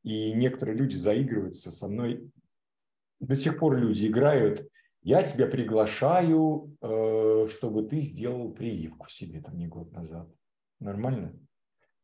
и 0.04 0.34
некоторые 0.34 0.78
люди 0.78 0.96
заигрываются 0.96 1.72
со 1.72 1.88
мной. 1.88 2.32
До 3.20 3.36
сих 3.36 3.60
пор 3.60 3.78
люди 3.78 4.08
играют, 4.08 4.68
я 5.04 5.24
тебя 5.24 5.48
приглашаю, 5.48 6.76
э, 6.82 7.48
чтобы 7.50 7.84
ты 7.88 8.02
сделал 8.02 8.52
прививку 8.52 9.10
себе 9.10 9.42
там 9.42 9.58
не 9.58 9.68
год 9.68 9.92
назад. 9.92 10.28
Нормально? 10.80 11.34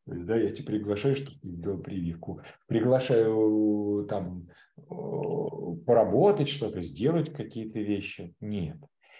То 0.06 0.14
есть, 0.14 0.26
да, 0.26 0.36
я 0.36 0.50
тебя 0.50 0.66
приглашаю, 0.66 1.14
чтобы 1.14 1.38
ты 1.40 1.50
сделал 1.50 1.78
прививку. 1.78 2.40
Приглашаю 2.66 4.06
там 4.08 4.48
поработать 5.86 6.48
что-то, 6.48 6.80
сделать 6.82 7.32
какие-то 7.32 7.78
вещи. 7.80 8.34
Нет. 8.40 8.76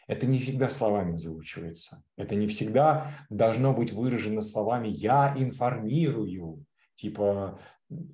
Это 0.06 0.26
не 0.26 0.38
всегда 0.38 0.68
словами 0.70 1.16
заучивается. 1.16 2.02
Это 2.16 2.34
не 2.34 2.46
всегда 2.46 3.10
должно 3.30 3.74
быть 3.74 3.92
выражено 3.92 4.42
словами 4.42 4.88
«я 4.88 5.34
информирую». 5.36 6.64
Типа, 6.94 7.60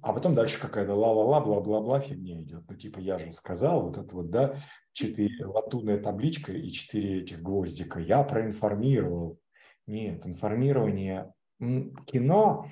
а 0.03 0.12
потом 0.12 0.34
дальше 0.34 0.61
какая-то 0.61 0.95
ла-ла-ла, 0.95 1.40
бла-бла-бла 1.40 2.01
фигня 2.01 2.42
идет. 2.42 2.64
Ну, 2.68 2.76
типа, 2.76 2.99
я 2.99 3.18
же 3.18 3.32
сказал, 3.32 3.82
вот 3.82 3.97
это 3.97 4.14
вот, 4.14 4.30
да, 4.30 4.57
четыре 4.92 5.47
латунная 5.47 5.99
табличка 5.99 6.53
и 6.53 6.70
четыре 6.70 7.22
этих 7.22 7.42
гвоздика. 7.42 8.01
Я 8.01 8.22
проинформировал. 8.24 9.38
Нет, 9.86 10.26
информирование 10.26 11.32
кино 11.59 12.68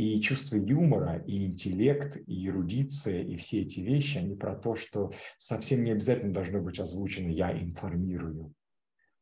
и 0.00 0.18
чувство 0.22 0.56
юмора, 0.56 1.22
и 1.26 1.44
интеллект, 1.44 2.16
и 2.26 2.48
эрудиция, 2.48 3.22
и 3.22 3.36
все 3.36 3.60
эти 3.60 3.80
вещи, 3.80 4.16
они 4.16 4.34
про 4.34 4.56
то, 4.56 4.74
что 4.74 5.12
совсем 5.36 5.84
не 5.84 5.90
обязательно 5.90 6.32
должно 6.32 6.62
быть 6.62 6.80
озвучено 6.80 7.28
«я 7.28 7.52
информирую». 7.52 8.54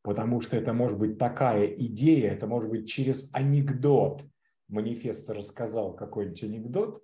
Потому 0.03 0.39
что 0.39 0.55
это 0.55 0.71
может 0.71 0.97
быть 0.97 1.17
такая 1.17 1.65
идея, 1.67 2.31
это 2.31 2.47
может 2.47 2.69
быть 2.69 2.89
через 2.89 3.29
анекдот. 3.33 4.23
Манифест 4.69 5.29
рассказал 5.29 5.93
какой-нибудь 5.97 6.43
анекдот, 6.43 7.03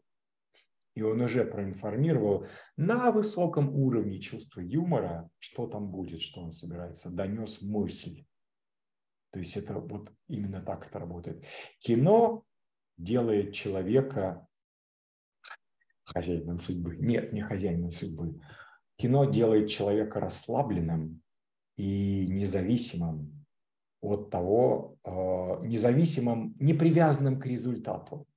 и 0.93 1.01
он 1.01 1.19
уже 1.19 1.43
проинформировал 1.43 2.47
на 2.77 3.11
высоком 3.11 3.75
уровне 3.75 4.21
чувства 4.21 4.61
юмора, 4.61 5.29
что 5.37 5.67
там 5.67 5.89
будет, 5.89 6.21
что 6.21 6.39
он 6.41 6.53
собирается, 6.53 7.09
донес 7.09 7.61
мысль. 7.61 8.23
То 9.31 9.39
есть 9.39 9.57
это 9.57 9.73
вот 9.73 10.13
именно 10.29 10.61
так 10.61 10.87
это 10.87 10.97
работает. 10.97 11.43
Кино 11.79 12.45
делает 12.97 13.53
человека 13.53 14.47
хозяином 16.03 16.59
судьбы. 16.59 16.97
Нет, 16.97 17.33
не 17.33 17.41
хозяином 17.41 17.91
судьбы. 17.91 18.39
Кино 18.97 19.25
делает 19.25 19.69
человека 19.69 20.19
расслабленным 20.19 21.21
и 21.77 22.27
независимым 22.27 23.45
от 24.01 24.29
того, 24.29 24.97
э, 25.03 25.09
независимым, 25.67 26.55
не 26.59 26.73
привязанным 26.73 27.39
к 27.39 27.45
результату. 27.45 28.27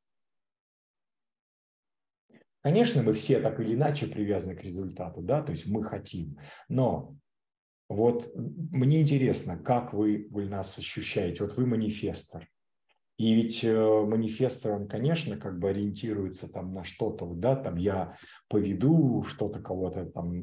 Конечно, 2.62 3.02
мы 3.02 3.12
все 3.12 3.40
так 3.40 3.61
или 3.61 3.74
иначе 3.74 4.06
привязаны 4.06 4.56
к 4.56 4.64
результату, 4.64 5.20
да, 5.22 5.42
то 5.42 5.52
есть 5.52 5.66
мы 5.66 5.84
хотим, 5.84 6.38
но 6.68 7.16
вот 7.88 8.30
мне 8.34 9.00
интересно, 9.00 9.56
как 9.56 9.94
вы, 9.94 10.26
вы 10.30 10.46
нас 10.46 10.76
ощущаете, 10.76 11.44
вот 11.44 11.56
вы 11.56 11.66
манифестор, 11.66 12.48
и 13.19 13.35
ведь 13.35 13.64
э, 13.64 13.75
манифестор, 13.75 14.73
он, 14.73 14.87
конечно, 14.87 15.37
как 15.37 15.59
бы 15.59 15.71
ориентируется 15.71 16.51
там 16.51 16.73
на 16.73 16.85
что-то, 16.85 17.27
да, 17.35 17.57
там 17.57 17.75
я 17.77 18.16
поведу 18.49 19.25
что-то 19.25 19.61
кого-то 19.61 20.07
там 20.07 20.43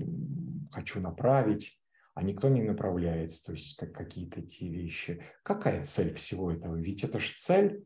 хочу 0.72 1.00
направить, 1.00 1.80
а 2.16 2.22
никто 2.22 2.50
не 2.50 2.62
направляется, 2.62 3.46
то 3.46 3.52
есть 3.54 3.78
как 3.78 3.94
какие-то 3.94 4.42
те 4.42 4.68
вещи. 4.68 5.24
Какая 5.42 5.86
цель 5.86 6.14
всего 6.16 6.52
этого? 6.52 6.76
Ведь 6.76 7.06
это 7.06 7.18
же 7.18 7.32
цель 7.38 7.86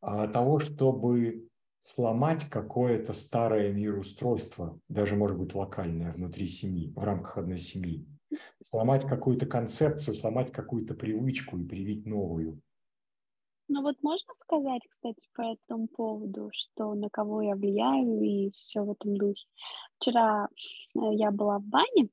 а, 0.00 0.26
того, 0.26 0.58
чтобы 0.58 1.46
сломать 1.80 2.48
какое-то 2.50 3.12
старое 3.12 3.72
мироустройство, 3.72 4.80
даже, 4.88 5.14
может 5.14 5.38
быть, 5.38 5.54
локальное 5.54 6.12
внутри 6.12 6.48
семьи, 6.48 6.92
в 6.96 7.04
рамках 7.04 7.38
одной 7.38 7.58
семьи. 7.58 8.04
Сломать 8.60 9.06
какую-то 9.06 9.46
концепцию, 9.46 10.14
сломать 10.14 10.50
какую-то 10.50 10.94
привычку 10.94 11.56
и 11.56 11.64
привить 11.64 12.04
новую. 12.04 12.60
Ну 13.68 13.82
вот 13.82 13.96
можно 14.02 14.34
сказать, 14.34 14.82
кстати, 14.90 15.26
по 15.34 15.42
этому 15.42 15.88
поводу, 15.88 16.50
что 16.52 16.94
на 16.94 17.08
кого 17.08 17.40
я 17.40 17.54
влияю 17.54 18.20
и 18.20 18.50
все 18.50 18.82
в 18.82 18.90
этом 18.90 19.16
духе. 19.16 19.46
Вчера 19.96 20.48
э, 20.94 20.98
я 21.12 21.30
была 21.30 21.58
в 21.58 21.64
бане, 21.64 22.10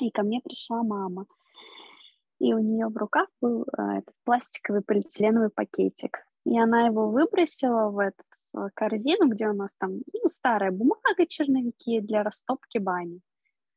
и 0.00 0.10
ко 0.10 0.22
мне 0.22 0.40
пришла 0.40 0.82
мама. 0.82 1.26
И 2.38 2.52
у 2.52 2.58
нее 2.58 2.88
в 2.88 2.96
руках 2.96 3.28
был 3.40 3.62
э, 3.62 3.98
этот 3.98 4.14
пластиковый 4.24 4.82
полиэтиленовый 4.82 5.48
пакетик. 5.48 6.18
И 6.44 6.58
она 6.58 6.86
его 6.86 7.08
выбросила 7.08 7.88
в 7.88 7.98
эту 7.98 8.22
корзину, 8.74 9.28
где 9.30 9.48
у 9.48 9.54
нас 9.54 9.74
там 9.76 10.02
ну, 10.12 10.28
старая 10.28 10.70
бумага, 10.70 11.26
черновики 11.26 12.00
для 12.00 12.22
растопки 12.22 12.76
бани. 12.76 13.20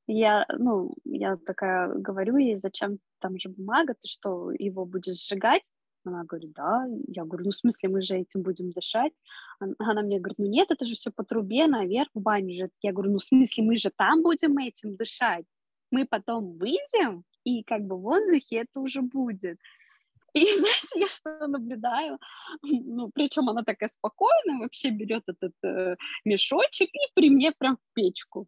Я, 0.07 0.45
ну, 0.57 0.93
я 1.05 1.37
такая 1.37 1.87
говорю 1.87 2.37
ей, 2.37 2.57
зачем 2.57 2.99
там 3.19 3.39
же 3.39 3.49
бумага, 3.49 3.93
ты 3.93 4.07
что, 4.07 4.51
его 4.51 4.85
будешь 4.85 5.25
сжигать? 5.25 5.63
Она 6.05 6.23
говорит, 6.23 6.53
да. 6.53 6.85
Я 7.07 7.25
говорю, 7.25 7.45
ну, 7.45 7.51
в 7.51 7.55
смысле, 7.55 7.89
мы 7.89 8.01
же 8.01 8.15
этим 8.15 8.43
будем 8.43 8.71
дышать? 8.71 9.13
Она 9.59 10.01
мне 10.01 10.19
говорит, 10.19 10.37
ну, 10.37 10.45
нет, 10.45 10.71
это 10.71 10.85
же 10.85 10.95
все 10.95 11.11
по 11.11 11.23
трубе 11.23 11.67
наверх 11.67 12.09
в 12.13 12.21
бане 12.21 12.55
же. 12.55 12.69
Я 12.81 12.93
говорю, 12.93 13.11
ну, 13.11 13.17
в 13.17 13.23
смысле, 13.23 13.63
мы 13.63 13.75
же 13.75 13.89
там 13.95 14.21
будем 14.21 14.57
этим 14.57 14.95
дышать? 14.95 15.45
Мы 15.91 16.05
потом 16.05 16.57
выйдем, 16.57 17.23
и 17.43 17.63
как 17.63 17.81
бы 17.81 17.97
в 17.97 18.01
воздухе 18.01 18.57
это 18.57 18.79
уже 18.79 19.01
будет. 19.01 19.57
И 20.33 20.45
знаете, 20.57 20.99
я 20.99 21.07
что 21.07 21.47
наблюдаю? 21.47 22.19
Ну, 22.61 23.09
причем 23.13 23.49
она 23.49 23.63
такая 23.63 23.89
спокойная, 23.89 24.59
вообще 24.59 24.89
берет 24.89 25.23
этот 25.27 25.53
э, 25.63 25.95
мешочек 26.25 26.89
и 26.89 27.11
при 27.13 27.29
мне 27.29 27.51
прям 27.51 27.77
в 27.77 27.93
печку. 27.93 28.47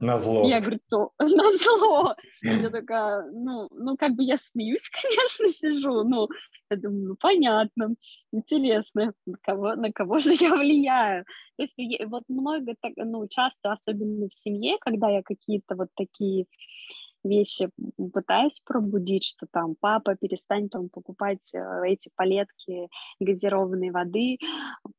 На 0.00 0.16
зло. 0.16 0.48
Я 0.48 0.60
говорю, 0.60 0.78
то, 0.88 1.10
на 1.18 1.50
зло. 1.58 2.14
Я 2.42 2.70
такая, 2.70 3.24
ну, 3.32 3.68
ну, 3.72 3.96
как 3.96 4.12
бы 4.12 4.22
я 4.22 4.36
смеюсь, 4.36 4.88
конечно, 5.02 5.48
сижу, 5.48 6.04
ну, 6.04 6.28
я 6.70 6.76
думаю, 6.76 7.08
ну, 7.08 7.16
понятно, 7.16 7.94
интересно, 8.32 9.12
на 9.26 9.38
кого, 9.42 9.74
на 9.74 9.92
кого 9.92 10.20
же 10.20 10.34
я 10.40 10.54
влияю. 10.54 11.24
То 11.56 11.62
есть 11.62 11.76
вот 12.06 12.22
много, 12.28 12.74
ну, 12.96 13.26
часто, 13.28 13.72
особенно 13.72 14.28
в 14.28 14.34
семье, 14.34 14.76
когда 14.80 15.08
я 15.08 15.22
какие-то 15.22 15.74
вот 15.74 15.88
такие 15.96 16.46
вещи 17.24 17.70
пытаюсь 18.12 18.60
пробудить, 18.60 19.24
что 19.24 19.46
там 19.50 19.74
папа 19.78 20.16
перестань 20.16 20.68
там 20.68 20.88
покупать 20.88 21.52
э, 21.52 21.82
эти 21.86 22.10
палетки 22.14 22.88
газированной 23.20 23.90
воды, 23.90 24.38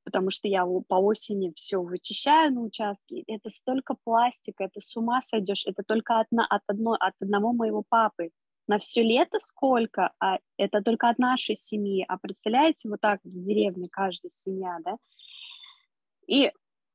потому 0.03 0.31
что 0.31 0.47
я 0.47 0.65
по 0.65 0.95
осени 0.95 1.51
все 1.55 1.81
вычищаю 1.81 2.53
на 2.53 2.61
участке. 2.61 3.23
Это 3.27 3.49
столько 3.49 3.95
пластика, 4.03 4.63
это 4.63 4.79
с 4.79 4.95
ума 4.95 5.21
сойдешь, 5.21 5.65
это 5.65 5.83
только 5.85 6.19
одна, 6.19 6.45
от, 6.45 6.61
одной, 6.67 6.97
от 6.99 7.13
одного 7.19 7.53
моего 7.53 7.83
папы. 7.87 8.29
На 8.67 8.77
все 8.77 9.01
лето 9.01 9.39
сколько, 9.39 10.11
а 10.19 10.37
это 10.57 10.83
только 10.83 11.09
от 11.09 11.17
нашей 11.17 11.55
семьи. 11.55 12.05
А 12.07 12.17
представляете, 12.19 12.87
вот 12.87 13.01
так 13.01 13.19
в 13.23 13.41
деревне 13.41 13.87
каждая 13.89 14.29
семья, 14.29 14.77
да? 14.85 14.97
И 16.27 16.51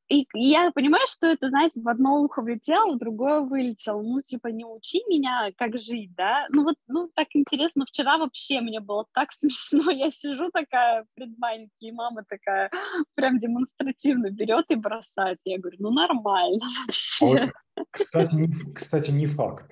и 0.09 0.27
я 0.35 0.71
понимаю, 0.73 1.07
что 1.09 1.27
это, 1.27 1.49
знаете, 1.49 1.81
в 1.81 1.89
одно 1.89 2.21
ухо 2.21 2.43
влетело, 2.43 2.95
в 2.95 2.99
другое 2.99 3.41
вылетело. 3.41 4.03
Ну, 4.03 4.21
типа, 4.21 4.49
не 4.49 4.65
учи 4.65 5.03
меня, 5.09 5.51
как 5.57 5.79
жить, 5.79 6.15
да? 6.15 6.47
Ну, 6.51 6.65
вот, 6.65 6.77
ну, 6.89 7.11
так 7.15 7.29
интересно. 7.33 7.87
Вчера 7.87 8.19
вообще 8.19 8.61
мне 8.61 8.81
было 8.81 9.07
так 9.13 9.33
смешно. 9.33 9.91
Я 9.91 10.11
сижу 10.11 10.51
такая 10.51 11.07
пред 11.15 11.39
маленький, 11.39 11.89
и 11.89 11.93
мама 11.93 12.25
такая 12.29 12.71
прям 13.15 13.39
демонстративно 13.39 14.31
берет 14.31 14.67
и 14.69 14.75
бросает. 14.75 15.39
Я 15.45 15.59
говорю, 15.59 15.79
ну, 15.81 15.91
нормально 15.91 16.67
вообще. 16.87 17.51
Вот, 17.77 17.87
кстати, 17.91 18.35
не, 18.35 18.51
кстати, 18.75 19.11
не 19.11 19.27
факт. 19.27 19.71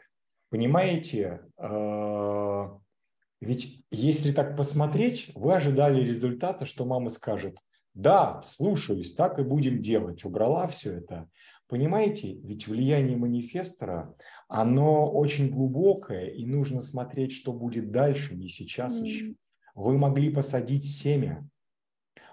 Понимаете, 0.51 1.41
а, 1.59 2.79
ведь 3.41 3.87
если 3.91 4.33
так 4.33 4.57
посмотреть, 4.57 5.31
вы 5.35 5.55
ожидали 5.55 6.03
результата, 6.03 6.65
что 6.65 6.85
мама 6.87 7.11
скажет– 7.11 7.57
да, 7.95 8.41
слушаюсь, 8.43 9.15
так 9.15 9.39
и 9.39 9.43
будем 9.43 9.83
делать. 9.83 10.25
Убрала 10.25 10.67
все 10.69 10.95
это. 10.95 11.29
Понимаете, 11.69 12.35
ведь 12.35 12.69
влияние 12.69 13.17
манифестора, 13.17 14.15
оно 14.49 15.11
очень 15.11 15.51
глубокое, 15.51 16.27
и 16.27 16.45
нужно 16.45 16.81
смотреть, 16.81 17.33
что 17.33 17.53
будет 17.53 17.91
дальше, 17.91 18.35
не 18.35 18.49
сейчас 18.49 19.01
mm. 19.01 19.05
еще. 19.05 19.35
Вы 19.75 19.97
могли 19.97 20.31
посадить 20.31 20.85
семя. 20.85 21.49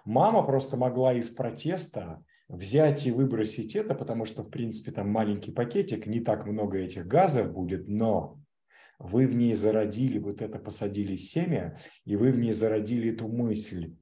Мама 0.03 0.43
просто 0.43 0.75
могла 0.75 1.13
из 1.13 1.29
протеста 1.29 2.23
взять 2.49 3.05
и 3.05 3.11
выбросить 3.11 3.75
это, 3.75 3.95
потому 3.95 4.25
что, 4.25 4.43
в 4.43 4.49
принципе, 4.49 4.91
там 4.91 5.09
маленький 5.09 5.51
пакетик, 5.51 6.07
не 6.07 6.19
так 6.19 6.45
много 6.45 6.79
этих 6.79 7.07
газов 7.07 7.53
будет, 7.53 7.87
но 7.87 8.39
вы 8.97 9.27
в 9.27 9.35
ней 9.35 9.53
зародили, 9.53 10.19
вот 10.19 10.41
это 10.41 10.59
посадили 10.59 11.15
семя, 11.15 11.77
и 12.05 12.15
вы 12.15 12.31
в 12.31 12.39
ней 12.39 12.51
зародили 12.51 13.13
эту 13.13 13.27
мысль, 13.27 13.95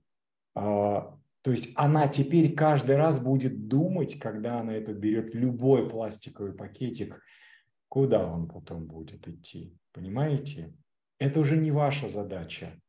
а, 0.55 1.16
то 1.41 1.51
есть 1.51 1.69
она 1.75 2.07
теперь 2.07 2.53
каждый 2.53 2.97
раз 2.97 3.19
будет 3.19 3.67
думать, 3.67 4.19
когда 4.19 4.59
она 4.59 4.73
это 4.73 4.93
берет, 4.93 5.33
любой 5.33 5.89
пластиковый 5.89 6.53
пакетик, 6.53 7.21
куда 7.89 8.25
он 8.25 8.47
потом 8.47 8.85
будет 8.85 9.27
идти. 9.27 9.77
Понимаете? 9.93 10.73
Это 11.19 11.39
уже 11.39 11.57
не 11.57 11.71
ваша 11.71 12.07
задача. 12.07 12.79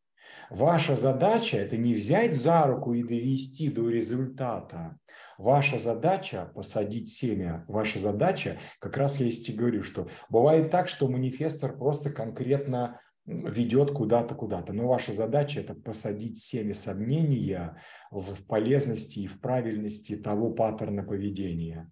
Ваша 0.51 0.97
задача– 0.97 1.57
это 1.59 1.77
не 1.77 1.95
взять 1.95 2.35
за 2.35 2.67
руку 2.67 2.95
и 2.95 3.03
довести 3.03 3.71
до 3.71 3.89
результата. 3.91 4.99
Ваша 5.37 5.79
задача– 5.79 6.51
посадить 6.55 7.11
семя. 7.11 7.65
Ваша 7.69 7.99
задача, 7.99 8.59
как 8.79 8.97
раз 8.97 9.21
я 9.21 9.29
и 9.29 9.53
говорю, 9.53 9.83
что 9.83 10.09
бывает 10.31 10.71
так, 10.71 10.89
что 10.89 11.09
манифестор 11.09 11.77
просто 11.77 12.11
конкретно 12.11 13.01
ведет 13.29 13.91
куда-то, 13.91 14.35
куда-то. 14.35 14.73
Но 14.73 14.89
ваша 14.89 15.13
задача– 15.13 15.61
это 15.61 15.75
посадить 15.75 16.39
семя 16.39 16.75
сомнения 16.75 17.81
в 18.11 18.43
полезности 18.47 19.21
и 19.21 19.27
в 19.27 19.41
правильности 19.41 20.17
того 20.17 20.51
паттерна 20.51 21.03
поведения. 21.03 21.91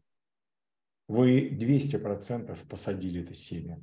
Вы 1.08 1.50
200% 1.50 2.58
посадили 2.68 3.22
это 3.22 3.34
семя. 3.34 3.80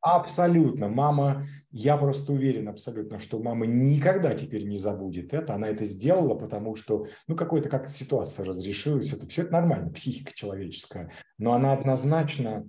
Абсолютно. 0.00 0.88
Мама, 0.88 1.46
я 1.70 1.96
просто 1.96 2.32
уверен 2.32 2.68
абсолютно, 2.68 3.18
что 3.18 3.38
мама 3.38 3.66
никогда 3.66 4.34
теперь 4.34 4.64
не 4.64 4.78
забудет 4.78 5.32
это. 5.32 5.54
Она 5.54 5.68
это 5.68 5.84
сделала, 5.84 6.34
потому 6.34 6.76
что, 6.76 7.06
ну, 7.26 7.36
какой-то 7.36 7.68
как 7.68 7.88
ситуация 7.88 8.44
разрешилась. 8.44 9.12
Это 9.12 9.26
все 9.26 9.42
это 9.42 9.52
нормально, 9.52 9.90
психика 9.90 10.32
человеческая. 10.34 11.10
Но 11.38 11.52
она 11.52 11.72
однозначно 11.72 12.68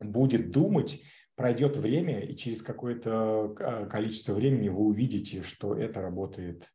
будет 0.00 0.50
думать 0.50 1.02
пройдет 1.36 1.76
время, 1.76 2.20
и 2.20 2.34
через 2.34 2.62
какое-то 2.62 3.54
а, 3.60 3.86
количество 3.86 4.32
времени 4.32 4.68
вы 4.68 4.80
увидите, 4.80 5.42
что 5.42 5.76
это 5.76 6.00
работает, 6.00 6.66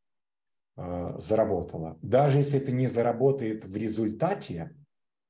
а, 0.77 1.19
заработало. 1.19 1.97
Даже 2.01 2.37
если 2.37 2.59
это 2.59 2.71
не 2.71 2.87
заработает 2.87 3.65
в 3.65 3.75
результате, 3.75 4.75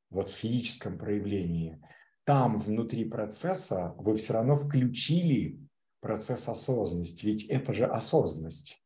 вот 0.10 0.30
в 0.30 0.36
физическом 0.36 0.98
проявлении, 0.98 1.82
там 2.26 2.58
внутри 2.58 3.06
процесса 3.06 3.96
вы 3.98 4.18
все 4.18 4.34
равно 4.34 4.56
включили 4.56 5.60
процесс 6.02 6.48
осознанности, 6.50 7.26
ведь 7.26 7.46
это 7.46 7.74
же 7.74 7.86
осознанность, 7.86 8.84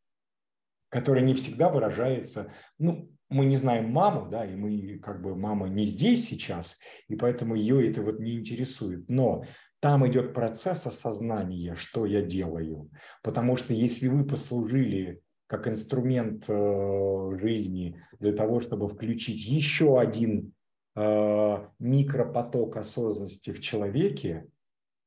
которая 0.89 1.23
не 1.23 1.33
всегда 1.33 1.69
выражается, 1.69 2.53
ну, 2.77 3.14
мы 3.29 3.45
не 3.45 3.55
знаем 3.55 3.91
маму, 3.91 4.29
да, 4.29 4.45
и 4.45 4.55
мы 4.55 4.99
как 4.99 5.21
бы 5.21 5.35
мама 5.35 5.67
не 5.67 5.83
здесь 5.83 6.27
сейчас, 6.27 6.79
и 7.07 7.15
поэтому 7.15 7.55
ее 7.55 7.89
это 7.89 8.01
вот 8.01 8.19
не 8.19 8.35
интересует. 8.35 9.09
Но 9.09 9.43
там 9.79 10.07
идет 10.07 10.33
процесс 10.33 10.85
осознания, 10.85 11.75
что 11.75 12.05
я 12.05 12.21
делаю. 12.21 12.89
Потому 13.23 13.57
что 13.57 13.73
если 13.73 14.07
вы 14.07 14.25
послужили 14.25 15.21
как 15.47 15.67
инструмент 15.67 16.45
э, 16.47 17.37
жизни 17.39 18.01
для 18.19 18.33
того, 18.33 18.61
чтобы 18.61 18.87
включить 18.87 19.45
еще 19.45 19.99
один 19.99 20.53
э, 20.95 21.67
микропоток 21.79 22.77
осознанности 22.77 23.51
в 23.51 23.61
человеке, 23.61 24.47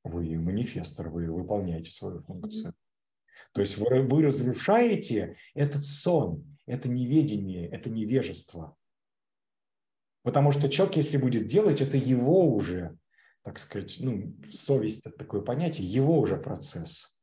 вы 0.05 0.39
манифестор, 0.39 1.09
вы 1.09 1.31
выполняете 1.31 1.91
свою 1.91 2.23
функцию. 2.23 2.73
То 3.53 3.61
есть 3.61 3.79
вы, 3.79 4.03
вы 4.03 4.23
разрушаете 4.23 5.37
этот 5.55 5.85
сон, 5.85 6.45
это 6.69 6.89
неведение, 6.89 7.69
это 7.69 7.91
невежество. 7.91 8.77
Потому 10.23 10.53
что 10.53 10.69
человек, 10.69 10.97
если 10.97 11.17
будет 11.17 11.47
делать, 11.47 11.81
это 11.81 11.97
его 11.97 12.55
уже, 12.55 12.97
так 13.43 13.59
сказать, 13.59 13.97
ну, 14.01 14.37
совесть– 14.53 15.07
это 15.07 15.17
такое 15.17 15.41
понятие, 15.41 15.91
его 15.91 16.21
уже 16.21 16.37
процесс. 16.37 17.19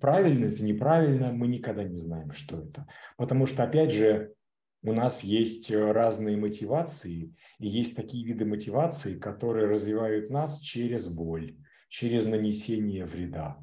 Правильно 0.00 0.46
это, 0.46 0.62
неправильно, 0.62 1.32
мы 1.32 1.48
никогда 1.48 1.84
не 1.84 1.98
знаем, 1.98 2.32
что 2.32 2.60
это. 2.60 2.86
Потому 3.16 3.46
что, 3.46 3.62
опять 3.62 3.90
же, 3.90 4.34
у 4.82 4.92
нас 4.92 5.22
есть 5.22 5.70
разные 5.70 6.36
мотивации, 6.36 7.34
и 7.58 7.68
есть 7.68 7.94
такие 7.94 8.24
виды 8.24 8.44
мотивации, 8.44 9.18
которые 9.18 9.66
развивают 9.66 10.30
нас 10.30 10.60
через 10.60 11.08
боль, 11.08 11.56
через 11.88 12.26
нанесение 12.26 13.04
вреда 13.04 13.58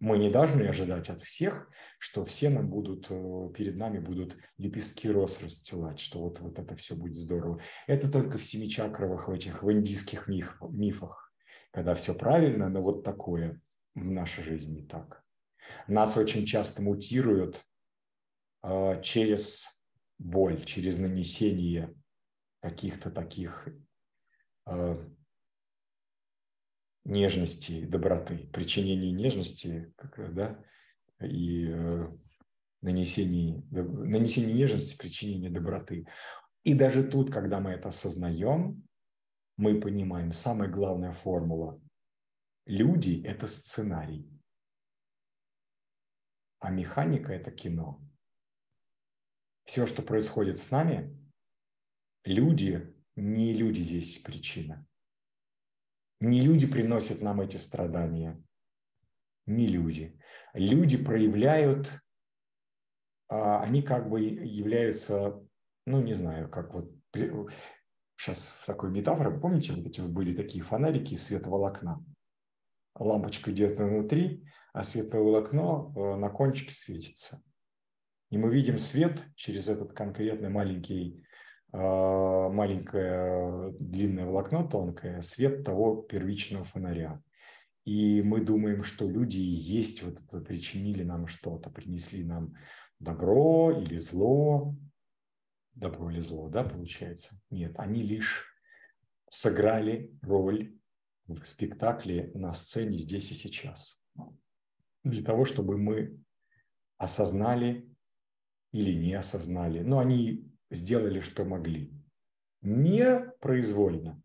мы 0.00 0.18
не 0.18 0.30
должны 0.30 0.62
ожидать 0.62 1.08
от 1.08 1.22
всех, 1.22 1.68
что 1.98 2.24
все 2.24 2.50
нам 2.50 2.68
будут, 2.68 3.06
э, 3.10 3.50
перед 3.54 3.76
нами 3.76 3.98
будут 3.98 4.36
лепестки 4.56 5.08
роз 5.08 5.42
расстилать, 5.42 5.98
что 5.98 6.20
вот, 6.20 6.40
вот 6.40 6.58
это 6.58 6.76
все 6.76 6.94
будет 6.94 7.16
здорово. 7.16 7.60
Это 7.86 8.08
только 8.08 8.38
в 8.38 8.44
семичакровых, 8.44 9.28
в 9.28 9.32
этих, 9.32 9.62
в 9.62 9.72
индийских 9.72 10.28
миф, 10.28 10.56
мифах, 10.60 11.32
когда 11.72 11.94
все 11.94 12.14
правильно, 12.14 12.68
но 12.68 12.80
вот 12.80 13.02
такое 13.02 13.60
в 13.94 14.10
нашей 14.10 14.44
жизни 14.44 14.80
не 14.80 14.86
так. 14.86 15.24
Нас 15.88 16.16
очень 16.16 16.46
часто 16.46 16.80
мутируют 16.80 17.60
э, 18.62 19.00
через 19.02 19.66
боль, 20.18 20.64
через 20.64 20.98
нанесение 20.98 21.94
каких-то 22.60 23.10
таких 23.10 23.68
э, 24.66 25.08
нежности, 27.08 27.84
доброты, 27.86 28.48
причинении 28.52 29.10
нежности, 29.10 29.92
да, 30.16 30.62
и 31.20 31.66
э, 31.68 32.08
нанесении, 32.82 33.64
нанесении 33.70 34.52
нежности, 34.52 34.96
причинении 34.96 35.48
доброты. 35.48 36.06
И 36.64 36.74
даже 36.74 37.02
тут, 37.02 37.32
когда 37.32 37.60
мы 37.60 37.70
это 37.70 37.88
осознаем, 37.88 38.86
мы 39.56 39.80
понимаем, 39.80 40.32
самая 40.32 40.68
главная 40.68 41.12
формула. 41.12 41.80
Люди– 42.66 43.22
это 43.24 43.46
сценарий, 43.46 44.30
а 46.60 46.70
механика– 46.70 47.32
это 47.34 47.50
кино. 47.50 48.00
Все, 49.64 49.86
что 49.86 50.02
происходит 50.02 50.58
с 50.58 50.70
нами, 50.70 51.18
люди, 52.24 52.94
не 53.16 53.54
люди 53.54 53.80
здесь 53.80 54.18
причина. 54.18 54.87
Не 56.20 56.40
люди 56.40 56.66
приносят 56.66 57.20
нам 57.20 57.40
эти 57.40 57.56
страдания, 57.56 58.42
не 59.46 59.66
люди. 59.66 60.18
Люди 60.52 60.96
проявляют, 60.96 61.92
а, 63.28 63.62
они 63.62 63.82
как 63.82 64.08
бы 64.08 64.20
являются, 64.20 65.40
ну 65.86 66.02
не 66.02 66.14
знаю, 66.14 66.48
как 66.50 66.74
вот 66.74 66.90
сейчас 68.16 68.40
в 68.40 68.66
такой 68.66 68.90
метафоре, 68.90 69.38
помните, 69.38 69.72
вот 69.72 69.86
эти 69.86 70.00
были 70.00 70.34
такие 70.34 70.64
фонарики 70.64 71.14
из 71.14 71.24
световолокна. 71.24 72.04
Лампочка 72.98 73.52
идет 73.52 73.78
внутри, 73.78 74.44
а 74.72 74.82
световолокно 74.82 75.92
э, 75.94 76.16
на 76.16 76.28
кончике 76.30 76.74
светится. 76.74 77.40
И 78.30 78.36
мы 78.36 78.52
видим 78.52 78.78
свет 78.78 79.24
через 79.36 79.68
этот 79.68 79.92
конкретный 79.92 80.50
маленький 80.50 81.24
маленькое 81.72 83.72
длинное 83.78 84.26
волокно 84.26 84.66
тонкое, 84.66 85.22
свет 85.22 85.64
того 85.64 86.02
первичного 86.02 86.64
фонаря. 86.64 87.22
И 87.84 88.22
мы 88.22 88.40
думаем, 88.40 88.84
что 88.84 89.08
люди 89.08 89.38
есть 89.38 90.02
вот 90.02 90.20
это, 90.20 90.40
причинили 90.40 91.04
нам 91.04 91.26
что-то, 91.26 91.70
принесли 91.70 92.24
нам 92.24 92.54
добро 92.98 93.72
или 93.72 93.98
зло. 93.98 94.74
Добро 95.74 96.10
или 96.10 96.20
зло, 96.20 96.48
да, 96.48 96.64
получается? 96.64 97.40
Нет, 97.50 97.78
они 97.78 98.02
лишь 98.02 98.46
сыграли 99.30 100.12
роль 100.22 100.76
в 101.26 101.44
спектакле 101.44 102.30
на 102.34 102.52
сцене 102.52 102.98
здесь 102.98 103.30
и 103.30 103.34
сейчас. 103.34 104.02
Для 105.04 105.22
того, 105.22 105.44
чтобы 105.44 105.78
мы 105.78 106.18
осознали 106.96 107.88
или 108.72 108.92
не 108.92 109.14
осознали. 109.14 109.80
Но 109.80 109.98
они 109.98 110.50
сделали, 110.70 111.20
что 111.20 111.44
могли. 111.44 111.92
Не 112.60 113.20
произвольно, 113.40 114.20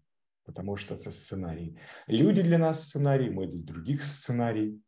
потому 0.46 0.76
что 0.76 0.96
это 0.96 1.12
сценарий. 1.12 1.78
Люди 2.08 2.42
для 2.42 2.58
нас 2.58 2.88
сценарий, 2.88 3.30
мы 3.30 3.48
для 3.48 3.64
других 3.64 4.04
сценарий. 4.04 4.82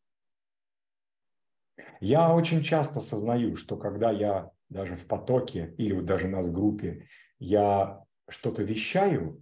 Я 2.00 2.34
очень 2.34 2.64
часто 2.64 3.00
осознаю, 3.00 3.56
что 3.56 3.78
когда 3.78 4.12
я 4.12 4.52
даже 4.70 4.96
в 4.96 5.06
потоке 5.08 5.74
или 5.78 5.94
вот 5.94 6.06
даже 6.06 6.28
у 6.28 6.32
нас 6.32 6.46
в 6.46 6.52
группе, 6.52 7.08
я 7.40 8.04
что-то 8.28 8.64
вещаю, 8.64 9.42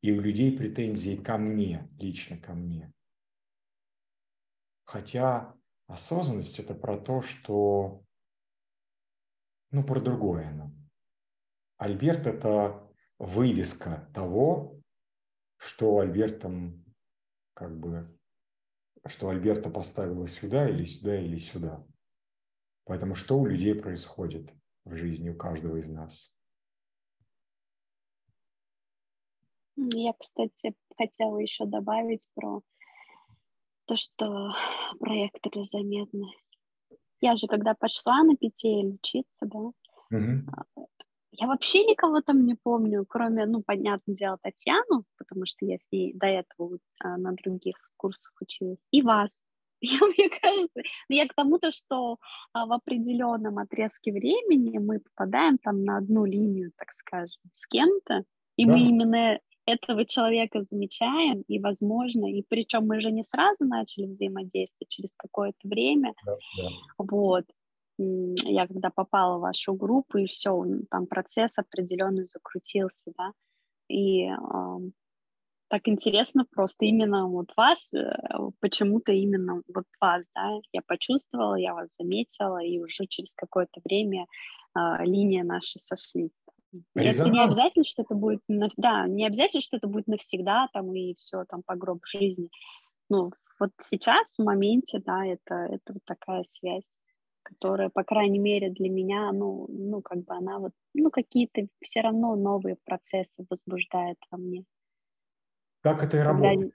и 0.00 0.12
у 0.12 0.20
людей 0.20 0.56
претензии 0.56 1.16
ко 1.16 1.38
мне, 1.38 1.88
лично 1.98 2.38
ко 2.38 2.54
мне. 2.54 2.92
Хотя 4.84 5.54
осознанность– 5.86 6.58
это 6.60 6.74
про 6.74 6.98
то, 6.98 7.22
что, 7.22 8.02
ну, 9.70 9.84
про 9.84 10.00
другое 10.00 10.48
она. 10.48 10.72
Альберт– 11.84 12.26
это 12.26 12.90
вывеска 13.18 14.10
того, 14.14 14.80
что 15.58 15.98
Альбертом 15.98 16.82
как 17.52 17.78
бы 17.78 18.18
что 19.06 19.28
Альберта 19.28 19.68
поставила 19.68 20.26
сюда 20.26 20.66
или 20.66 20.86
сюда 20.86 21.20
или 21.20 21.36
сюда. 21.36 21.86
Поэтому 22.84 23.14
что 23.14 23.38
у 23.38 23.44
людей 23.44 23.74
происходит 23.74 24.50
в 24.86 24.96
жизни 24.96 25.28
у 25.28 25.36
каждого 25.36 25.76
из 25.76 25.86
нас? 25.86 26.34
Я, 29.76 30.14
кстати, 30.14 30.74
хотела 30.96 31.36
еще 31.36 31.66
добавить 31.66 32.26
про 32.34 32.62
то, 33.84 33.96
что 33.96 34.52
проекторы 34.98 35.64
заметны. 35.64 36.28
Я 37.20 37.36
же, 37.36 37.46
когда 37.46 37.74
пошла 37.74 38.22
на 38.22 38.32
PTL 38.32 38.94
учиться, 38.94 39.44
да, 39.44 39.58
угу. 39.58 40.86
Я 41.36 41.46
вообще 41.48 41.84
никого 41.84 42.20
там 42.20 42.46
не 42.46 42.54
помню, 42.54 43.04
кроме, 43.08 43.46
ну, 43.46 43.62
понятное 43.62 44.14
дело, 44.14 44.38
Татьяну, 44.40 45.04
потому 45.18 45.46
что 45.46 45.66
я 45.66 45.78
с 45.78 45.86
ней 45.90 46.12
до 46.14 46.26
этого 46.26 46.78
а, 47.00 47.16
на 47.16 47.32
других 47.32 47.76
курсах 47.96 48.34
училась, 48.40 48.86
и 48.90 49.02
вас. 49.02 49.30
Я, 49.80 49.98
мне 49.98 50.30
кажется, 50.30 50.80
я 51.10 51.28
к 51.28 51.34
тому-то, 51.34 51.70
что 51.70 52.16
а, 52.54 52.64
в 52.64 52.72
определенном 52.72 53.58
отрезке 53.58 54.12
времени 54.12 54.78
мы 54.78 55.00
попадаем 55.00 55.58
там 55.58 55.84
на 55.84 55.98
одну 55.98 56.24
линию, 56.24 56.72
так 56.78 56.90
скажем, 56.92 57.42
с 57.52 57.66
кем-то, 57.66 58.24
и 58.56 58.64
да. 58.64 58.72
мы 58.72 58.80
именно 58.80 59.40
этого 59.66 60.06
человека 60.06 60.62
замечаем, 60.70 61.42
и, 61.48 61.58
возможно, 61.58 62.26
и 62.26 62.42
причем 62.48 62.86
мы 62.86 63.00
же 63.00 63.10
не 63.10 63.24
сразу 63.24 63.64
начали 63.64 64.06
взаимодействовать, 64.06 64.88
через 64.88 65.10
какое-то 65.16 65.58
время, 65.64 66.14
да, 66.24 66.36
да. 66.56 66.68
вот, 66.96 67.44
я 67.98 68.66
когда 68.66 68.90
попала 68.90 69.38
в 69.38 69.42
вашу 69.42 69.74
группу, 69.74 70.18
и 70.18 70.26
все, 70.26 70.64
там 70.90 71.06
процесс 71.06 71.58
определенный 71.58 72.26
закрутился, 72.26 73.12
да, 73.16 73.32
и 73.88 74.24
э, 74.24 74.36
так 75.68 75.88
интересно 75.88 76.44
просто 76.50 76.84
именно 76.86 77.28
вот 77.28 77.52
вас, 77.56 77.78
э, 77.94 78.00
почему-то 78.60 79.12
именно 79.12 79.62
вот 79.72 79.84
вас, 80.00 80.24
да, 80.34 80.58
я 80.72 80.80
почувствовала, 80.86 81.54
я 81.54 81.74
вас 81.74 81.88
заметила, 81.98 82.62
и 82.62 82.80
уже 82.80 83.06
через 83.06 83.34
какое-то 83.34 83.80
время 83.84 84.26
э, 84.76 85.04
линия 85.04 85.44
наши 85.44 85.78
сошлись. 85.78 86.36
Это 86.96 87.30
не 87.30 87.44
обязательно, 87.44 87.84
что 87.84 88.02
это 88.02 88.14
будет, 88.16 88.40
да, 88.48 89.06
не 89.06 89.26
обязательно, 89.26 89.60
что 89.60 89.76
это 89.76 89.86
будет 89.86 90.08
навсегда 90.08 90.68
там 90.72 90.92
и 90.92 91.14
все 91.14 91.44
там 91.44 91.62
по 91.64 91.76
гроб 91.76 92.04
жизни. 92.04 92.50
Ну, 93.08 93.30
вот 93.60 93.70
сейчас, 93.80 94.34
в 94.36 94.42
моменте, 94.42 94.98
да, 94.98 95.24
это, 95.24 95.54
это 95.54 95.92
вот 95.92 96.04
такая 96.04 96.42
связь 96.42 96.90
которая, 97.44 97.90
по 97.90 98.02
крайней 98.02 98.40
мере, 98.40 98.70
для 98.70 98.90
меня, 98.90 99.30
ну, 99.32 99.66
ну, 99.68 100.02
как 100.02 100.24
бы 100.24 100.34
она 100.34 100.58
вот, 100.58 100.72
ну, 100.94 101.10
какие-то 101.10 101.68
все 101.80 102.00
равно 102.00 102.34
новые 102.34 102.76
процессы 102.84 103.46
возбуждает 103.48 104.18
во 104.30 104.38
мне. 104.38 104.64
Так 105.82 106.02
это 106.02 106.16
и 106.16 106.24
Когда... 106.24 106.48
работает. 106.48 106.74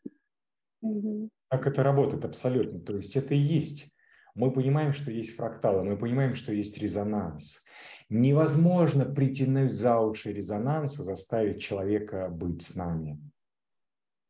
Угу. 0.81 1.29
Так 1.49 1.67
это 1.67 1.83
работает 1.83 2.25
абсолютно. 2.25 2.79
То 2.79 2.95
есть 2.95 3.15
это 3.17 3.33
и 3.33 3.37
есть. 3.37 3.91
Мы 4.35 4.53
понимаем, 4.53 4.93
что 4.93 5.11
есть 5.11 5.35
фракталы, 5.35 5.83
мы 5.83 5.97
понимаем, 5.97 6.35
что 6.35 6.53
есть 6.53 6.77
резонанс. 6.77 7.65
Невозможно 8.07 9.05
притянуть 9.05 9.73
за 9.73 9.99
уши 9.99 10.31
резонанс 10.31 10.99
и 10.99 11.03
заставить 11.03 11.61
человека 11.61 12.29
быть 12.29 12.61
с 12.61 12.75
нами. 12.75 13.19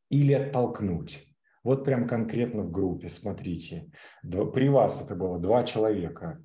Или 0.09 0.33
оттолкнуть. 0.33 1.28
Вот 1.63 1.83
прям 1.83 2.07
конкретно 2.07 2.63
в 2.63 2.71
группе, 2.71 3.09
смотрите. 3.09 3.91
При 4.23 4.69
вас 4.69 5.01
это 5.01 5.15
было 5.15 5.39
два 5.39 5.63
человека. 5.63 6.41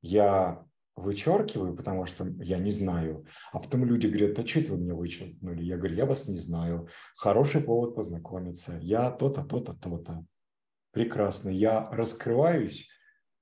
Я 0.00 0.64
вычеркиваю, 0.94 1.74
потому 1.74 2.06
что 2.06 2.26
я 2.40 2.58
не 2.58 2.70
знаю. 2.70 3.26
А 3.52 3.58
потом 3.58 3.84
люди 3.84 4.06
говорят, 4.06 4.38
а 4.38 4.46
что 4.46 4.60
это 4.60 4.72
вы 4.72 4.78
меня 4.78 4.94
вычеркнули? 4.94 5.62
Я 5.62 5.76
говорю, 5.76 5.96
я 5.96 6.06
вас 6.06 6.28
не 6.28 6.38
знаю. 6.38 6.88
Хороший 7.16 7.60
повод 7.60 7.94
познакомиться. 7.94 8.78
Я 8.80 9.10
то-то, 9.10 9.42
то-то, 9.42 9.74
то-то. 9.74 10.24
Прекрасно. 10.92 11.48
Я 11.48 11.88
раскрываюсь. 11.90 12.88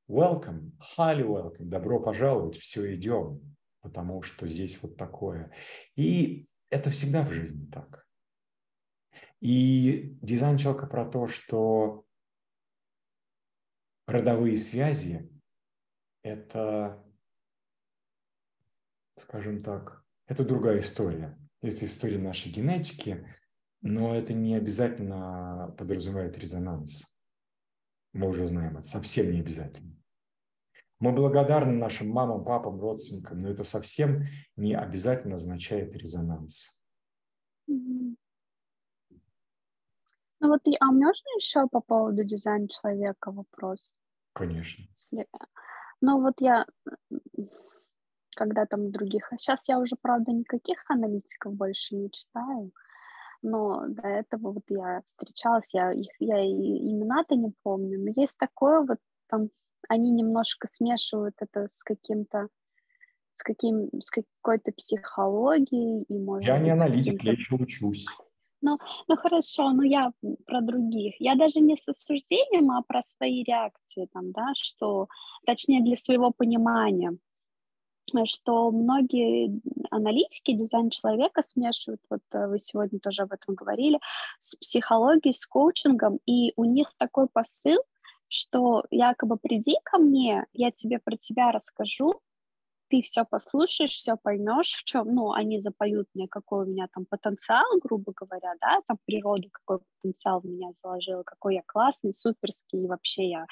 Welcome, 0.08 0.72
highly 0.96 1.24
welcome. 1.24 1.66
Добро 1.66 2.00
пожаловать. 2.00 2.56
Все, 2.56 2.94
идем. 2.94 3.40
Потому 3.82 4.22
что 4.22 4.46
здесь 4.46 4.80
вот 4.82 4.96
такое. 4.96 5.52
И 5.96 6.46
это 6.70 6.90
всегда 6.90 7.24
в 7.24 7.30
жизни 7.30 7.66
так. 7.70 8.06
И 9.40 10.16
дизайн 10.22 10.58
человека 10.58 10.86
про 10.86 11.04
то, 11.04 11.26
что 11.26 12.04
родовые 14.06 14.56
связи– 14.58 15.30
это 16.22 17.02
скажем 19.20 19.62
так, 19.62 20.02
это 20.26 20.44
другая 20.44 20.80
история. 20.80 21.38
Это 21.62 21.86
история 21.86 22.18
нашей 22.18 22.50
генетики, 22.50 23.26
но 23.82 24.14
это 24.14 24.32
не 24.32 24.54
обязательно 24.54 25.74
подразумевает 25.78 26.38
резонанс. 26.38 27.04
Мы 28.12 28.28
уже 28.28 28.48
знаем, 28.48 28.78
это 28.78 28.88
совсем 28.88 29.30
не 29.30 29.40
обязательно. 29.40 29.94
Мы 30.98 31.12
благодарны 31.12 31.72
нашим 31.72 32.10
мамам, 32.10 32.44
папам, 32.44 32.80
родственникам, 32.80 33.38
но 33.38 33.50
это 33.50 33.64
совсем 33.64 34.24
не 34.56 34.74
обязательно 34.74 35.36
означает 35.36 35.94
резонанс. 35.94 36.78
Ну 40.40 40.48
вот, 40.48 40.60
а 40.80 40.86
можно 40.86 41.28
еще 41.36 41.66
по 41.68 41.80
поводу 41.80 42.24
дизайна 42.24 42.68
человека 42.68 43.30
вопрос? 43.30 43.94
Конечно. 44.32 44.84
Ну 46.00 46.20
вот 46.20 46.40
я 46.40 46.66
когда 48.36 48.64
там 48.64 48.90
других. 48.90 49.30
А 49.32 49.36
сейчас 49.36 49.68
я 49.68 49.78
уже, 49.78 49.96
правда, 50.00 50.32
никаких 50.32 50.82
аналитиков 50.88 51.52
больше 51.54 51.94
не 51.94 52.10
читаю, 52.10 52.72
но 53.42 53.84
до 53.88 54.02
этого 54.08 54.52
вот 54.52 54.64
я 54.68 55.02
встречалась, 55.06 55.74
я 55.74 55.92
их, 55.92 56.08
я 56.18 56.40
и 56.40 56.48
имена-то 56.48 57.36
не 57.36 57.52
помню, 57.62 57.98
но 58.00 58.12
есть 58.16 58.38
такое 58.38 58.80
вот 58.80 58.98
там, 59.28 59.50
они 59.88 60.10
немножко 60.10 60.68
смешивают 60.68 61.34
это 61.40 61.68
с 61.68 61.82
каким-то 61.82 62.48
с, 63.34 63.42
каким, 63.42 63.88
с 64.00 64.10
какой-то 64.10 64.72
психологией 64.72 66.02
и 66.02 66.18
может 66.18 66.46
Я 66.48 66.58
не 66.58 66.70
аналитик, 66.70 67.22
я 67.22 67.32
еще 67.32 67.54
учусь. 67.54 68.06
Ну, 68.62 68.78
ну 69.08 69.16
хорошо, 69.16 69.70
но 69.72 69.82
я 69.82 70.12
про 70.46 70.60
других. 70.60 71.14
Я 71.18 71.34
даже 71.34 71.60
не 71.60 71.76
с 71.76 71.88
осуждением, 71.88 72.70
а 72.70 72.82
про 72.82 73.02
свои 73.02 73.42
реакции 73.42 74.06
там, 74.12 74.32
да, 74.32 74.52
что, 74.54 75.08
точнее, 75.46 75.82
для 75.82 75.96
своего 75.96 76.30
понимания 76.30 77.16
что 78.24 78.70
многие 78.70 79.60
аналитики 79.90 80.52
дизайн 80.52 80.90
человека 80.90 81.42
смешивают, 81.42 82.00
вот 82.10 82.22
э, 82.32 82.46
вы 82.48 82.58
сегодня 82.58 82.98
тоже 82.98 83.22
об 83.22 83.32
этом 83.32 83.54
говорили, 83.54 84.00
с 84.38 84.56
психологией, 84.56 85.32
с 85.32 85.46
коучингом, 85.46 86.18
и 86.26 86.52
у 86.56 86.64
них 86.64 86.92
такой 86.98 87.28
посыл, 87.28 87.78
что 88.28 88.84
якобы 88.90 89.36
приди 89.36 89.76
ко 89.84 89.98
мне, 89.98 90.46
я 90.52 90.70
тебе 90.70 90.98
про 90.98 91.16
тебя 91.16 91.52
расскажу, 91.52 92.20
ты 92.90 93.02
все 93.02 93.24
послушаешь, 93.24 93.92
все 93.92 94.16
поймешь, 94.16 94.72
в 94.72 94.84
чем, 94.84 95.14
ну, 95.14 95.32
они 95.32 95.58
запоют 95.60 96.08
мне, 96.14 96.26
какой 96.28 96.64
у 96.66 96.68
меня 96.68 96.88
там 96.92 97.06
потенциал, 97.06 97.64
грубо 97.82 98.12
говоря, 98.14 98.54
да, 98.60 98.80
там 98.86 98.98
природа, 99.06 99.48
какой 99.50 99.78
потенциал 100.02 100.40
в 100.40 100.44
меня 100.44 100.70
заложила, 100.82 101.22
какой 101.22 101.54
я 101.54 101.62
классный, 101.66 102.12
суперский, 102.12 102.84
и 102.84 102.86
вообще 102.86 103.30
я 103.30 103.46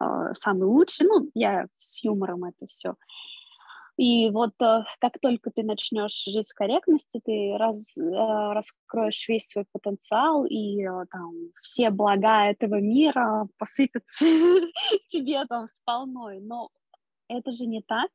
э, 0.00 0.34
самый 0.34 0.68
лучший, 0.68 1.06
ну, 1.06 1.30
я 1.34 1.66
с 1.78 2.02
юмором 2.04 2.44
это 2.44 2.66
все. 2.68 2.94
И 3.96 4.28
вот 4.30 4.52
э, 4.62 4.84
как 5.00 5.18
только 5.20 5.50
ты 5.50 5.62
начнешь 5.62 6.24
жить 6.26 6.50
в 6.50 6.54
корректности, 6.54 7.20
ты 7.24 7.56
раз, 7.58 7.96
э, 7.96 8.02
раскроешь 8.52 9.26
весь 9.26 9.48
свой 9.48 9.64
потенциал, 9.72 10.44
и 10.44 10.84
э, 10.84 11.06
там 11.10 11.32
все 11.62 11.90
блага 11.90 12.50
этого 12.50 12.78
мира 12.78 13.48
посыпятся 13.58 14.24
тебе 15.08 15.44
там 15.46 15.68
сполной. 15.70 16.40
Но 16.40 16.68
это 17.28 17.52
же 17.52 17.66
не 17.66 17.80
так. 17.80 18.10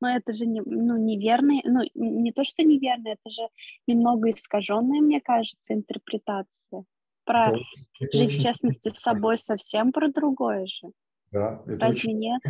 Но 0.00 0.14
это 0.14 0.32
же 0.32 0.46
не, 0.46 0.60
ну, 0.60 0.96
неверный, 0.96 1.62
ну, 1.64 1.82
не 1.94 2.32
то, 2.32 2.44
что 2.44 2.62
неверно, 2.62 3.08
это 3.08 3.30
же 3.30 3.48
немного 3.86 4.30
искаженная, 4.30 5.00
мне 5.00 5.20
кажется, 5.20 5.74
интерпретация. 5.74 6.84
Про 7.24 7.48
это, 7.48 7.58
это 8.00 8.16
жить 8.16 8.32
в 8.32 8.42
честности 8.42 8.88
с 8.88 9.00
собой 9.00 9.38
совсем 9.38 9.92
про 9.92 10.08
другое 10.08 10.66
же. 10.66 10.92
Да, 11.32 11.62
это 11.66 11.86
Разве 11.86 11.88
очень 11.88 12.18
нет? 12.18 12.40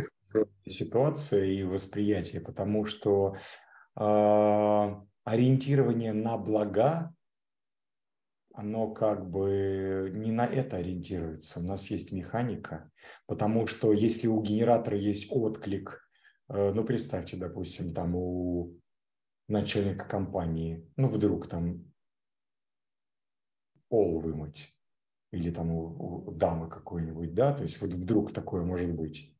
ситуация 0.65 1.45
и 1.45 1.63
восприятие, 1.63 2.41
потому 2.41 2.85
что 2.85 3.35
э, 3.95 4.95
ориентирование 5.23 6.13
на 6.13 6.37
блага, 6.37 7.13
оно 8.53 8.91
как 8.91 9.29
бы 9.29 10.09
не 10.13 10.31
на 10.31 10.45
это 10.45 10.77
ориентируется. 10.77 11.59
У 11.59 11.63
нас 11.63 11.89
есть 11.89 12.11
механика, 12.11 12.91
потому 13.25 13.67
что 13.67 13.93
если 13.93 14.27
у 14.27 14.41
генератора 14.41 14.97
есть 14.97 15.27
отклик, 15.29 16.06
ну 16.49 16.83
представьте, 16.83 17.37
допустим, 17.37 17.93
там 17.93 18.15
у 18.15 18.79
начальника 19.47 20.05
компании, 20.05 20.89
ну 20.95 21.07
вдруг 21.07 21.47
там 21.47 21.85
пол 23.89 24.19
вымыть, 24.19 24.73
или 25.31 25.51
там 25.51 25.71
у, 25.71 26.27
у 26.27 26.31
дамы 26.31 26.69
какой-нибудь, 26.69 27.33
да, 27.33 27.53
то 27.53 27.63
есть 27.63 27.79
вот 27.81 27.93
вдруг 27.93 28.33
такое 28.33 28.63
может 28.63 28.93
быть. 28.93 29.33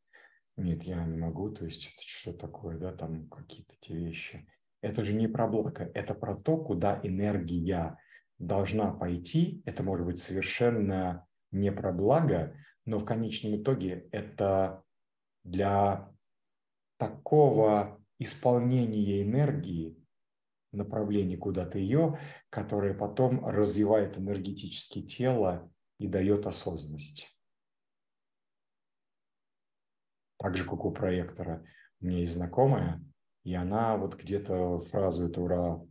Нет, 0.58 0.84
я 0.84 1.06
не 1.06 1.18
могу, 1.18 1.50
то 1.50 1.66
есть 1.66 1.86
это 1.86 2.02
что 2.04 2.34
такое, 2.34 2.78
да, 2.78 2.92
там 2.92 3.30
какие-то 3.30 3.76
те 3.80 3.96
вещи. 3.96 4.48
Это 4.82 5.04
же 5.04 5.14
не 5.14 5.28
про 5.28 5.48
благо, 5.48 5.92
это 5.94 6.16
про 6.16 6.36
то, 6.36 6.58
куда 6.58 7.00
энергия 7.04 7.98
должна 8.40 8.92
пойти. 8.92 9.62
Это 9.66 9.84
может 9.84 10.06
быть 10.06 10.20
совершенно 10.20 11.28
не 11.52 11.72
про 11.72 11.92
благо, 11.92 12.56
но 12.86 12.98
в 12.98 13.06
конечном 13.06 13.62
итоге 13.62 14.08
это 14.12 14.84
для 15.44 16.12
такого 16.98 18.02
исполнения 18.20 19.22
энергии, 19.22 19.96
направления 20.72 21.38
куда-то 21.38 21.78
ее, 21.78 22.20
которое 22.50 22.94
потом 22.94 23.46
развивает 23.46 24.18
энергетически 24.18 25.02
тело 25.02 25.72
и 26.00 26.08
дает 26.08 26.46
осознанность. 26.46 27.28
Так 30.38 30.56
же, 30.56 30.66
как 30.66 30.86
у 30.86 30.92
проектора. 30.92 31.66
У 32.00 32.06
меня 32.06 32.20
есть 32.20 32.34
знакомая, 32.34 33.04
и 33.44 33.56
она 33.56 33.98
вот 33.98 34.16
где-то 34.16 34.82
фразу 34.82 35.28
эту 35.28 35.90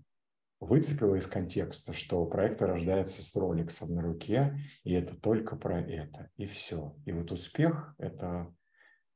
выцепила 0.60 1.16
из 1.16 1.26
контекста, 1.26 1.92
что 1.92 2.24
проектор 2.26 2.70
рождается 2.70 3.22
с 3.22 3.34
роликсом 3.34 3.94
на 3.94 4.02
руке, 4.02 4.58
и 4.84 4.92
это 4.92 5.16
только 5.16 5.56
про 5.56 5.80
это, 5.80 6.30
и 6.36 6.46
все. 6.46 6.96
И 7.04 7.12
вот 7.12 7.32
успех– 7.32 7.94
это 7.98 8.54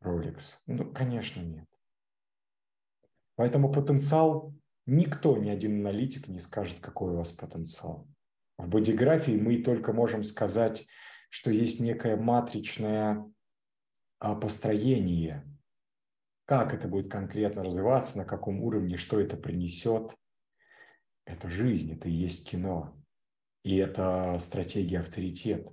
Rolex. 0.03 0.57
Ну, 0.67 0.93
конечно, 0.93 1.41
нет. 1.41 1.70
Поэтому 3.41 3.73
потенциал, 3.73 4.55
никто, 4.85 5.39
ни 5.39 5.49
один 5.49 5.81
аналитик 5.81 6.29
не 6.29 6.41
скажет, 6.41 6.81
какой 6.81 7.13
у 7.15 7.17
вас 7.17 7.33
потенциал. 7.33 8.07
В 8.59 8.69
бодиграфии 8.69 9.33
мы 9.33 9.63
только 9.63 9.95
можем 9.95 10.25
сказать, 10.25 10.87
что 11.31 11.51
есть 11.51 11.81
некое 11.81 12.17
матричное 12.17 13.25
а, 14.19 14.35
построение, 14.35 15.51
как 16.45 16.75
это 16.75 16.87
будет 16.87 17.11
конкретно 17.11 17.65
развиваться, 17.65 18.19
на 18.19 18.27
каком 18.27 18.63
уровне, 18.63 18.99
что 18.99 19.19
это 19.19 19.39
принесет. 19.39 20.15
Это 21.25 21.49
жизнь, 21.49 21.95
это 21.95 22.11
и 22.11 22.13
есть 22.13 22.47
кино. 22.47 22.95
И 23.63 23.75
это 23.79 24.37
стратегия 24.41 25.01
авторитет. 25.01 25.67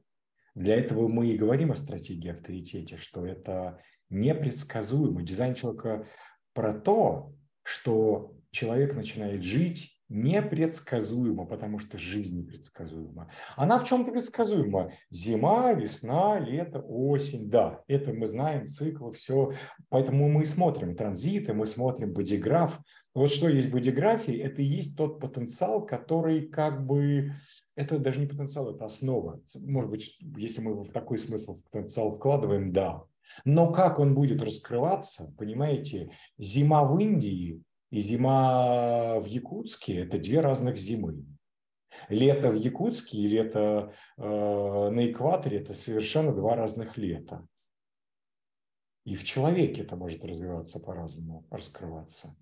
Для 0.56 0.78
этого 0.78 1.10
мы 1.10 1.28
и 1.28 1.38
говорим 1.38 1.74
о 1.74 1.76
стратегии 1.76 2.32
авторитете, 2.32 2.96
что 2.96 3.26
это 3.26 3.84
непредсказуемо. 4.10 5.22
Дизайн 5.22 5.54
человека 5.54 6.08
про 6.54 6.74
то, 6.74 7.34
что 7.68 8.34
человек 8.52 8.96
начинает 8.96 9.44
жить 9.44 9.94
непредсказуемо, 10.08 11.46
потому 11.46 11.80
что 11.80 11.98
жизнь 11.98 12.40
непредсказуема. 12.40 13.30
Она 13.58 13.78
в 13.78 13.86
чем-то 13.86 14.14
предсказуема. 14.14 14.94
Зима, 15.12 15.74
весна, 15.74 16.40
лето, 16.40 16.80
осень. 16.80 17.50
Да, 17.50 17.84
это 17.88 18.14
мы 18.14 18.26
знаем, 18.26 18.68
цикл, 18.68 19.12
все. 19.12 19.52
Поэтому 19.90 20.30
мы 20.30 20.46
смотрим 20.46 20.96
транзиты, 20.96 21.54
мы 21.54 21.66
смотрим 21.66 22.14
бодиграф. 22.14 22.80
Вот 23.14 23.32
что 23.32 23.50
есть 23.50 23.70
бодиграфии, 23.70 24.38
это 24.38 24.62
и 24.62 24.66
есть 24.66 24.96
тот 24.96 25.20
потенциал, 25.20 25.86
который 25.86 26.48
как 26.48 26.86
бы... 26.86 27.34
Это 27.76 28.00
даже 28.00 28.22
не 28.22 28.28
потенциал, 28.28 28.74
это 28.74 28.86
основа. 28.86 29.42
Может 29.56 29.90
быть, 29.90 30.18
если 30.38 30.62
мы 30.62 30.84
в 30.84 30.92
такой 30.94 31.18
смысл 31.18 31.56
в 31.56 31.70
потенциал 31.70 32.16
вкладываем, 32.16 32.72
да. 32.72 33.04
Но 33.46 33.72
как 33.72 34.00
он 34.00 34.14
будет 34.14 34.42
раскрываться, 34.42 35.34
понимаете, 35.38 36.12
зима 36.38 36.84
в 36.84 36.98
Индии 37.00 37.62
и 37.90 38.00
зима 38.00 39.20
в 39.20 39.26
Якутске– 39.26 40.02
это 40.04 40.18
две 40.20 40.42
разных 40.42 40.78
зимы. 40.78 41.26
Лето 42.10 42.52
в 42.52 42.56
Якутске 42.56 43.18
и 43.18 43.28
лето 43.28 43.94
э, 44.18 44.22
на 44.22 45.12
экваторе– 45.12 45.58
это 45.62 45.74
совершенно 45.74 46.34
два 46.34 46.56
разных 46.56 46.98
лета. 46.98 47.48
И 49.06 49.16
в 49.16 49.24
человеке 49.24 49.84
это 49.84 49.96
может 49.96 50.24
развиваться 50.26 50.80
по-разному, 50.80 51.46
раскрываться. 51.50 52.36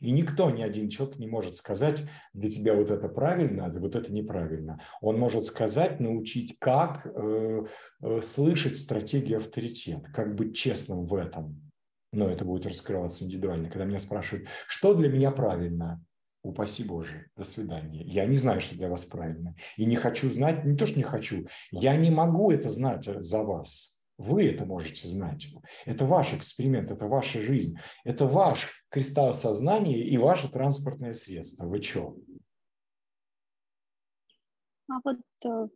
И 0.00 0.10
никто, 0.10 0.50
ни 0.50 0.62
один 0.62 0.88
человек 0.88 1.18
не 1.18 1.26
может 1.26 1.56
сказать, 1.56 2.02
для 2.32 2.50
тебя 2.50 2.74
вот 2.74 2.90
это 2.90 3.08
правильно, 3.08 3.66
а 3.66 3.70
вот 3.70 3.96
это 3.96 4.12
неправильно. 4.12 4.80
Он 5.00 5.18
может 5.18 5.44
сказать, 5.44 6.00
научить, 6.00 6.58
как 6.58 7.06
э, 7.06 7.64
э, 8.02 8.20
слышать 8.22 8.78
стратегию 8.78 9.38
авторитет, 9.38 10.04
как 10.14 10.34
быть 10.34 10.56
честным 10.56 11.06
в 11.06 11.14
этом. 11.14 11.70
Но 12.12 12.28
это 12.28 12.44
будет 12.44 12.66
раскрываться 12.66 13.24
индивидуально. 13.24 13.68
Когда 13.68 13.84
меня 13.84 14.00
спрашивают, 14.00 14.48
что 14.66 14.94
для 14.94 15.08
меня 15.08 15.30
правильно, 15.30 16.02
упаси 16.42 16.84
Боже, 16.84 17.26
до 17.36 17.44
свидания. 17.44 18.02
Я 18.04 18.24
не 18.24 18.36
знаю, 18.36 18.60
что 18.60 18.76
для 18.76 18.88
вас 18.88 19.04
правильно. 19.04 19.54
И 19.76 19.84
не 19.84 19.96
хочу 19.96 20.30
знать, 20.30 20.64
не 20.64 20.76
то, 20.76 20.86
что 20.86 20.98
не 20.98 21.02
хочу, 21.02 21.46
я 21.72 21.96
не 21.96 22.10
могу 22.10 22.50
это 22.50 22.68
знать 22.68 23.04
за 23.04 23.42
вас. 23.42 23.95
Вы 24.18 24.48
это 24.48 24.64
можете 24.64 25.06
знать. 25.08 25.48
Это 25.84 26.06
ваш 26.06 26.32
эксперимент, 26.32 26.90
это 26.90 27.06
ваша 27.06 27.40
жизнь, 27.40 27.78
это 28.04 28.26
ваш 28.26 28.84
кристалл 28.88 29.34
сознания 29.34 30.02
и 30.02 30.16
ваше 30.16 30.50
транспортное 30.50 31.12
средство. 31.12 31.66
Вы 31.66 31.82
что? 31.82 32.16
А 34.88 34.94
вот 35.04 35.18
э, 35.44 35.68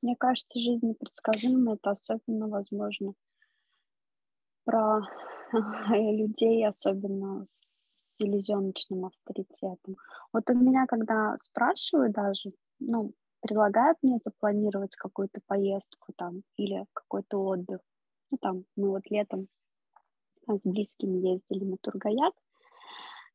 мне 0.00 0.16
кажется, 0.16 0.58
жизнь 0.58 0.88
непредсказуема, 0.88 1.74
это 1.74 1.90
особенно 1.90 2.48
возможно 2.48 3.14
про 4.64 5.00
людей, 5.90 6.66
особенно 6.66 7.44
с 7.46 8.16
селезеночным 8.16 9.06
авторитетом. 9.06 9.96
Вот 10.32 10.48
у 10.50 10.54
меня, 10.54 10.86
когда 10.86 11.36
спрашивают 11.38 12.12
даже, 12.12 12.52
ну, 12.78 13.14
предлагают 13.42 13.98
мне 14.02 14.18
запланировать 14.24 14.96
какую-то 14.96 15.40
поездку 15.46 16.12
там 16.16 16.42
или 16.56 16.86
какой-то 16.92 17.38
отдых. 17.38 17.80
Ну, 18.30 18.38
там 18.40 18.64
мы 18.76 18.90
вот 18.90 19.02
летом 19.10 19.48
с 20.48 20.62
близкими 20.64 21.18
ездили 21.18 21.64
на 21.64 21.76
Тургаяк 21.76 22.34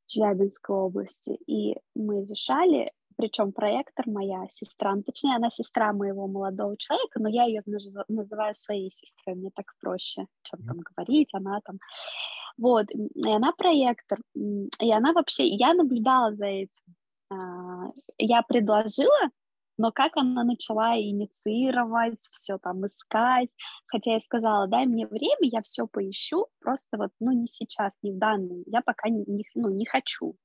в 0.05 0.07
Челябинской 0.07 0.75
области, 0.75 1.37
и 1.47 1.77
мы 1.93 2.25
решали, 2.25 2.91
причем 3.17 3.51
проектор 3.51 4.05
моя 4.07 4.47
сестра, 4.49 4.95
ну, 4.95 5.03
точнее, 5.03 5.35
она 5.35 5.49
сестра 5.49 5.93
моего 5.93 6.27
молодого 6.27 6.77
человека, 6.77 7.19
но 7.19 7.29
я 7.29 7.43
ее 7.43 7.61
называю 8.07 8.55
своей 8.55 8.91
сестрой, 8.91 9.35
мне 9.35 9.51
так 9.53 9.73
проще, 9.79 10.25
чем 10.43 10.63
там 10.63 10.79
говорить, 10.79 11.29
она 11.33 11.59
там... 11.63 11.77
Вот, 12.57 12.87
и 12.89 13.29
она 13.29 13.51
проектор, 13.51 14.19
и 14.33 14.91
она 14.91 15.13
вообще, 15.13 15.45
я 15.45 15.75
наблюдала 15.75 16.33
за 16.33 16.45
этим. 16.45 16.95
А, 17.29 17.91
я 18.17 18.41
предложила 18.41 19.29
но 19.77 19.91
как 19.91 20.17
она 20.17 20.43
начала 20.43 20.99
инициировать, 20.99 22.19
все 22.31 22.57
там 22.57 22.85
искать, 22.85 23.49
хотя 23.87 24.13
я 24.13 24.19
сказала, 24.19 24.67
дай 24.67 24.85
мне 24.85 25.07
время, 25.07 25.37
я 25.41 25.61
все 25.61 25.87
поищу, 25.87 26.47
просто 26.59 26.97
вот, 26.97 27.11
ну, 27.19 27.31
не 27.31 27.47
сейчас, 27.47 27.93
не 28.01 28.11
в 28.11 28.17
данный, 28.17 28.63
я 28.65 28.81
пока 28.81 29.09
не, 29.09 29.25
ну, 29.55 29.69
не 29.69 29.85
хочу. 29.85 30.35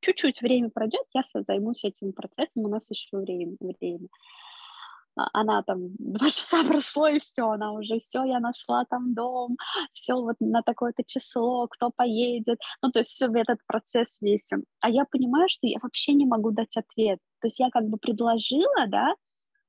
Чуть-чуть 0.00 0.40
время 0.42 0.70
пройдет, 0.70 1.04
я 1.14 1.22
займусь 1.42 1.84
этим 1.84 2.12
процессом, 2.12 2.64
у 2.64 2.68
нас 2.68 2.90
еще 2.90 3.16
время. 3.18 3.56
время. 3.60 4.08
А, 5.16 5.28
она 5.32 5.62
там 5.62 5.90
два 5.98 6.28
часа 6.30 6.62
прошло, 6.64 7.08
и 7.08 7.18
все, 7.18 7.48
она 7.48 7.72
уже 7.72 7.98
все, 7.98 8.24
я 8.24 8.38
нашла 8.40 8.84
там 8.84 9.14
дом, 9.14 9.56
все 9.92 10.14
вот 10.14 10.36
на 10.40 10.62
такое-то 10.62 11.02
число, 11.06 11.66
кто 11.68 11.90
поедет, 11.90 12.58
ну, 12.82 12.90
то 12.90 13.00
есть 13.00 13.10
все 13.10 13.26
этот 13.34 13.58
процесс 13.66 14.20
весь. 14.20 14.50
А 14.80 14.90
я 14.90 15.04
понимаю, 15.06 15.48
что 15.48 15.66
я 15.66 15.78
вообще 15.82 16.12
не 16.12 16.26
могу 16.26 16.50
дать 16.50 16.76
ответ. 16.76 17.18
То 17.40 17.46
есть 17.46 17.58
я 17.58 17.70
как 17.70 17.84
бы 17.84 17.98
предложила, 17.98 18.86
да, 18.88 19.14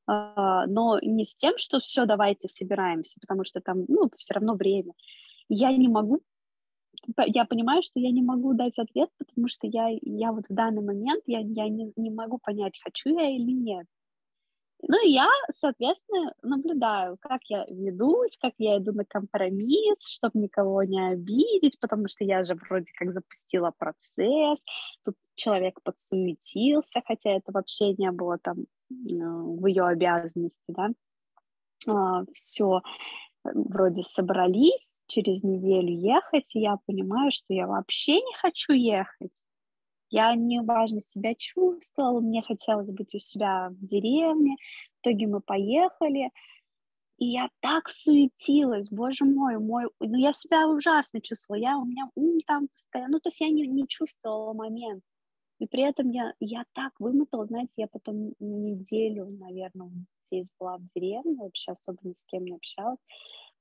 а, 0.07 0.65
но 0.68 0.99
не 1.02 1.26
с 1.26 1.35
тем, 1.35 1.57
что 1.57 1.80
все, 1.80 2.06
давайте 2.06 2.48
собираемся, 2.48 3.19
потому 3.19 3.44
что 3.44 3.61
там, 3.61 3.85
ну, 3.88 4.10
все 4.18 4.35
равно 4.35 4.56
время. 4.56 4.94
Я 5.49 5.76
не 5.76 5.88
могу 5.88 6.22
я 7.27 7.45
понимаю, 7.45 7.84
что 7.84 7.99
я 7.99 8.11
не 8.11 8.22
могу 8.22 8.53
дать 8.53 8.77
ответ, 8.77 9.10
потому 9.18 9.48
что 9.48 9.68
я, 9.68 9.89
я 10.02 10.31
вот 10.31 10.45
в 10.49 10.53
данный 10.53 10.81
момент 10.81 11.23
я, 11.26 11.39
я 11.39 11.69
не, 11.69 11.94
не 11.95 12.10
могу 12.10 12.39
понять, 12.39 12.80
хочу 12.84 13.10
я 13.10 13.30
или 13.30 13.52
нет. 13.52 13.85
Ну, 14.84 15.03
и 15.03 15.11
я, 15.11 15.27
соответственно, 15.49 16.34
наблюдаю, 16.44 17.18
как 17.19 17.41
я 17.49 17.65
ведусь, 17.68 18.38
как 18.38 18.53
я 18.60 18.77
иду 18.77 18.94
на 18.94 19.06
компромисс, 19.06 20.07
чтобы 20.07 20.39
никого 20.39 20.84
не 20.84 21.14
обидеть, 21.14 21.80
потому 21.80 22.07
что 22.07 22.23
я 22.23 22.44
же 22.44 22.53
вроде 22.56 22.91
как 22.94 23.11
запустила 23.11 23.73
процесс, 23.76 24.64
тут 25.03 25.15
человек 25.38 25.81
подсуетился, 25.84 27.01
хотя 27.05 27.31
это 27.31 27.51
вообще 27.51 27.93
не 27.93 28.11
было 28.11 28.38
там 28.38 28.65
ну, 28.89 29.57
в 29.57 29.65
ее 29.68 29.84
обязанности, 29.85 30.59
да. 30.68 30.89
А, 31.88 32.26
все, 32.34 32.81
вроде 33.43 34.03
собрались 34.03 35.01
через 35.07 35.43
неделю 35.43 35.93
ехать, 35.93 36.45
и 36.53 36.59
я 36.59 36.77
понимаю, 36.85 37.31
что 37.31 37.53
я 37.53 37.68
вообще 37.68 38.15
не 38.15 38.35
хочу 38.35 38.73
ехать. 38.73 39.31
Я 40.09 40.35
неважно 40.35 41.01
себя 41.01 41.34
чувствовала, 41.35 42.22
мне 42.22 42.41
хотелось 42.41 42.91
быть 42.91 43.14
у 43.14 43.19
себя 43.19 43.69
в 43.69 43.85
деревне. 43.85 44.55
В 44.97 45.07
итоге 45.07 45.27
мы 45.27 45.41
поехали, 45.41 46.31
и 47.18 47.26
я 47.26 47.49
так 47.61 47.89
суетилась, 47.89 48.89
боже 48.89 49.26
мой, 49.26 49.57
мой, 49.57 49.85
ну 49.99 50.18
я 50.18 50.34
себя 50.34 50.68
ужасно 50.68 51.19
чувствовала, 51.19 51.59
я 51.61 51.77
у 51.77 51.85
меня 51.85 52.09
ум 52.15 52.39
там 52.45 52.68
постоянно, 52.68 53.14
ну 53.14 53.19
то 53.19 53.30
есть 53.30 53.41
я 53.41 53.49
не, 53.49 53.68
не 53.68 53.88
чувствовала 53.88 54.53
момент. 54.53 55.03
И 55.60 55.68
при 55.68 55.84
этом 55.84 56.10
я, 56.12 56.34
я 56.40 56.64
так 56.74 56.94
вымотала, 57.00 57.46
знаете, 57.48 57.74
я 57.78 57.88
потом 57.88 58.34
неделю, 58.40 59.28
наверное, 59.40 59.92
здесь 60.28 60.48
была 60.60 60.78
в 60.78 60.86
деревне, 60.94 61.36
вообще 61.38 61.72
особо 61.72 61.98
ни 62.04 62.14
с 62.14 62.26
кем 62.26 62.46
не 62.46 62.56
общалась, 62.56 63.00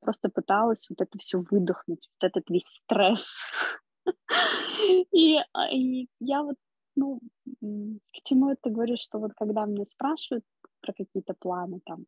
просто 0.01 0.29
пыталась 0.29 0.87
вот 0.91 1.01
это 1.01 1.19
все 1.19 1.39
выдохнуть, 1.39 2.09
вот 2.21 2.27
этот 2.29 2.51
весь 2.51 2.67
стресс. 2.67 3.27
И, 5.13 5.37
а, 5.53 5.69
и 5.73 6.07
я 6.21 6.43
вот, 6.43 6.57
ну, 6.95 7.21
к 7.61 8.23
чему 8.23 8.51
это 8.51 8.71
говорю, 8.71 8.97
что 8.99 9.19
вот 9.19 9.33
когда 9.35 9.65
меня 9.65 9.85
спрашивают 9.85 10.45
про 10.81 10.93
какие-то 10.93 11.35
планы, 11.35 11.81
там, 11.85 12.05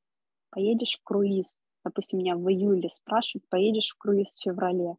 поедешь 0.50 0.98
в 0.98 1.02
круиз, 1.02 1.58
допустим, 1.84 2.18
меня 2.18 2.36
в 2.36 2.48
июле 2.48 2.88
спрашивают, 2.88 3.48
поедешь 3.48 3.90
в 3.90 3.98
круиз 3.98 4.36
в 4.36 4.42
феврале. 4.42 4.96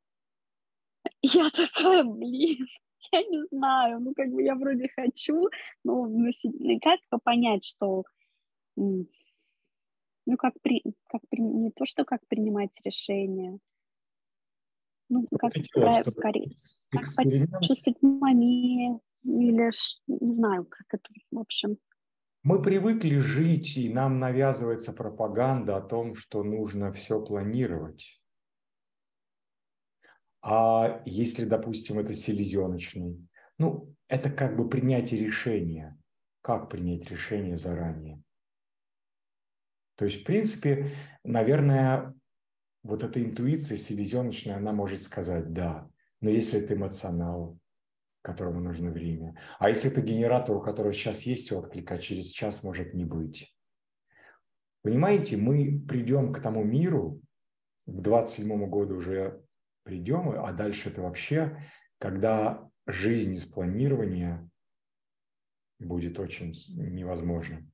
Я 1.22 1.50
такая, 1.52 2.04
блин, 2.04 2.68
я 3.12 3.24
не 3.24 3.44
знаю, 3.44 4.00
ну, 4.00 4.14
как 4.14 4.30
бы 4.30 4.44
я 4.44 4.56
вроде 4.56 4.90
хочу, 4.96 5.50
но 5.84 6.06
ну, 6.08 6.32
как 6.82 7.00
понять, 7.24 7.64
что, 7.64 8.04
ну, 8.76 9.08
как, 10.38 10.54
при, 10.62 10.84
как 11.08 11.22
при, 11.30 11.42
не 11.42 11.72
то, 11.72 11.86
что 11.86 12.06
как 12.06 12.26
принимать 12.28 12.72
решение, 12.84 13.60
ну, 15.10 15.28
как, 15.40 15.54
хотела, 15.54 16.04
как, 16.04 16.14
как 16.14 17.06
почувствовать 17.60 18.02
момент 18.02 19.02
или 19.24 19.72
не 20.08 20.34
знаю, 20.34 20.66
как 20.66 20.86
это, 20.92 21.10
в 21.32 21.40
общем. 21.40 21.78
Мы 22.44 22.62
привыкли 22.62 23.18
жить, 23.18 23.76
и 23.76 23.90
нам 23.92 24.20
навязывается 24.20 24.94
пропаганда 24.94 25.78
о 25.78 25.82
том, 25.82 26.16
что 26.16 26.44
нужно 26.44 26.94
все 26.94 27.22
планировать. 27.22 28.19
А 30.42 31.02
если, 31.06 31.46
допустим, 31.46 32.00
это 32.00 32.14
селезеночный, 32.14 33.28
ну, 33.58 33.94
это 34.08 34.30
как 34.30 34.56
бы 34.56 34.70
принятие 34.70 35.20
решения. 35.26 35.98
Как 36.42 36.70
принять 36.70 37.10
решение 37.12 37.58
заранее? 37.58 38.22
То 39.96 40.06
есть, 40.06 40.22
в 40.22 40.24
принципе, 40.24 40.92
наверное, 41.26 42.14
вот 42.84 43.04
эта 43.04 43.22
интуиция 43.22 43.78
селезеночная, 43.78 44.56
она 44.56 44.72
может 44.72 45.02
сказать 45.02 45.52
«да». 45.52 45.90
Но 46.22 46.30
если 46.30 46.62
это 46.62 46.74
эмоционал, 46.74 47.58
которому 48.22 48.62
нужно 48.62 48.92
время, 48.92 49.38
а 49.60 49.70
если 49.70 49.92
это 49.92 50.02
генератор, 50.02 50.56
у 50.56 50.62
которого 50.62 50.94
сейчас 50.94 51.24
есть 51.24 51.52
отклик, 51.52 51.92
а 51.92 51.98
через 51.98 52.28
час 52.28 52.64
может 52.64 52.94
не 52.94 53.06
быть. 53.06 53.56
Понимаете, 54.82 55.38
мы 55.38 55.82
придем 55.88 56.34
к 56.34 56.42
тому 56.42 56.64
миру, 56.64 57.22
к 57.86 58.02
27 58.02 58.70
году 58.70 58.96
уже 58.96 59.42
придем, 59.90 60.30
а 60.30 60.54
дальше 60.54 60.90
это 60.90 61.02
вообще, 61.02 61.60
когда 61.98 62.70
жизнь 62.86 63.34
из 63.34 63.46
планирования 63.46 64.48
будет 65.80 66.20
очень 66.20 66.54
невозможна. 66.76 67.68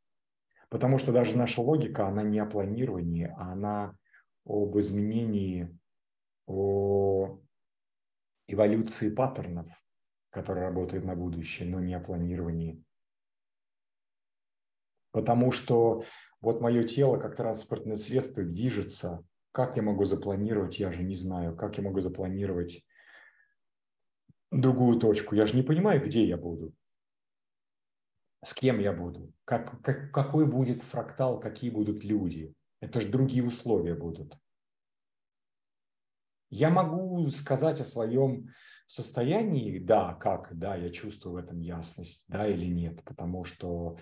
Потому 0.70 0.98
что 0.98 1.12
даже 1.12 1.38
наша 1.38 1.62
логика, 1.62 2.08
она 2.08 2.24
не 2.24 2.40
о 2.40 2.46
планировании, 2.46 3.34
а 3.38 3.52
она 3.52 3.98
об 4.46 4.78
изменении, 4.78 5.78
о 6.48 7.42
эволюции 8.48 9.14
паттернов, 9.14 9.68
которые 10.30 10.68
работают 10.68 11.04
на 11.04 11.16
будущее, 11.16 11.68
но 11.68 11.82
не 11.82 11.96
о 11.96 12.00
планировании. 12.00 12.82
Потому 15.12 15.52
что 15.52 16.06
вот 16.40 16.62
мое 16.62 16.88
тело 16.88 17.18
как 17.18 17.36
транспортное 17.36 17.98
средство 17.98 18.42
движется. 18.44 19.26
Как 19.56 19.78
я 19.78 19.84
могу 19.84 20.04
запланировать, 20.04 20.80
я 20.80 20.92
же 20.92 21.02
не 21.02 21.16
знаю. 21.16 21.56
Как 21.56 21.78
я 21.78 21.84
могу 21.84 22.02
запланировать 22.02 22.86
другую 24.52 25.00
точку? 25.00 25.34
Я 25.34 25.46
же 25.46 25.56
не 25.56 25.64
понимаю, 25.64 26.06
где 26.06 26.28
я 26.28 26.36
буду. 26.36 26.74
с 28.44 28.54
кем 28.54 28.80
я 28.80 28.92
буду, 28.92 29.32
как, 29.46 29.82
как, 29.82 30.12
какой 30.12 30.46
будет 30.46 30.84
фрактал, 30.84 31.40
какие 31.40 31.70
будут 31.70 32.04
люди. 32.04 32.54
Это 32.82 33.00
же 33.00 33.08
другие 33.08 33.46
условия 33.46 33.96
будут. 33.96 34.38
Я 36.50 36.70
могу 36.70 37.26
сказать 37.30 37.80
о 37.80 37.86
своем 37.86 38.50
состоянии, 38.88 39.80
да, 39.80 40.16
как, 40.16 40.50
да, 40.52 40.76
я 40.76 40.90
чувствую 40.90 41.36
в 41.36 41.38
этом 41.38 41.62
ясность, 41.62 42.26
да 42.28 42.46
или 42.46 42.66
нет, 42.66 43.02
потому 43.06 43.46
что 43.46 43.98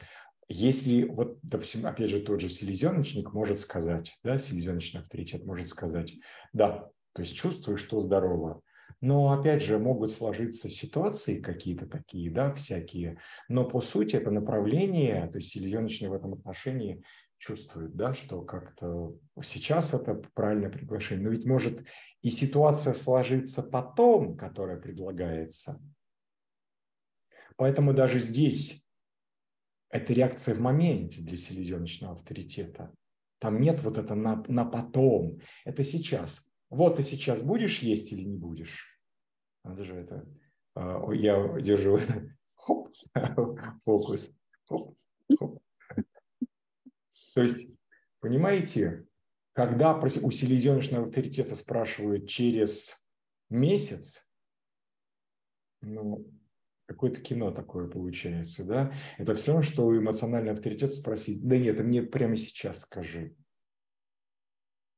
если, 0.47 1.03
вот, 1.03 1.39
допустим, 1.41 1.85
опять 1.85 2.09
же, 2.09 2.19
тот 2.19 2.41
же 2.41 2.49
селезеночник 2.49 3.33
может 3.33 3.59
сказать, 3.59 4.13
да, 4.23 4.37
селезеночный 4.37 5.01
авторитет 5.01 5.45
может 5.45 5.67
сказать, 5.67 6.13
да, 6.51 6.89
то 7.13 7.21
есть 7.21 7.35
чувствую, 7.35 7.77
что 7.77 8.01
здорово, 8.01 8.61
но, 9.01 9.31
опять 9.31 9.61
же, 9.61 9.79
могут 9.79 10.11
сложиться 10.11 10.69
ситуации 10.69 11.41
какие-то 11.41 11.87
такие, 11.87 12.31
да, 12.31 12.53
всякие, 12.53 13.19
но 13.49 13.65
по 13.65 13.81
сути 13.81 14.15
это 14.15 14.31
направление, 14.31 15.27
то 15.27 15.37
есть 15.37 15.49
селезеночный 15.49 16.09
в 16.09 16.13
этом 16.13 16.33
отношении 16.33 17.03
чувствует, 17.37 17.95
да, 17.95 18.13
что 18.13 18.41
как-то 18.41 19.17
сейчас 19.43 19.93
это 19.93 20.15
правильное 20.33 20.69
приглашение, 20.69 21.25
но 21.25 21.31
ведь 21.31 21.45
может 21.45 21.85
и 22.21 22.29
ситуация 22.29 22.93
сложиться 22.93 23.61
потом, 23.61 24.37
которая 24.37 24.79
предлагается. 24.79 25.81
Поэтому 27.57 27.93
даже 27.93 28.19
здесь 28.19 28.82
это 29.93 30.11
реакция 30.11 30.55
в 30.55 30.59
моменте 30.59 31.21
для 31.21 31.37
селезеночного 31.37 32.13
авторитета. 32.13 32.91
Там 33.39 33.61
нет 33.61 33.81
вот 33.83 33.97
это 33.99 34.15
на, 34.15 34.43
на 34.47 34.65
потом. 34.65 35.39
Это 35.65 35.83
сейчас. 35.83 36.51
Вот 36.69 36.95
ты 36.95 37.03
сейчас 37.03 37.43
будешь 37.43 37.79
есть 37.79 38.11
или 38.11 38.23
не 38.23 38.35
будешь? 38.35 38.99
Надо 39.63 39.83
же 39.83 39.93
это. 39.93 40.27
А, 40.75 41.11
я 41.13 41.61
держу 41.61 41.99
хоп, 42.55 42.95
фокус. 43.85 44.31
Хоп, 44.65 44.97
хоп. 45.37 45.61
То 47.35 47.41
есть, 47.41 47.67
понимаете, 48.19 49.05
когда 49.53 49.95
у 49.95 50.31
селезеночного 50.31 51.05
авторитета 51.05 51.55
спрашивают 51.55 52.27
через 52.27 53.05
месяц, 53.49 54.27
ну, 55.81 56.27
какое-то 56.85 57.21
кино 57.21 57.51
такое 57.51 57.87
получается, 57.87 58.63
да? 58.65 58.93
Это 59.17 59.35
все 59.35 59.51
равно, 59.51 59.63
что 59.63 59.85
у 59.85 59.97
эмоционального 59.97 60.53
авторитета 60.53 60.93
спросить, 60.93 61.47
да 61.47 61.57
нет, 61.57 61.79
мне 61.79 62.01
прямо 62.03 62.35
сейчас 62.35 62.81
скажи. 62.81 63.35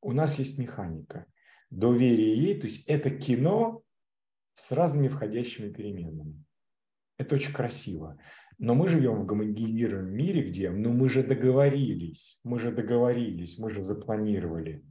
У 0.02 0.12
нас 0.12 0.38
есть 0.38 0.58
механика. 0.58 1.26
Доверие 1.70 2.38
ей, 2.38 2.60
то 2.60 2.68
есть 2.68 2.86
это 2.88 3.10
кино 3.10 3.84
с 4.54 4.72
разными 4.72 5.08
входящими 5.08 5.72
переменными. 5.72 6.44
Это 7.18 7.36
очень 7.36 7.54
красиво. 7.54 8.20
Но 8.58 8.74
мы 8.74 8.88
живем 8.88 9.22
в 9.22 9.26
гомогенированном 9.26 10.14
мире, 10.14 10.50
где, 10.50 10.70
ну 10.70 10.94
мы 10.94 11.10
же 11.10 11.24
договорились, 11.24 12.40
мы 12.44 12.60
же 12.60 12.72
договорились, 12.72 13.58
мы 13.58 13.70
же 13.70 13.84
запланировали. 13.84 14.86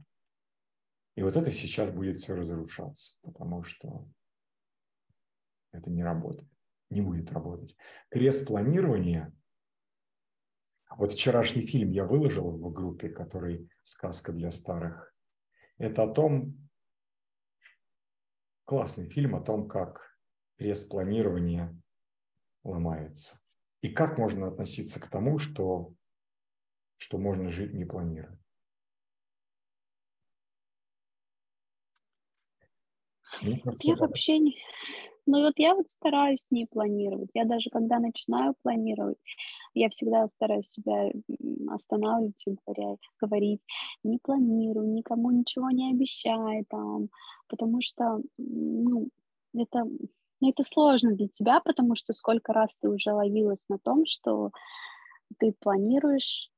И 1.15 1.23
вот 1.23 1.35
это 1.35 1.51
сейчас 1.51 1.91
будет 1.91 2.17
все 2.17 2.35
разрушаться, 2.35 3.17
потому 3.23 3.63
что 3.63 4.07
это 5.71 5.89
не 5.89 6.03
работает, 6.03 6.49
не 6.95 7.01
будет 7.01 7.31
работать. 7.31 7.75
Крест 8.09 8.47
планирования. 8.47 9.31
Вот 10.97 11.11
вчерашний 11.11 11.61
фильм 11.61 11.91
я 11.91 12.05
выложил 12.05 12.49
в 12.51 12.71
группе, 12.71 13.09
который 13.09 13.69
«Сказка 13.83 14.31
для 14.31 14.49
старых». 14.49 15.13
Это 15.77 16.03
о 16.03 16.13
том, 16.13 16.57
классный 18.63 19.09
фильм 19.09 19.35
о 19.35 19.41
том, 19.41 19.67
как 19.67 20.17
крест 20.57 20.89
планирования 20.89 21.77
ломается. 22.63 23.39
И 23.81 23.89
как 23.89 24.17
можно 24.17 24.47
относиться 24.47 24.99
к 24.99 25.09
тому, 25.09 25.37
что, 25.37 25.93
что 26.97 27.17
можно 27.17 27.49
жить 27.49 27.73
не 27.73 27.85
планируя? 27.85 28.39
кажется, 33.41 33.89
я 33.89 33.95
вообще 33.95 34.39
не... 34.39 34.57
Ну 35.27 35.41
вот 35.41 35.53
я 35.57 35.73
вот 35.73 35.89
стараюсь 35.89 36.45
не 36.51 36.65
планировать. 36.67 37.29
Я 37.33 37.45
даже 37.45 37.69
когда 37.71 37.99
начинаю 37.99 38.53
планировать, 38.61 39.17
я 39.73 39.89
всегда 39.89 40.27
стараюсь 40.35 40.69
себя 40.69 41.11
останавливать 41.69 42.43
и 42.47 42.55
говоря, 42.65 42.97
говорить, 43.19 43.61
не 44.03 44.19
планирую, 44.19 44.91
никому 44.91 45.31
ничего 45.31 45.71
не 45.71 45.91
обещай 45.91 46.63
там, 46.69 47.09
потому 47.47 47.81
что, 47.81 48.21
ну, 48.37 49.09
это 49.55 49.83
но 50.41 50.49
это 50.49 50.63
сложно 50.63 51.13
для 51.15 51.27
тебя, 51.29 51.61
потому 51.61 51.95
что 51.95 52.13
сколько 52.13 52.51
раз 52.53 52.75
ты 52.81 52.89
уже 52.89 53.11
ловилась 53.13 53.65
на 53.69 53.79
том, 53.79 54.05
что 54.05 54.51
ты 55.39 55.53
планируешь, 55.59 56.51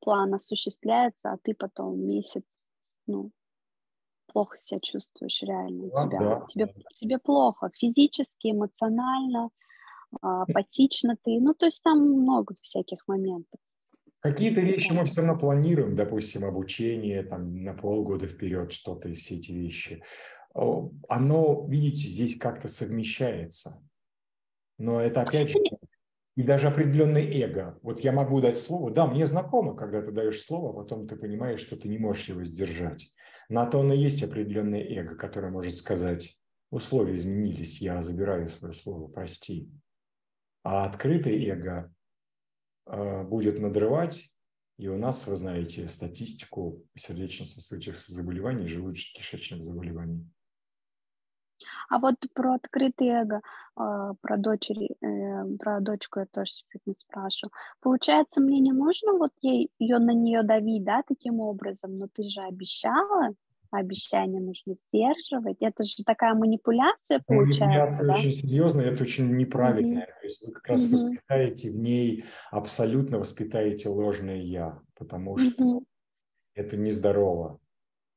план 0.00 0.34
осуществляется, 0.34 1.32
а 1.32 1.38
ты 1.42 1.54
потом 1.54 2.00
месяц, 2.06 2.44
ну, 3.06 3.30
плохо 4.36 4.58
себя 4.58 4.80
чувствуешь 4.80 5.40
реально. 5.42 5.88
Да, 5.88 6.02
тебя, 6.02 6.18
да. 6.20 6.46
Тебе, 6.46 6.74
тебе 6.94 7.18
плохо 7.18 7.70
физически, 7.74 8.50
эмоционально, 8.50 9.48
а, 10.20 10.42
апатично 10.42 11.16
ты. 11.24 11.40
Ну, 11.40 11.54
то 11.54 11.64
есть 11.64 11.82
там 11.82 12.00
много 12.00 12.54
всяких 12.60 13.08
моментов. 13.08 13.58
Какие-то 14.20 14.60
вещи 14.60 14.92
мы 14.92 15.04
все 15.06 15.22
равно 15.22 15.38
планируем, 15.38 15.96
допустим, 15.96 16.44
обучение 16.44 17.22
там 17.22 17.62
на 17.62 17.72
полгода 17.72 18.26
вперед, 18.26 18.72
что-то 18.72 19.08
и 19.08 19.12
все 19.14 19.36
эти 19.36 19.52
вещи 19.52 20.02
оно, 21.08 21.66
видите, 21.68 22.08
здесь 22.08 22.38
как-то 22.38 22.68
совмещается. 22.68 23.82
Но 24.78 25.00
это 25.00 25.22
опять 25.22 25.50
же 25.50 25.58
и 26.36 26.42
даже 26.42 26.68
определенное 26.68 27.22
эго. 27.22 27.78
Вот 27.82 28.00
я 28.00 28.12
могу 28.12 28.40
дать 28.40 28.58
слово. 28.58 28.90
Да, 28.90 29.06
мне 29.06 29.26
знакомо, 29.26 29.74
когда 29.74 30.02
ты 30.02 30.12
даешь 30.12 30.42
слово, 30.42 30.70
а 30.70 30.72
потом 30.82 31.08
ты 31.08 31.16
понимаешь, 31.16 31.60
что 31.60 31.76
ты 31.76 31.88
не 31.88 31.98
можешь 31.98 32.28
его 32.28 32.44
сдержать. 32.44 33.12
На 33.48 33.66
то 33.66 33.80
оно 33.80 33.94
есть 33.94 34.22
определенное 34.22 34.82
эго, 34.82 35.14
которое 35.14 35.50
может 35.50 35.76
сказать, 35.76 36.38
условия 36.70 37.14
изменились, 37.14 37.80
я 37.80 38.02
забираю 38.02 38.48
свое 38.48 38.74
слово, 38.74 39.08
прости. 39.08 39.70
А 40.62 40.84
открытое 40.84 41.34
эго 41.34 41.94
э, 42.86 43.22
будет 43.22 43.60
надрывать, 43.60 44.30
и 44.78 44.88
у 44.88 44.98
нас, 44.98 45.26
вы 45.26 45.36
знаете, 45.36 45.88
статистику 45.88 46.84
сердечно-сосудистых 46.96 48.14
заболеваний, 48.14 48.66
желудочно-кишечных 48.66 49.62
заболеваний. 49.62 50.28
А 51.88 51.98
вот 51.98 52.16
про 52.34 52.54
открытое 52.54 53.22
эго, 53.22 53.40
а, 53.76 54.14
про 54.20 54.36
дочери, 54.36 54.96
э, 55.00 55.56
про 55.58 55.80
дочку 55.80 56.20
я 56.20 56.26
тоже 56.26 56.52
сегодня 56.52 56.94
спрашиваю. 56.94 57.52
Получается, 57.80 58.40
мне 58.40 58.60
не 58.60 58.72
нужно 58.72 59.12
вот 59.12 59.32
ей, 59.40 59.70
ее 59.78 59.98
на 59.98 60.12
нее 60.12 60.42
давить, 60.42 60.84
да, 60.84 61.02
таким 61.06 61.40
образом, 61.40 61.98
но 61.98 62.08
ты 62.12 62.28
же 62.28 62.40
обещала, 62.40 63.34
обещание 63.70 64.40
нужно 64.40 64.74
сдерживать. 64.74 65.56
Это 65.60 65.82
же 65.82 66.04
такая 66.04 66.34
манипуляция 66.34 67.22
получается, 67.26 67.64
Манипуляция 67.64 68.06
да? 68.06 68.14
очень 68.14 68.32
серьезная, 68.32 68.84
это 68.86 69.02
очень 69.02 69.36
неправильная. 69.36 70.02
Mm-hmm. 70.02 70.20
То 70.20 70.26
есть 70.26 70.46
вы 70.46 70.52
как 70.52 70.66
раз 70.68 70.84
mm-hmm. 70.84 70.92
воспитаете 70.92 71.70
в 71.70 71.76
ней, 71.76 72.24
абсолютно 72.50 73.18
воспитаете 73.18 73.88
ложное 73.88 74.40
«я», 74.40 74.80
потому 74.96 75.36
что 75.38 75.62
mm-hmm. 75.62 75.84
это 76.54 76.76
нездорово 76.76 77.60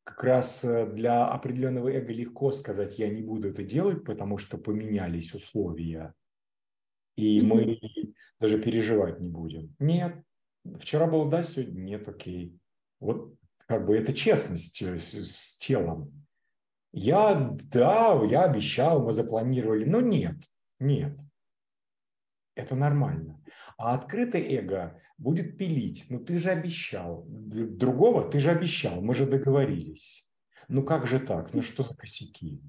как 0.04 0.24
раз 0.24 0.64
э, 0.64 0.86
для 0.88 1.28
определенного 1.28 1.90
эго 1.90 2.12
легко 2.12 2.52
сказать, 2.52 2.98
я 3.00 3.10
не 3.10 3.22
буду 3.22 3.50
это 3.50 3.64
делать, 3.64 4.04
потому 4.04 4.38
что 4.38 4.58
поменялись 4.58 5.34
условия, 5.34 6.14
и 7.16 7.42
mm-hmm. 7.42 7.44
мы 7.44 7.80
даже 8.40 8.62
переживать 8.62 9.20
не 9.20 9.30
будем. 9.30 9.76
Нет, 9.80 10.24
вчера 10.80 11.06
было 11.06 11.30
да, 11.30 11.44
сегодня 11.44 11.80
нет, 11.80 12.08
окей. 12.08 12.58
Вот 13.00 13.36
как 13.66 13.86
бы 13.86 13.98
это 13.98 14.14
честность 14.14 14.82
э, 14.82 14.98
с, 14.98 15.14
с 15.14 15.58
телом. 15.58 16.26
Я, 16.92 17.56
да, 17.72 18.20
я 18.24 18.44
обещал, 18.46 19.04
мы 19.06 19.14
запланировали, 19.14 19.86
но 19.86 20.02
нет, 20.02 20.38
нет. 20.80 21.20
Это 22.56 22.76
нормально. 22.76 23.42
А 23.78 23.94
открытое 23.94 24.42
эго 24.42 25.00
будет 25.20 25.58
пилить. 25.58 26.06
Ну 26.10 26.20
ты 26.20 26.40
же 26.40 26.50
обещал. 26.50 27.26
Другого 27.28 28.30
ты 28.30 28.40
же 28.40 28.50
обещал, 28.50 29.02
мы 29.02 29.14
же 29.14 29.26
договорились. 29.26 30.28
Ну 30.68 30.84
как 30.84 31.06
же 31.08 31.20
так? 31.20 31.54
Ну 31.54 31.62
что 31.62 31.84
за 31.84 31.96
косяки? 31.96 32.62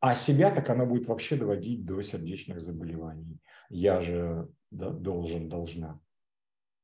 А 0.00 0.14
себя 0.14 0.50
так 0.50 0.68
она 0.68 0.84
будет 0.84 1.06
вообще 1.06 1.36
доводить 1.36 1.84
до 1.84 2.02
сердечных 2.02 2.60
заболеваний. 2.60 3.38
Я 3.70 4.00
же 4.00 4.48
да, 4.70 4.90
должен, 4.90 5.48
должна. 5.48 6.00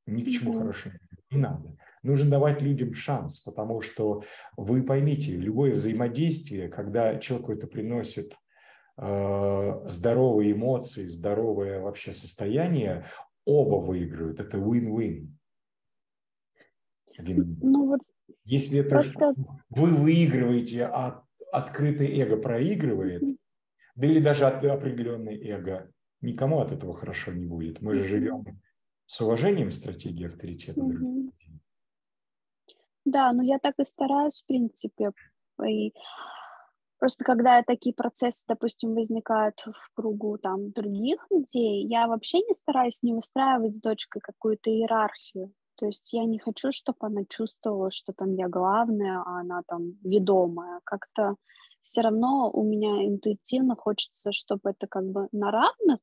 Ни 0.06 0.22
к 0.22 0.28
чему 0.28 0.58
хорошему 0.58 0.94
не 1.30 1.38
надо. 1.38 1.76
Нужно 2.02 2.30
давать 2.30 2.62
людям 2.62 2.94
шанс, 2.94 3.40
потому 3.40 3.80
что 3.80 4.22
вы 4.56 4.82
поймите, 4.82 5.36
любое 5.36 5.74
взаимодействие, 5.74 6.68
когда 6.68 7.18
человек 7.18 7.50
это 7.50 7.66
приносит 7.66 8.34
э, 8.96 9.80
здоровые 9.88 10.52
эмоции, 10.52 11.08
здоровое 11.08 11.80
вообще 11.80 12.12
состояние, 12.12 13.04
оба 13.48 13.76
выигрывают. 13.76 14.40
Это 14.40 14.58
win-win. 14.58 15.28
Ну, 17.18 17.86
вот 17.86 18.00
Если 18.44 18.80
это 18.80 18.90
просто... 18.90 19.34
вы 19.70 19.94
выигрываете, 19.96 20.84
а 20.84 21.24
открытое 21.50 22.08
эго 22.08 22.36
проигрывает, 22.36 23.22
да 23.96 24.06
или 24.06 24.20
даже 24.20 24.46
определенное 24.46 25.34
эго 25.34 25.90
никому 26.20 26.60
от 26.60 26.72
этого 26.72 26.94
хорошо 26.94 27.32
не 27.32 27.44
будет. 27.44 27.80
Мы 27.80 27.94
же 27.94 28.06
живем 28.06 28.44
с 29.06 29.20
уважением 29.20 29.70
стратегии 29.70 30.26
авторитета. 30.26 30.80
Mm-hmm. 30.80 31.32
Да, 33.06 33.32
ну 33.32 33.42
я 33.42 33.58
так 33.58 33.74
и 33.78 33.84
стараюсь, 33.84 34.42
в 34.42 34.46
принципе. 34.46 35.10
И 35.66 35.92
просто 36.98 37.24
когда 37.24 37.62
такие 37.62 37.94
процессы, 37.94 38.44
допустим, 38.48 38.94
возникают 38.94 39.60
в 39.66 39.90
кругу 39.94 40.38
там 40.38 40.70
других 40.72 41.26
людей, 41.30 41.86
я 41.86 42.06
вообще 42.06 42.38
не 42.38 42.54
стараюсь 42.54 43.02
не 43.02 43.14
выстраивать 43.14 43.76
с 43.76 43.80
дочкой 43.80 44.20
какую-то 44.20 44.70
иерархию. 44.70 45.52
То 45.76 45.86
есть 45.86 46.12
я 46.12 46.24
не 46.24 46.38
хочу, 46.38 46.72
чтобы 46.72 46.98
она 47.00 47.22
чувствовала, 47.28 47.90
что 47.92 48.12
там 48.12 48.34
я 48.34 48.48
главная, 48.48 49.22
а 49.24 49.40
она 49.40 49.62
там 49.66 49.92
ведомая. 50.02 50.80
Как-то 50.84 51.36
все 51.82 52.00
равно 52.00 52.50
у 52.52 52.64
меня 52.64 53.06
интуитивно 53.06 53.76
хочется, 53.76 54.32
чтобы 54.32 54.70
это 54.70 54.86
как 54.88 55.04
бы 55.04 55.28
на 55.32 55.50
равных. 55.50 56.00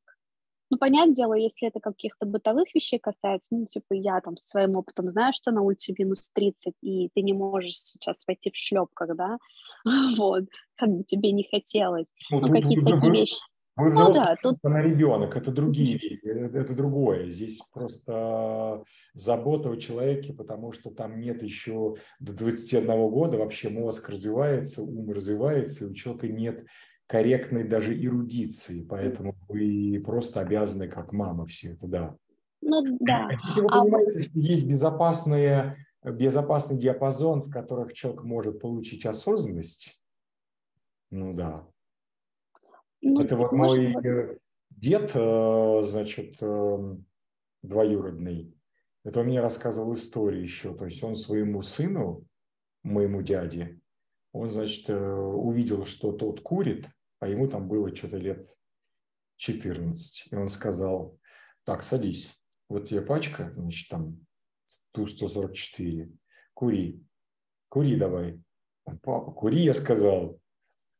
Ну, 0.71 0.77
понятное 0.77 1.13
дело, 1.13 1.35
если 1.35 1.67
это 1.67 1.79
каких-то 1.79 2.25
бытовых 2.25 2.73
вещей 2.73 2.97
касается, 2.99 3.49
ну, 3.55 3.67
типа, 3.67 3.93
я 3.93 4.19
там 4.21 4.35
своим 4.37 4.75
опытом 4.75 5.09
знаю, 5.09 5.31
что 5.31 5.51
на 5.51 5.61
улице 5.61 5.93
минус 5.97 6.29
30, 6.33 6.73
и 6.81 7.09
ты 7.13 7.21
не 7.21 7.33
можешь 7.33 7.75
сейчас 7.75 8.25
войти 8.27 8.49
в 8.49 8.55
шлепках, 8.55 9.15
да, 9.15 9.37
вот, 10.17 10.45
как 10.75 10.89
бы 10.89 11.03
тебе 11.03 11.31
не 11.31 11.47
хотелось. 11.49 12.07
Ну, 12.31 12.41
ну 12.41 12.51
какие-то 12.51 12.85
такие 12.85 13.11
вещи. 13.11 13.37
Вы 13.77 13.89
взрослый, 13.89 14.15
ну, 14.15 14.25
да, 14.25 14.35
тут... 14.41 14.57
она 14.63 14.81
ребенок, 14.81 15.35
это 15.35 15.51
другие, 15.51 15.99
это 16.23 16.73
другое. 16.73 17.29
Здесь 17.29 17.61
просто 17.73 18.85
забота 19.13 19.69
о 19.69 19.75
человеке, 19.75 20.31
потому 20.31 20.71
что 20.71 20.91
там 20.91 21.19
нет 21.19 21.43
еще 21.43 21.95
до 22.21 22.31
21 22.31 23.09
года 23.09 23.37
вообще 23.37 23.67
мозг 23.67 24.07
развивается, 24.07 24.81
ум 24.81 25.11
развивается, 25.11 25.85
и 25.85 25.87
у 25.89 25.93
человека 25.93 26.29
нет 26.29 26.65
корректной 27.07 27.65
даже 27.65 27.93
эрудиции, 28.01 28.81
поэтому 28.81 29.35
вы 29.49 30.01
просто 30.05 30.39
обязаны 30.39 30.87
как 30.87 31.11
мама 31.11 31.45
все 31.45 31.73
это, 31.73 31.87
да. 31.87 32.15
Ну 32.61 32.97
да. 33.01 33.29
Если 33.29 33.59
вы 33.59 33.67
а 33.67 33.81
понимаете, 33.81 34.19
что 34.21 34.39
есть 34.39 34.65
безопасные, 34.65 35.85
безопасный 36.11 36.77
диапазон, 36.77 37.41
в 37.41 37.49
которых 37.49 37.93
человек 37.93 38.23
может 38.23 38.59
получить 38.59 39.05
осознанность, 39.05 40.01
ну 41.11 41.33
да, 41.33 41.67
ну, 43.01 43.21
Это 43.21 43.37
вот 43.37 43.51
мой 43.51 43.93
быть. 43.93 44.39
дед, 44.71 45.11
э, 45.13 45.83
значит, 45.85 46.37
э, 46.41 46.95
двоюродный, 47.61 48.55
это 49.03 49.19
он 49.19 49.27
мне 49.27 49.39
рассказывал 49.41 49.93
историю 49.93 50.41
еще. 50.41 50.73
То 50.73 50.85
есть 50.85 51.03
он 51.03 51.15
своему 51.15 51.61
сыну, 51.61 52.25
моему 52.81 53.21
дяде, 53.21 53.79
он, 54.31 54.49
значит, 54.49 54.89
э, 54.89 54.95
увидел, 54.95 55.85
что 55.85 56.11
тот 56.11 56.41
курит, 56.41 56.89
а 57.19 57.27
ему 57.27 57.47
там 57.47 57.67
было 57.67 57.95
что-то 57.95 58.17
лет 58.17 58.57
14. 59.37 60.27
И 60.31 60.35
он 60.35 60.49
сказал, 60.49 61.19
так, 61.63 61.83
садись, 61.83 62.43
вот 62.67 62.85
тебе 62.85 63.01
пачка, 63.01 63.51
значит, 63.53 63.87
там 63.87 64.25
Ту-144, 64.91 66.11
кури, 66.53 67.01
кури 67.69 67.95
давай. 67.95 68.41
Папа, 69.01 69.31
кури, 69.31 69.63
я 69.63 69.73
сказал, 69.73 70.39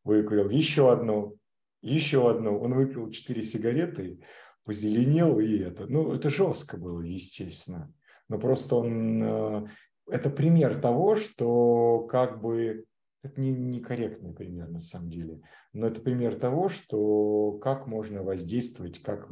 выкурил, 0.03 0.49
еще 0.49 0.91
одну, 0.91 1.37
еще 1.81 2.29
одну. 2.29 2.59
Он 2.59 2.73
выпил 2.73 3.09
четыре 3.11 3.43
сигареты, 3.43 4.19
позеленел 4.63 5.39
и 5.39 5.57
это. 5.59 5.85
Ну, 5.87 6.13
это 6.13 6.29
жестко 6.29 6.77
было, 6.77 7.01
естественно. 7.01 7.93
Но 8.27 8.39
просто 8.39 8.75
он... 8.75 9.23
Э, 9.23 9.67
это 10.07 10.29
пример 10.29 10.81
того, 10.81 11.15
что 11.15 12.07
как 12.09 12.41
бы... 12.41 12.85
Это 13.23 13.41
не, 13.41 13.51
некорректный 13.51 14.33
пример 14.33 14.69
на 14.69 14.81
самом 14.81 15.09
деле. 15.09 15.41
Но 15.73 15.87
это 15.87 16.01
пример 16.01 16.39
того, 16.39 16.69
что 16.69 17.53
как 17.53 17.87
можно 17.87 18.23
воздействовать, 18.23 19.01
как 19.01 19.29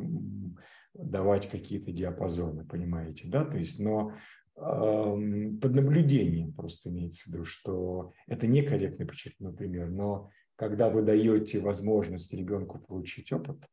давать 0.94 1.50
какие-то 1.50 1.92
диапазоны, 1.92 2.66
понимаете, 2.66 3.28
да? 3.28 3.46
То 3.46 3.58
есть, 3.58 3.80
но 3.80 4.14
под 4.56 5.76
наблюдением 5.76 6.54
просто 6.54 6.90
имеется 6.90 7.24
в 7.24 7.34
виду, 7.34 7.44
что 7.44 8.14
это 8.28 8.46
некорректный 8.46 9.08
подчеркнутый 9.08 9.58
пример, 9.58 9.90
но 9.90 10.30
когда 10.56 10.90
вы 10.90 11.02
даете 11.02 11.60
возможность 11.60 12.32
ребенку 12.34 12.80
получить 12.80 13.32
опыт, 13.34 13.66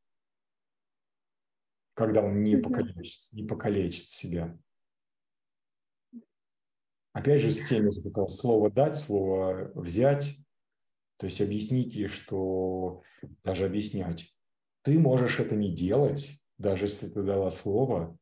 когда 1.93 2.23
он 2.23 2.43
не 2.43 2.57
покалечит, 2.57 3.33
не 3.33 3.47
покалечит 3.47 4.09
себя. 4.09 4.59
Опять 7.13 7.43
же, 7.43 7.53
с 7.53 7.69
теми 7.69 7.91
же 7.91 8.29
слово 8.29 8.71
дать, 8.71 8.97
слово 8.97 9.71
взять, 9.75 10.39
то 11.19 11.27
есть 11.27 11.43
объяснить 11.43 11.93
ей, 11.93 12.07
что 12.07 13.03
даже 13.45 13.67
объяснять, 13.67 14.35
ты 14.83 14.99
можешь 14.99 15.41
это 15.41 15.55
не 15.57 15.75
делать, 15.75 16.40
даже 16.61 16.85
если 16.85 17.09
ты 17.09 17.23
дала 17.23 17.51
слово, 17.51 18.16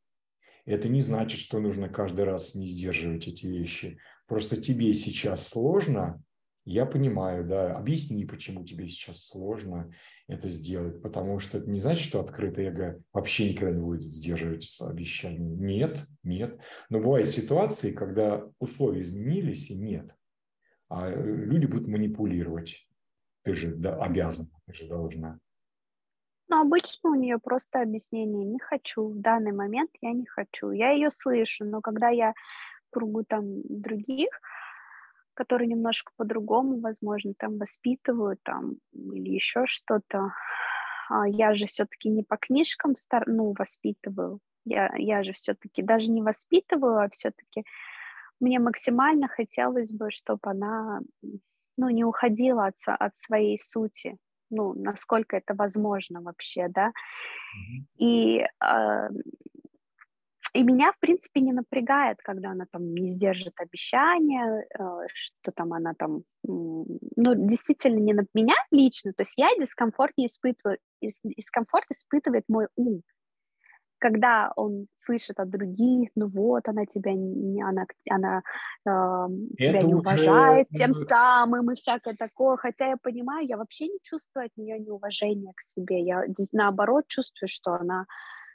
это 0.64 0.88
не 0.88 1.00
значит, 1.00 1.40
что 1.40 1.58
нужно 1.58 1.88
каждый 1.88 2.24
раз 2.24 2.54
не 2.54 2.66
сдерживать 2.66 3.26
эти 3.26 3.46
вещи. 3.46 3.98
Просто 4.26 4.56
тебе 4.56 4.94
сейчас 4.94 5.48
сложно, 5.48 6.22
я 6.64 6.86
понимаю, 6.86 7.46
да, 7.46 7.76
объясни, 7.76 8.24
почему 8.24 8.64
тебе 8.64 8.88
сейчас 8.88 9.26
сложно 9.26 9.90
это 10.28 10.48
сделать, 10.48 11.02
потому 11.02 11.40
что 11.40 11.58
это 11.58 11.68
не 11.68 11.80
значит, 11.80 12.04
что 12.04 12.20
открытое 12.20 12.68
эго 12.68 13.02
вообще 13.12 13.50
никогда 13.50 13.74
не 13.74 13.82
будет 13.82 14.02
сдерживать 14.02 14.78
обещания. 14.80 15.56
Нет, 15.56 16.06
нет. 16.22 16.60
Но 16.90 17.00
бывают 17.00 17.28
ситуации, 17.28 17.92
когда 17.92 18.46
условия 18.60 19.00
изменились 19.00 19.70
и 19.70 19.76
нет, 19.76 20.14
а 20.88 21.10
люди 21.10 21.66
будут 21.66 21.88
манипулировать. 21.88 22.86
Ты 23.42 23.54
же 23.54 23.74
да, 23.74 23.96
обязана, 23.96 24.50
ты 24.66 24.74
же 24.74 24.86
должна. 24.86 25.40
Но 26.48 26.62
обычно 26.62 27.10
у 27.10 27.14
нее 27.14 27.38
просто 27.38 27.80
объяснение 27.82 28.44
«не 28.44 28.58
хочу», 28.58 29.08
в 29.08 29.20
данный 29.20 29.52
момент 29.52 29.90
я 30.00 30.12
не 30.12 30.26
хочу. 30.26 30.70
Я 30.70 30.90
ее 30.90 31.10
слышу, 31.10 31.64
но 31.64 31.80
когда 31.80 32.08
я 32.08 32.32
кругу 32.90 33.22
там 33.22 33.44
других, 33.68 34.30
которые 35.34 35.68
немножко 35.68 36.12
по-другому, 36.16 36.80
возможно, 36.80 37.34
там 37.38 37.58
воспитывают 37.58 38.40
там 38.42 38.76
или 38.92 39.30
еще 39.30 39.66
что-то. 39.66 40.32
А 41.10 41.28
я 41.28 41.54
же 41.54 41.66
все-таки 41.66 42.08
не 42.08 42.22
по 42.22 42.36
книжкам 42.36 42.96
стар, 42.96 43.24
ну, 43.26 43.54
воспитываю. 43.56 44.40
Я, 44.64 44.92
я 44.96 45.22
же 45.22 45.32
все-таки 45.32 45.82
даже 45.82 46.10
не 46.10 46.22
воспитываю, 46.22 46.98
а 46.98 47.08
все-таки 47.10 47.64
мне 48.40 48.58
максимально 48.58 49.28
хотелось 49.28 49.90
бы, 49.92 50.10
чтобы 50.10 50.40
она 50.42 51.00
ну, 51.76 51.88
не 51.90 52.04
уходила 52.04 52.66
от, 52.66 52.76
от 52.86 53.16
своей 53.16 53.58
сути, 53.58 54.16
ну, 54.50 54.74
насколько 54.74 55.36
это 55.36 55.54
возможно 55.54 56.20
вообще, 56.22 56.68
да. 56.68 56.88
Mm-hmm. 56.88 57.84
И 57.98 58.46
э, 58.64 59.08
и 60.54 60.62
меня, 60.62 60.92
в 60.92 60.98
принципе, 60.98 61.40
не 61.40 61.52
напрягает, 61.52 62.18
когда 62.22 62.50
она 62.50 62.66
там 62.70 62.94
не 62.94 63.08
сдержит 63.08 63.54
обещания, 63.60 64.66
э, 64.78 65.06
что 65.14 65.52
там 65.52 65.72
она 65.72 65.92
там, 65.94 66.22
ну, 66.42 66.86
действительно 67.16 67.98
не 67.98 68.14
на 68.14 68.24
меня 68.34 68.54
лично, 68.70 69.12
то 69.12 69.22
есть 69.22 69.36
я 69.36 69.48
дискомфорт 69.58 70.12
не 70.16 70.26
испытываю, 70.26 70.78
дискомфорт 71.00 71.86
испытывает 71.90 72.44
мой 72.48 72.66
ум, 72.76 73.02
когда 73.98 74.52
он 74.56 74.86
слышит 75.00 75.38
от 75.38 75.50
других, 75.50 76.10
ну 76.14 76.26
вот, 76.28 76.68
она 76.68 76.86
тебя 76.86 77.12
не, 77.12 77.62
она, 77.62 77.86
она 78.10 78.42
э, 78.86 78.90
тебя 79.58 79.82
не 79.82 79.94
уважает 79.94 80.68
уже... 80.70 80.78
тем 80.78 80.94
самым 80.94 81.70
и 81.70 81.74
всякое 81.74 82.14
такое, 82.14 82.56
хотя 82.56 82.88
я 82.88 82.96
понимаю, 82.96 83.46
я 83.46 83.56
вообще 83.56 83.88
не 83.88 83.98
чувствую 84.02 84.46
от 84.46 84.56
нее 84.56 84.78
неуважения 84.78 85.52
к 85.56 85.66
себе, 85.66 86.02
я 86.02 86.22
наоборот 86.52 87.04
чувствую, 87.08 87.48
что 87.48 87.74
она 87.74 88.06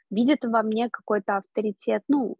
видит 0.09 0.43
во 0.43 0.63
мне 0.63 0.89
какой-то 0.89 1.37
авторитет, 1.37 2.03
ну, 2.07 2.37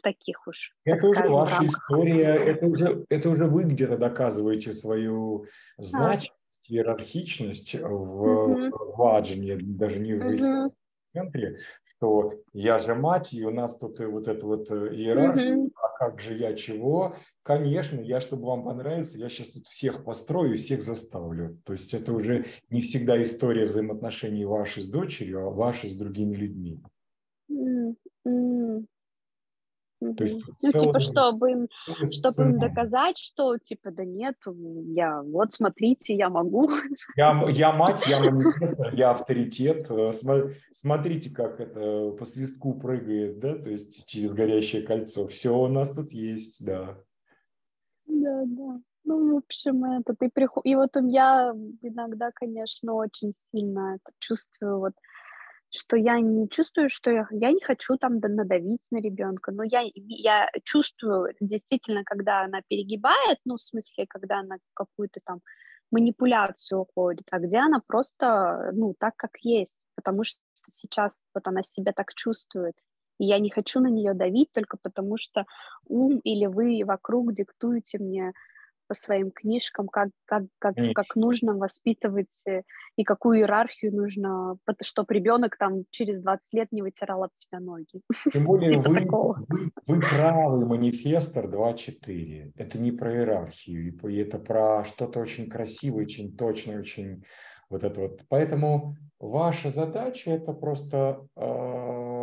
в 0.00 0.02
таких 0.02 0.46
уж. 0.46 0.74
Это 0.84 1.06
уже 1.08 1.18
скажем, 1.18 1.34
ваша 1.34 1.66
история, 1.66 2.34
это 2.34 2.66
уже, 2.66 3.04
это 3.08 3.30
уже 3.30 3.46
вы 3.46 3.64
где-то 3.64 3.96
доказываете 3.96 4.72
свою 4.72 5.46
значимость, 5.76 6.32
а. 6.68 6.72
иерархичность 6.72 7.74
в, 7.74 7.86
угу. 7.86 8.96
в 8.96 9.02
Аджине, 9.14 9.56
даже 9.60 9.98
не 9.98 10.14
в 10.14 10.24
угу. 10.24 10.74
центре, 11.12 11.58
что 12.00 12.32
я 12.54 12.78
же 12.78 12.94
мать, 12.94 13.34
и 13.34 13.44
у 13.44 13.50
нас 13.50 13.76
тут 13.76 14.00
и 14.00 14.06
вот 14.06 14.26
эта 14.26 14.46
вот 14.46 14.70
э, 14.70 14.94
иерархия, 14.94 15.56
угу. 15.56 15.70
а 15.76 15.98
как 15.98 16.18
же 16.18 16.34
я 16.34 16.54
чего? 16.54 17.14
Конечно, 17.42 18.00
я, 18.00 18.22
чтобы 18.22 18.46
вам 18.46 18.64
понравиться, 18.64 19.18
я 19.18 19.28
сейчас 19.28 19.48
тут 19.48 19.66
всех 19.66 20.02
построю, 20.02 20.56
всех 20.56 20.82
заставлю. 20.82 21.60
То 21.64 21.74
есть 21.74 21.92
это 21.92 22.14
уже 22.14 22.46
не 22.70 22.80
всегда 22.80 23.22
история 23.22 23.66
взаимоотношений 23.66 24.46
вашей 24.46 24.82
с 24.82 24.86
дочерью, 24.86 25.46
а 25.46 25.50
вашей 25.50 25.90
с 25.90 25.94
другими 25.94 26.34
людьми. 26.36 26.80
Mm-hmm. 27.50 28.86
То 30.00 30.24
есть, 30.24 30.42
ну, 30.62 30.70
целом, 30.70 30.86
типа, 30.86 31.00
чтобы 31.00 31.50
им, 31.52 31.68
чтобы 31.86 32.50
им 32.50 32.58
доказать, 32.58 33.18
что, 33.18 33.58
типа, 33.58 33.90
да 33.90 34.04
нет, 34.04 34.36
я, 34.46 35.22
вот, 35.22 35.52
смотрите, 35.52 36.14
я 36.14 36.30
могу. 36.30 36.70
Я, 37.16 37.44
я 37.50 37.72
мать, 37.76 38.04
я 38.06 38.18
манифестор, 38.18 38.94
я 38.94 39.10
авторитет. 39.10 39.90
Э, 39.90 40.12
смотрите, 40.72 41.30
как 41.30 41.60
это 41.60 42.12
по 42.12 42.24
свистку 42.24 42.74
прыгает, 42.74 43.40
да, 43.40 43.56
то 43.56 43.68
есть 43.68 44.06
через 44.06 44.32
горящее 44.32 44.82
кольцо. 44.82 45.26
Все 45.26 45.54
у 45.54 45.68
нас 45.68 45.94
тут 45.94 46.12
есть, 46.12 46.64
да. 46.64 46.96
Да, 48.06 48.42
да. 48.46 48.80
Ну, 49.04 49.34
в 49.34 49.36
общем, 49.38 49.84
это 49.84 50.14
ты 50.14 50.30
приход... 50.30 50.64
И 50.64 50.74
вот 50.76 50.90
я 51.02 51.54
иногда, 51.82 52.30
конечно, 52.32 52.94
очень 52.94 53.34
сильно 53.50 53.96
это 53.96 54.14
чувствую, 54.18 54.78
вот, 54.78 54.92
что 55.70 55.96
я 55.96 56.20
не 56.20 56.48
чувствую, 56.48 56.88
что 56.88 57.10
я, 57.10 57.28
я 57.30 57.52
не 57.52 57.60
хочу 57.60 57.96
там 57.96 58.18
надавить 58.18 58.80
на 58.90 58.98
ребенка, 58.98 59.52
но 59.52 59.62
я, 59.62 59.82
я 59.94 60.50
чувствую 60.64 61.34
действительно, 61.40 62.02
когда 62.04 62.42
она 62.42 62.60
перегибает, 62.68 63.38
ну, 63.44 63.56
в 63.56 63.60
смысле, 63.62 64.06
когда 64.08 64.40
она 64.40 64.56
какую-то 64.74 65.20
там 65.24 65.40
манипуляцию 65.90 66.80
уходит, 66.80 67.26
а 67.30 67.38
где 67.38 67.58
она 67.58 67.80
просто, 67.86 68.70
ну, 68.72 68.94
так, 68.98 69.14
как 69.16 69.32
есть, 69.42 69.74
потому 69.94 70.24
что 70.24 70.40
сейчас 70.70 71.22
вот 71.34 71.46
она 71.46 71.62
себя 71.62 71.92
так 71.92 72.14
чувствует, 72.14 72.74
и 73.18 73.26
я 73.26 73.38
не 73.38 73.50
хочу 73.50 73.80
на 73.80 73.88
нее 73.88 74.14
давить 74.14 74.50
только 74.52 74.76
потому, 74.80 75.18
что 75.18 75.44
ум 75.86 76.20
или 76.24 76.46
вы 76.46 76.82
вокруг 76.84 77.34
диктуете 77.34 77.98
мне 77.98 78.32
по 78.90 78.94
своим 78.94 79.30
книжкам, 79.30 79.86
как, 79.86 80.08
как, 80.24 80.42
как, 80.58 80.74
как 80.96 81.14
нужно 81.14 81.54
воспитывать 81.54 82.42
э, 82.48 82.62
и 82.96 83.04
какую 83.04 83.38
иерархию 83.38 83.94
нужно, 83.94 84.56
чтобы 84.82 85.14
ребенок 85.14 85.56
там 85.56 85.84
через 85.90 86.20
20 86.20 86.52
лет 86.54 86.72
не 86.72 86.82
вытирал 86.82 87.22
об 87.22 87.30
тебя 87.34 87.60
ноги. 87.60 88.00
Тем 88.32 88.46
более 88.46 88.82
типа 88.82 88.88
вы, 88.88 89.34
вы, 89.48 89.70
вы 89.86 90.00
правый 90.00 90.66
манифестор 90.66 91.46
2.4. 91.46 92.50
Это 92.56 92.78
не 92.78 92.90
про 92.90 93.12
иерархию, 93.12 93.96
и 93.96 94.16
это 94.16 94.40
про 94.40 94.82
что-то 94.82 95.20
очень 95.20 95.48
красивое, 95.48 96.02
очень 96.02 96.36
точное, 96.36 96.80
очень 96.80 97.22
вот 97.68 97.84
это 97.84 98.00
вот. 98.00 98.22
Поэтому 98.28 98.96
ваша 99.20 99.70
задача 99.70 100.32
это 100.32 100.52
просто 100.52 101.28
э, 101.36 102.19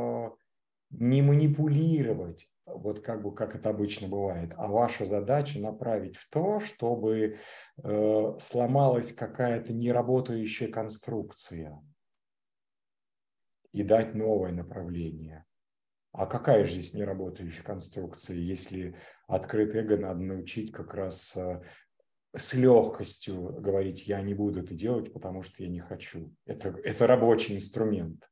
не 0.89 1.22
манипулировать, 1.22 2.47
вот 2.65 3.01
как 3.01 3.23
бы 3.23 3.34
как 3.34 3.55
это 3.55 3.69
обычно 3.69 4.07
бывает, 4.07 4.53
а 4.57 4.68
ваша 4.68 5.05
задача 5.05 5.59
направить 5.59 6.18
в 6.18 6.30
то, 6.30 6.59
чтобы 6.59 7.38
э, 7.84 8.34
сломалась 8.39 9.14
какая-то 9.14 9.73
неработающая 9.73 10.69
конструкция 10.69 11.81
и 13.72 13.84
дать 13.84 14.15
новое 14.15 14.51
направление. 14.51 15.45
А 16.11 16.26
какая 16.26 16.65
же 16.65 16.73
здесь 16.73 16.93
неработающая 16.93 17.64
конструкция, 17.64 18.38
если 18.38 18.97
открытое 19.27 19.84
эго 19.84 19.97
надо 19.97 20.22
научить 20.22 20.72
как 20.72 20.93
раз 20.93 21.35
э, 21.38 21.61
с 22.35 22.53
легкостью 22.53 23.61
говорить, 23.61 24.07
я 24.07 24.22
не 24.22 24.34
буду 24.34 24.61
это 24.61 24.73
делать, 24.73 25.14
потому 25.14 25.43
что 25.43 25.64
я 25.64 25.69
не 25.69 25.80
хочу. 25.80 26.34
Это, 26.45 26.69
это 26.84 27.07
рабочий 27.07 27.55
инструмент, 27.55 28.27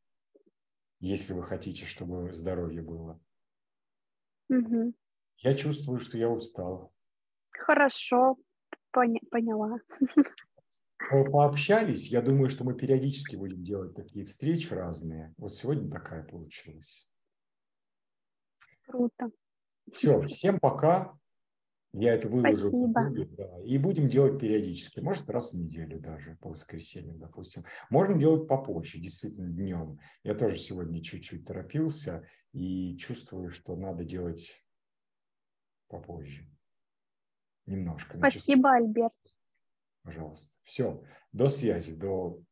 если 1.06 1.34
вы 1.34 1.44
хотите, 1.44 1.86
чтобы 1.86 2.34
здоровье 2.34 2.82
было. 2.82 3.20
Угу. 4.50 4.94
Я 5.38 5.54
чувствую, 5.54 6.00
что 6.00 6.18
я 6.18 6.30
устал. 6.30 6.92
Хорошо, 7.52 8.38
поня- 8.92 9.22
поняла. 9.30 9.78
Пообщались, 10.98 12.08
я 12.08 12.22
думаю, 12.22 12.50
что 12.50 12.64
мы 12.64 12.74
периодически 12.74 13.36
будем 13.36 13.64
делать 13.64 13.96
такие 13.96 14.26
встречи 14.26 14.74
разные. 14.74 15.34
Вот 15.38 15.54
сегодня 15.54 15.92
такая 15.92 16.24
получилась. 16.24 17.08
Круто. 18.88 19.30
Все, 19.94 20.22
всем 20.24 20.60
пока. 20.60 21.16
Я 21.98 22.16
это 22.16 22.28
выложу. 22.28 22.70
Спасибо. 22.92 23.26
да, 23.38 23.62
и 23.64 23.78
будем 23.78 24.10
делать 24.10 24.40
периодически. 24.40 25.00
Может, 25.00 25.30
раз 25.30 25.54
в 25.54 25.58
неделю 25.58 26.00
даже, 26.00 26.38
по 26.42 26.50
воскресеньям, 26.50 27.20
допустим. 27.20 27.64
Можно 27.90 28.20
делать 28.20 28.50
попозже, 28.50 29.00
действительно, 29.00 29.50
днем. 29.50 30.00
Я 30.24 30.36
тоже 30.36 30.58
сегодня 30.58 31.02
чуть-чуть 31.02 31.46
торопился 31.46 32.28
и 32.52 32.98
чувствую, 32.98 33.50
что 33.50 33.78
надо 33.78 34.04
делать 34.04 34.62
попозже. 35.88 36.50
Немножко. 37.66 38.18
Спасибо, 38.18 38.70
Значит, 38.70 38.84
Альберт. 38.84 39.14
Пожалуйста. 40.04 40.54
Все. 40.64 41.02
До 41.32 41.48
связи, 41.48 41.96
до 41.96 42.44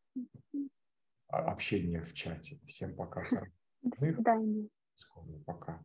общения 1.28 2.02
в 2.02 2.14
чате. 2.14 2.62
Всем 2.66 2.96
пока. 2.96 3.24
До 3.82 3.98
свидания. 3.98 4.70
Пока. 5.46 5.84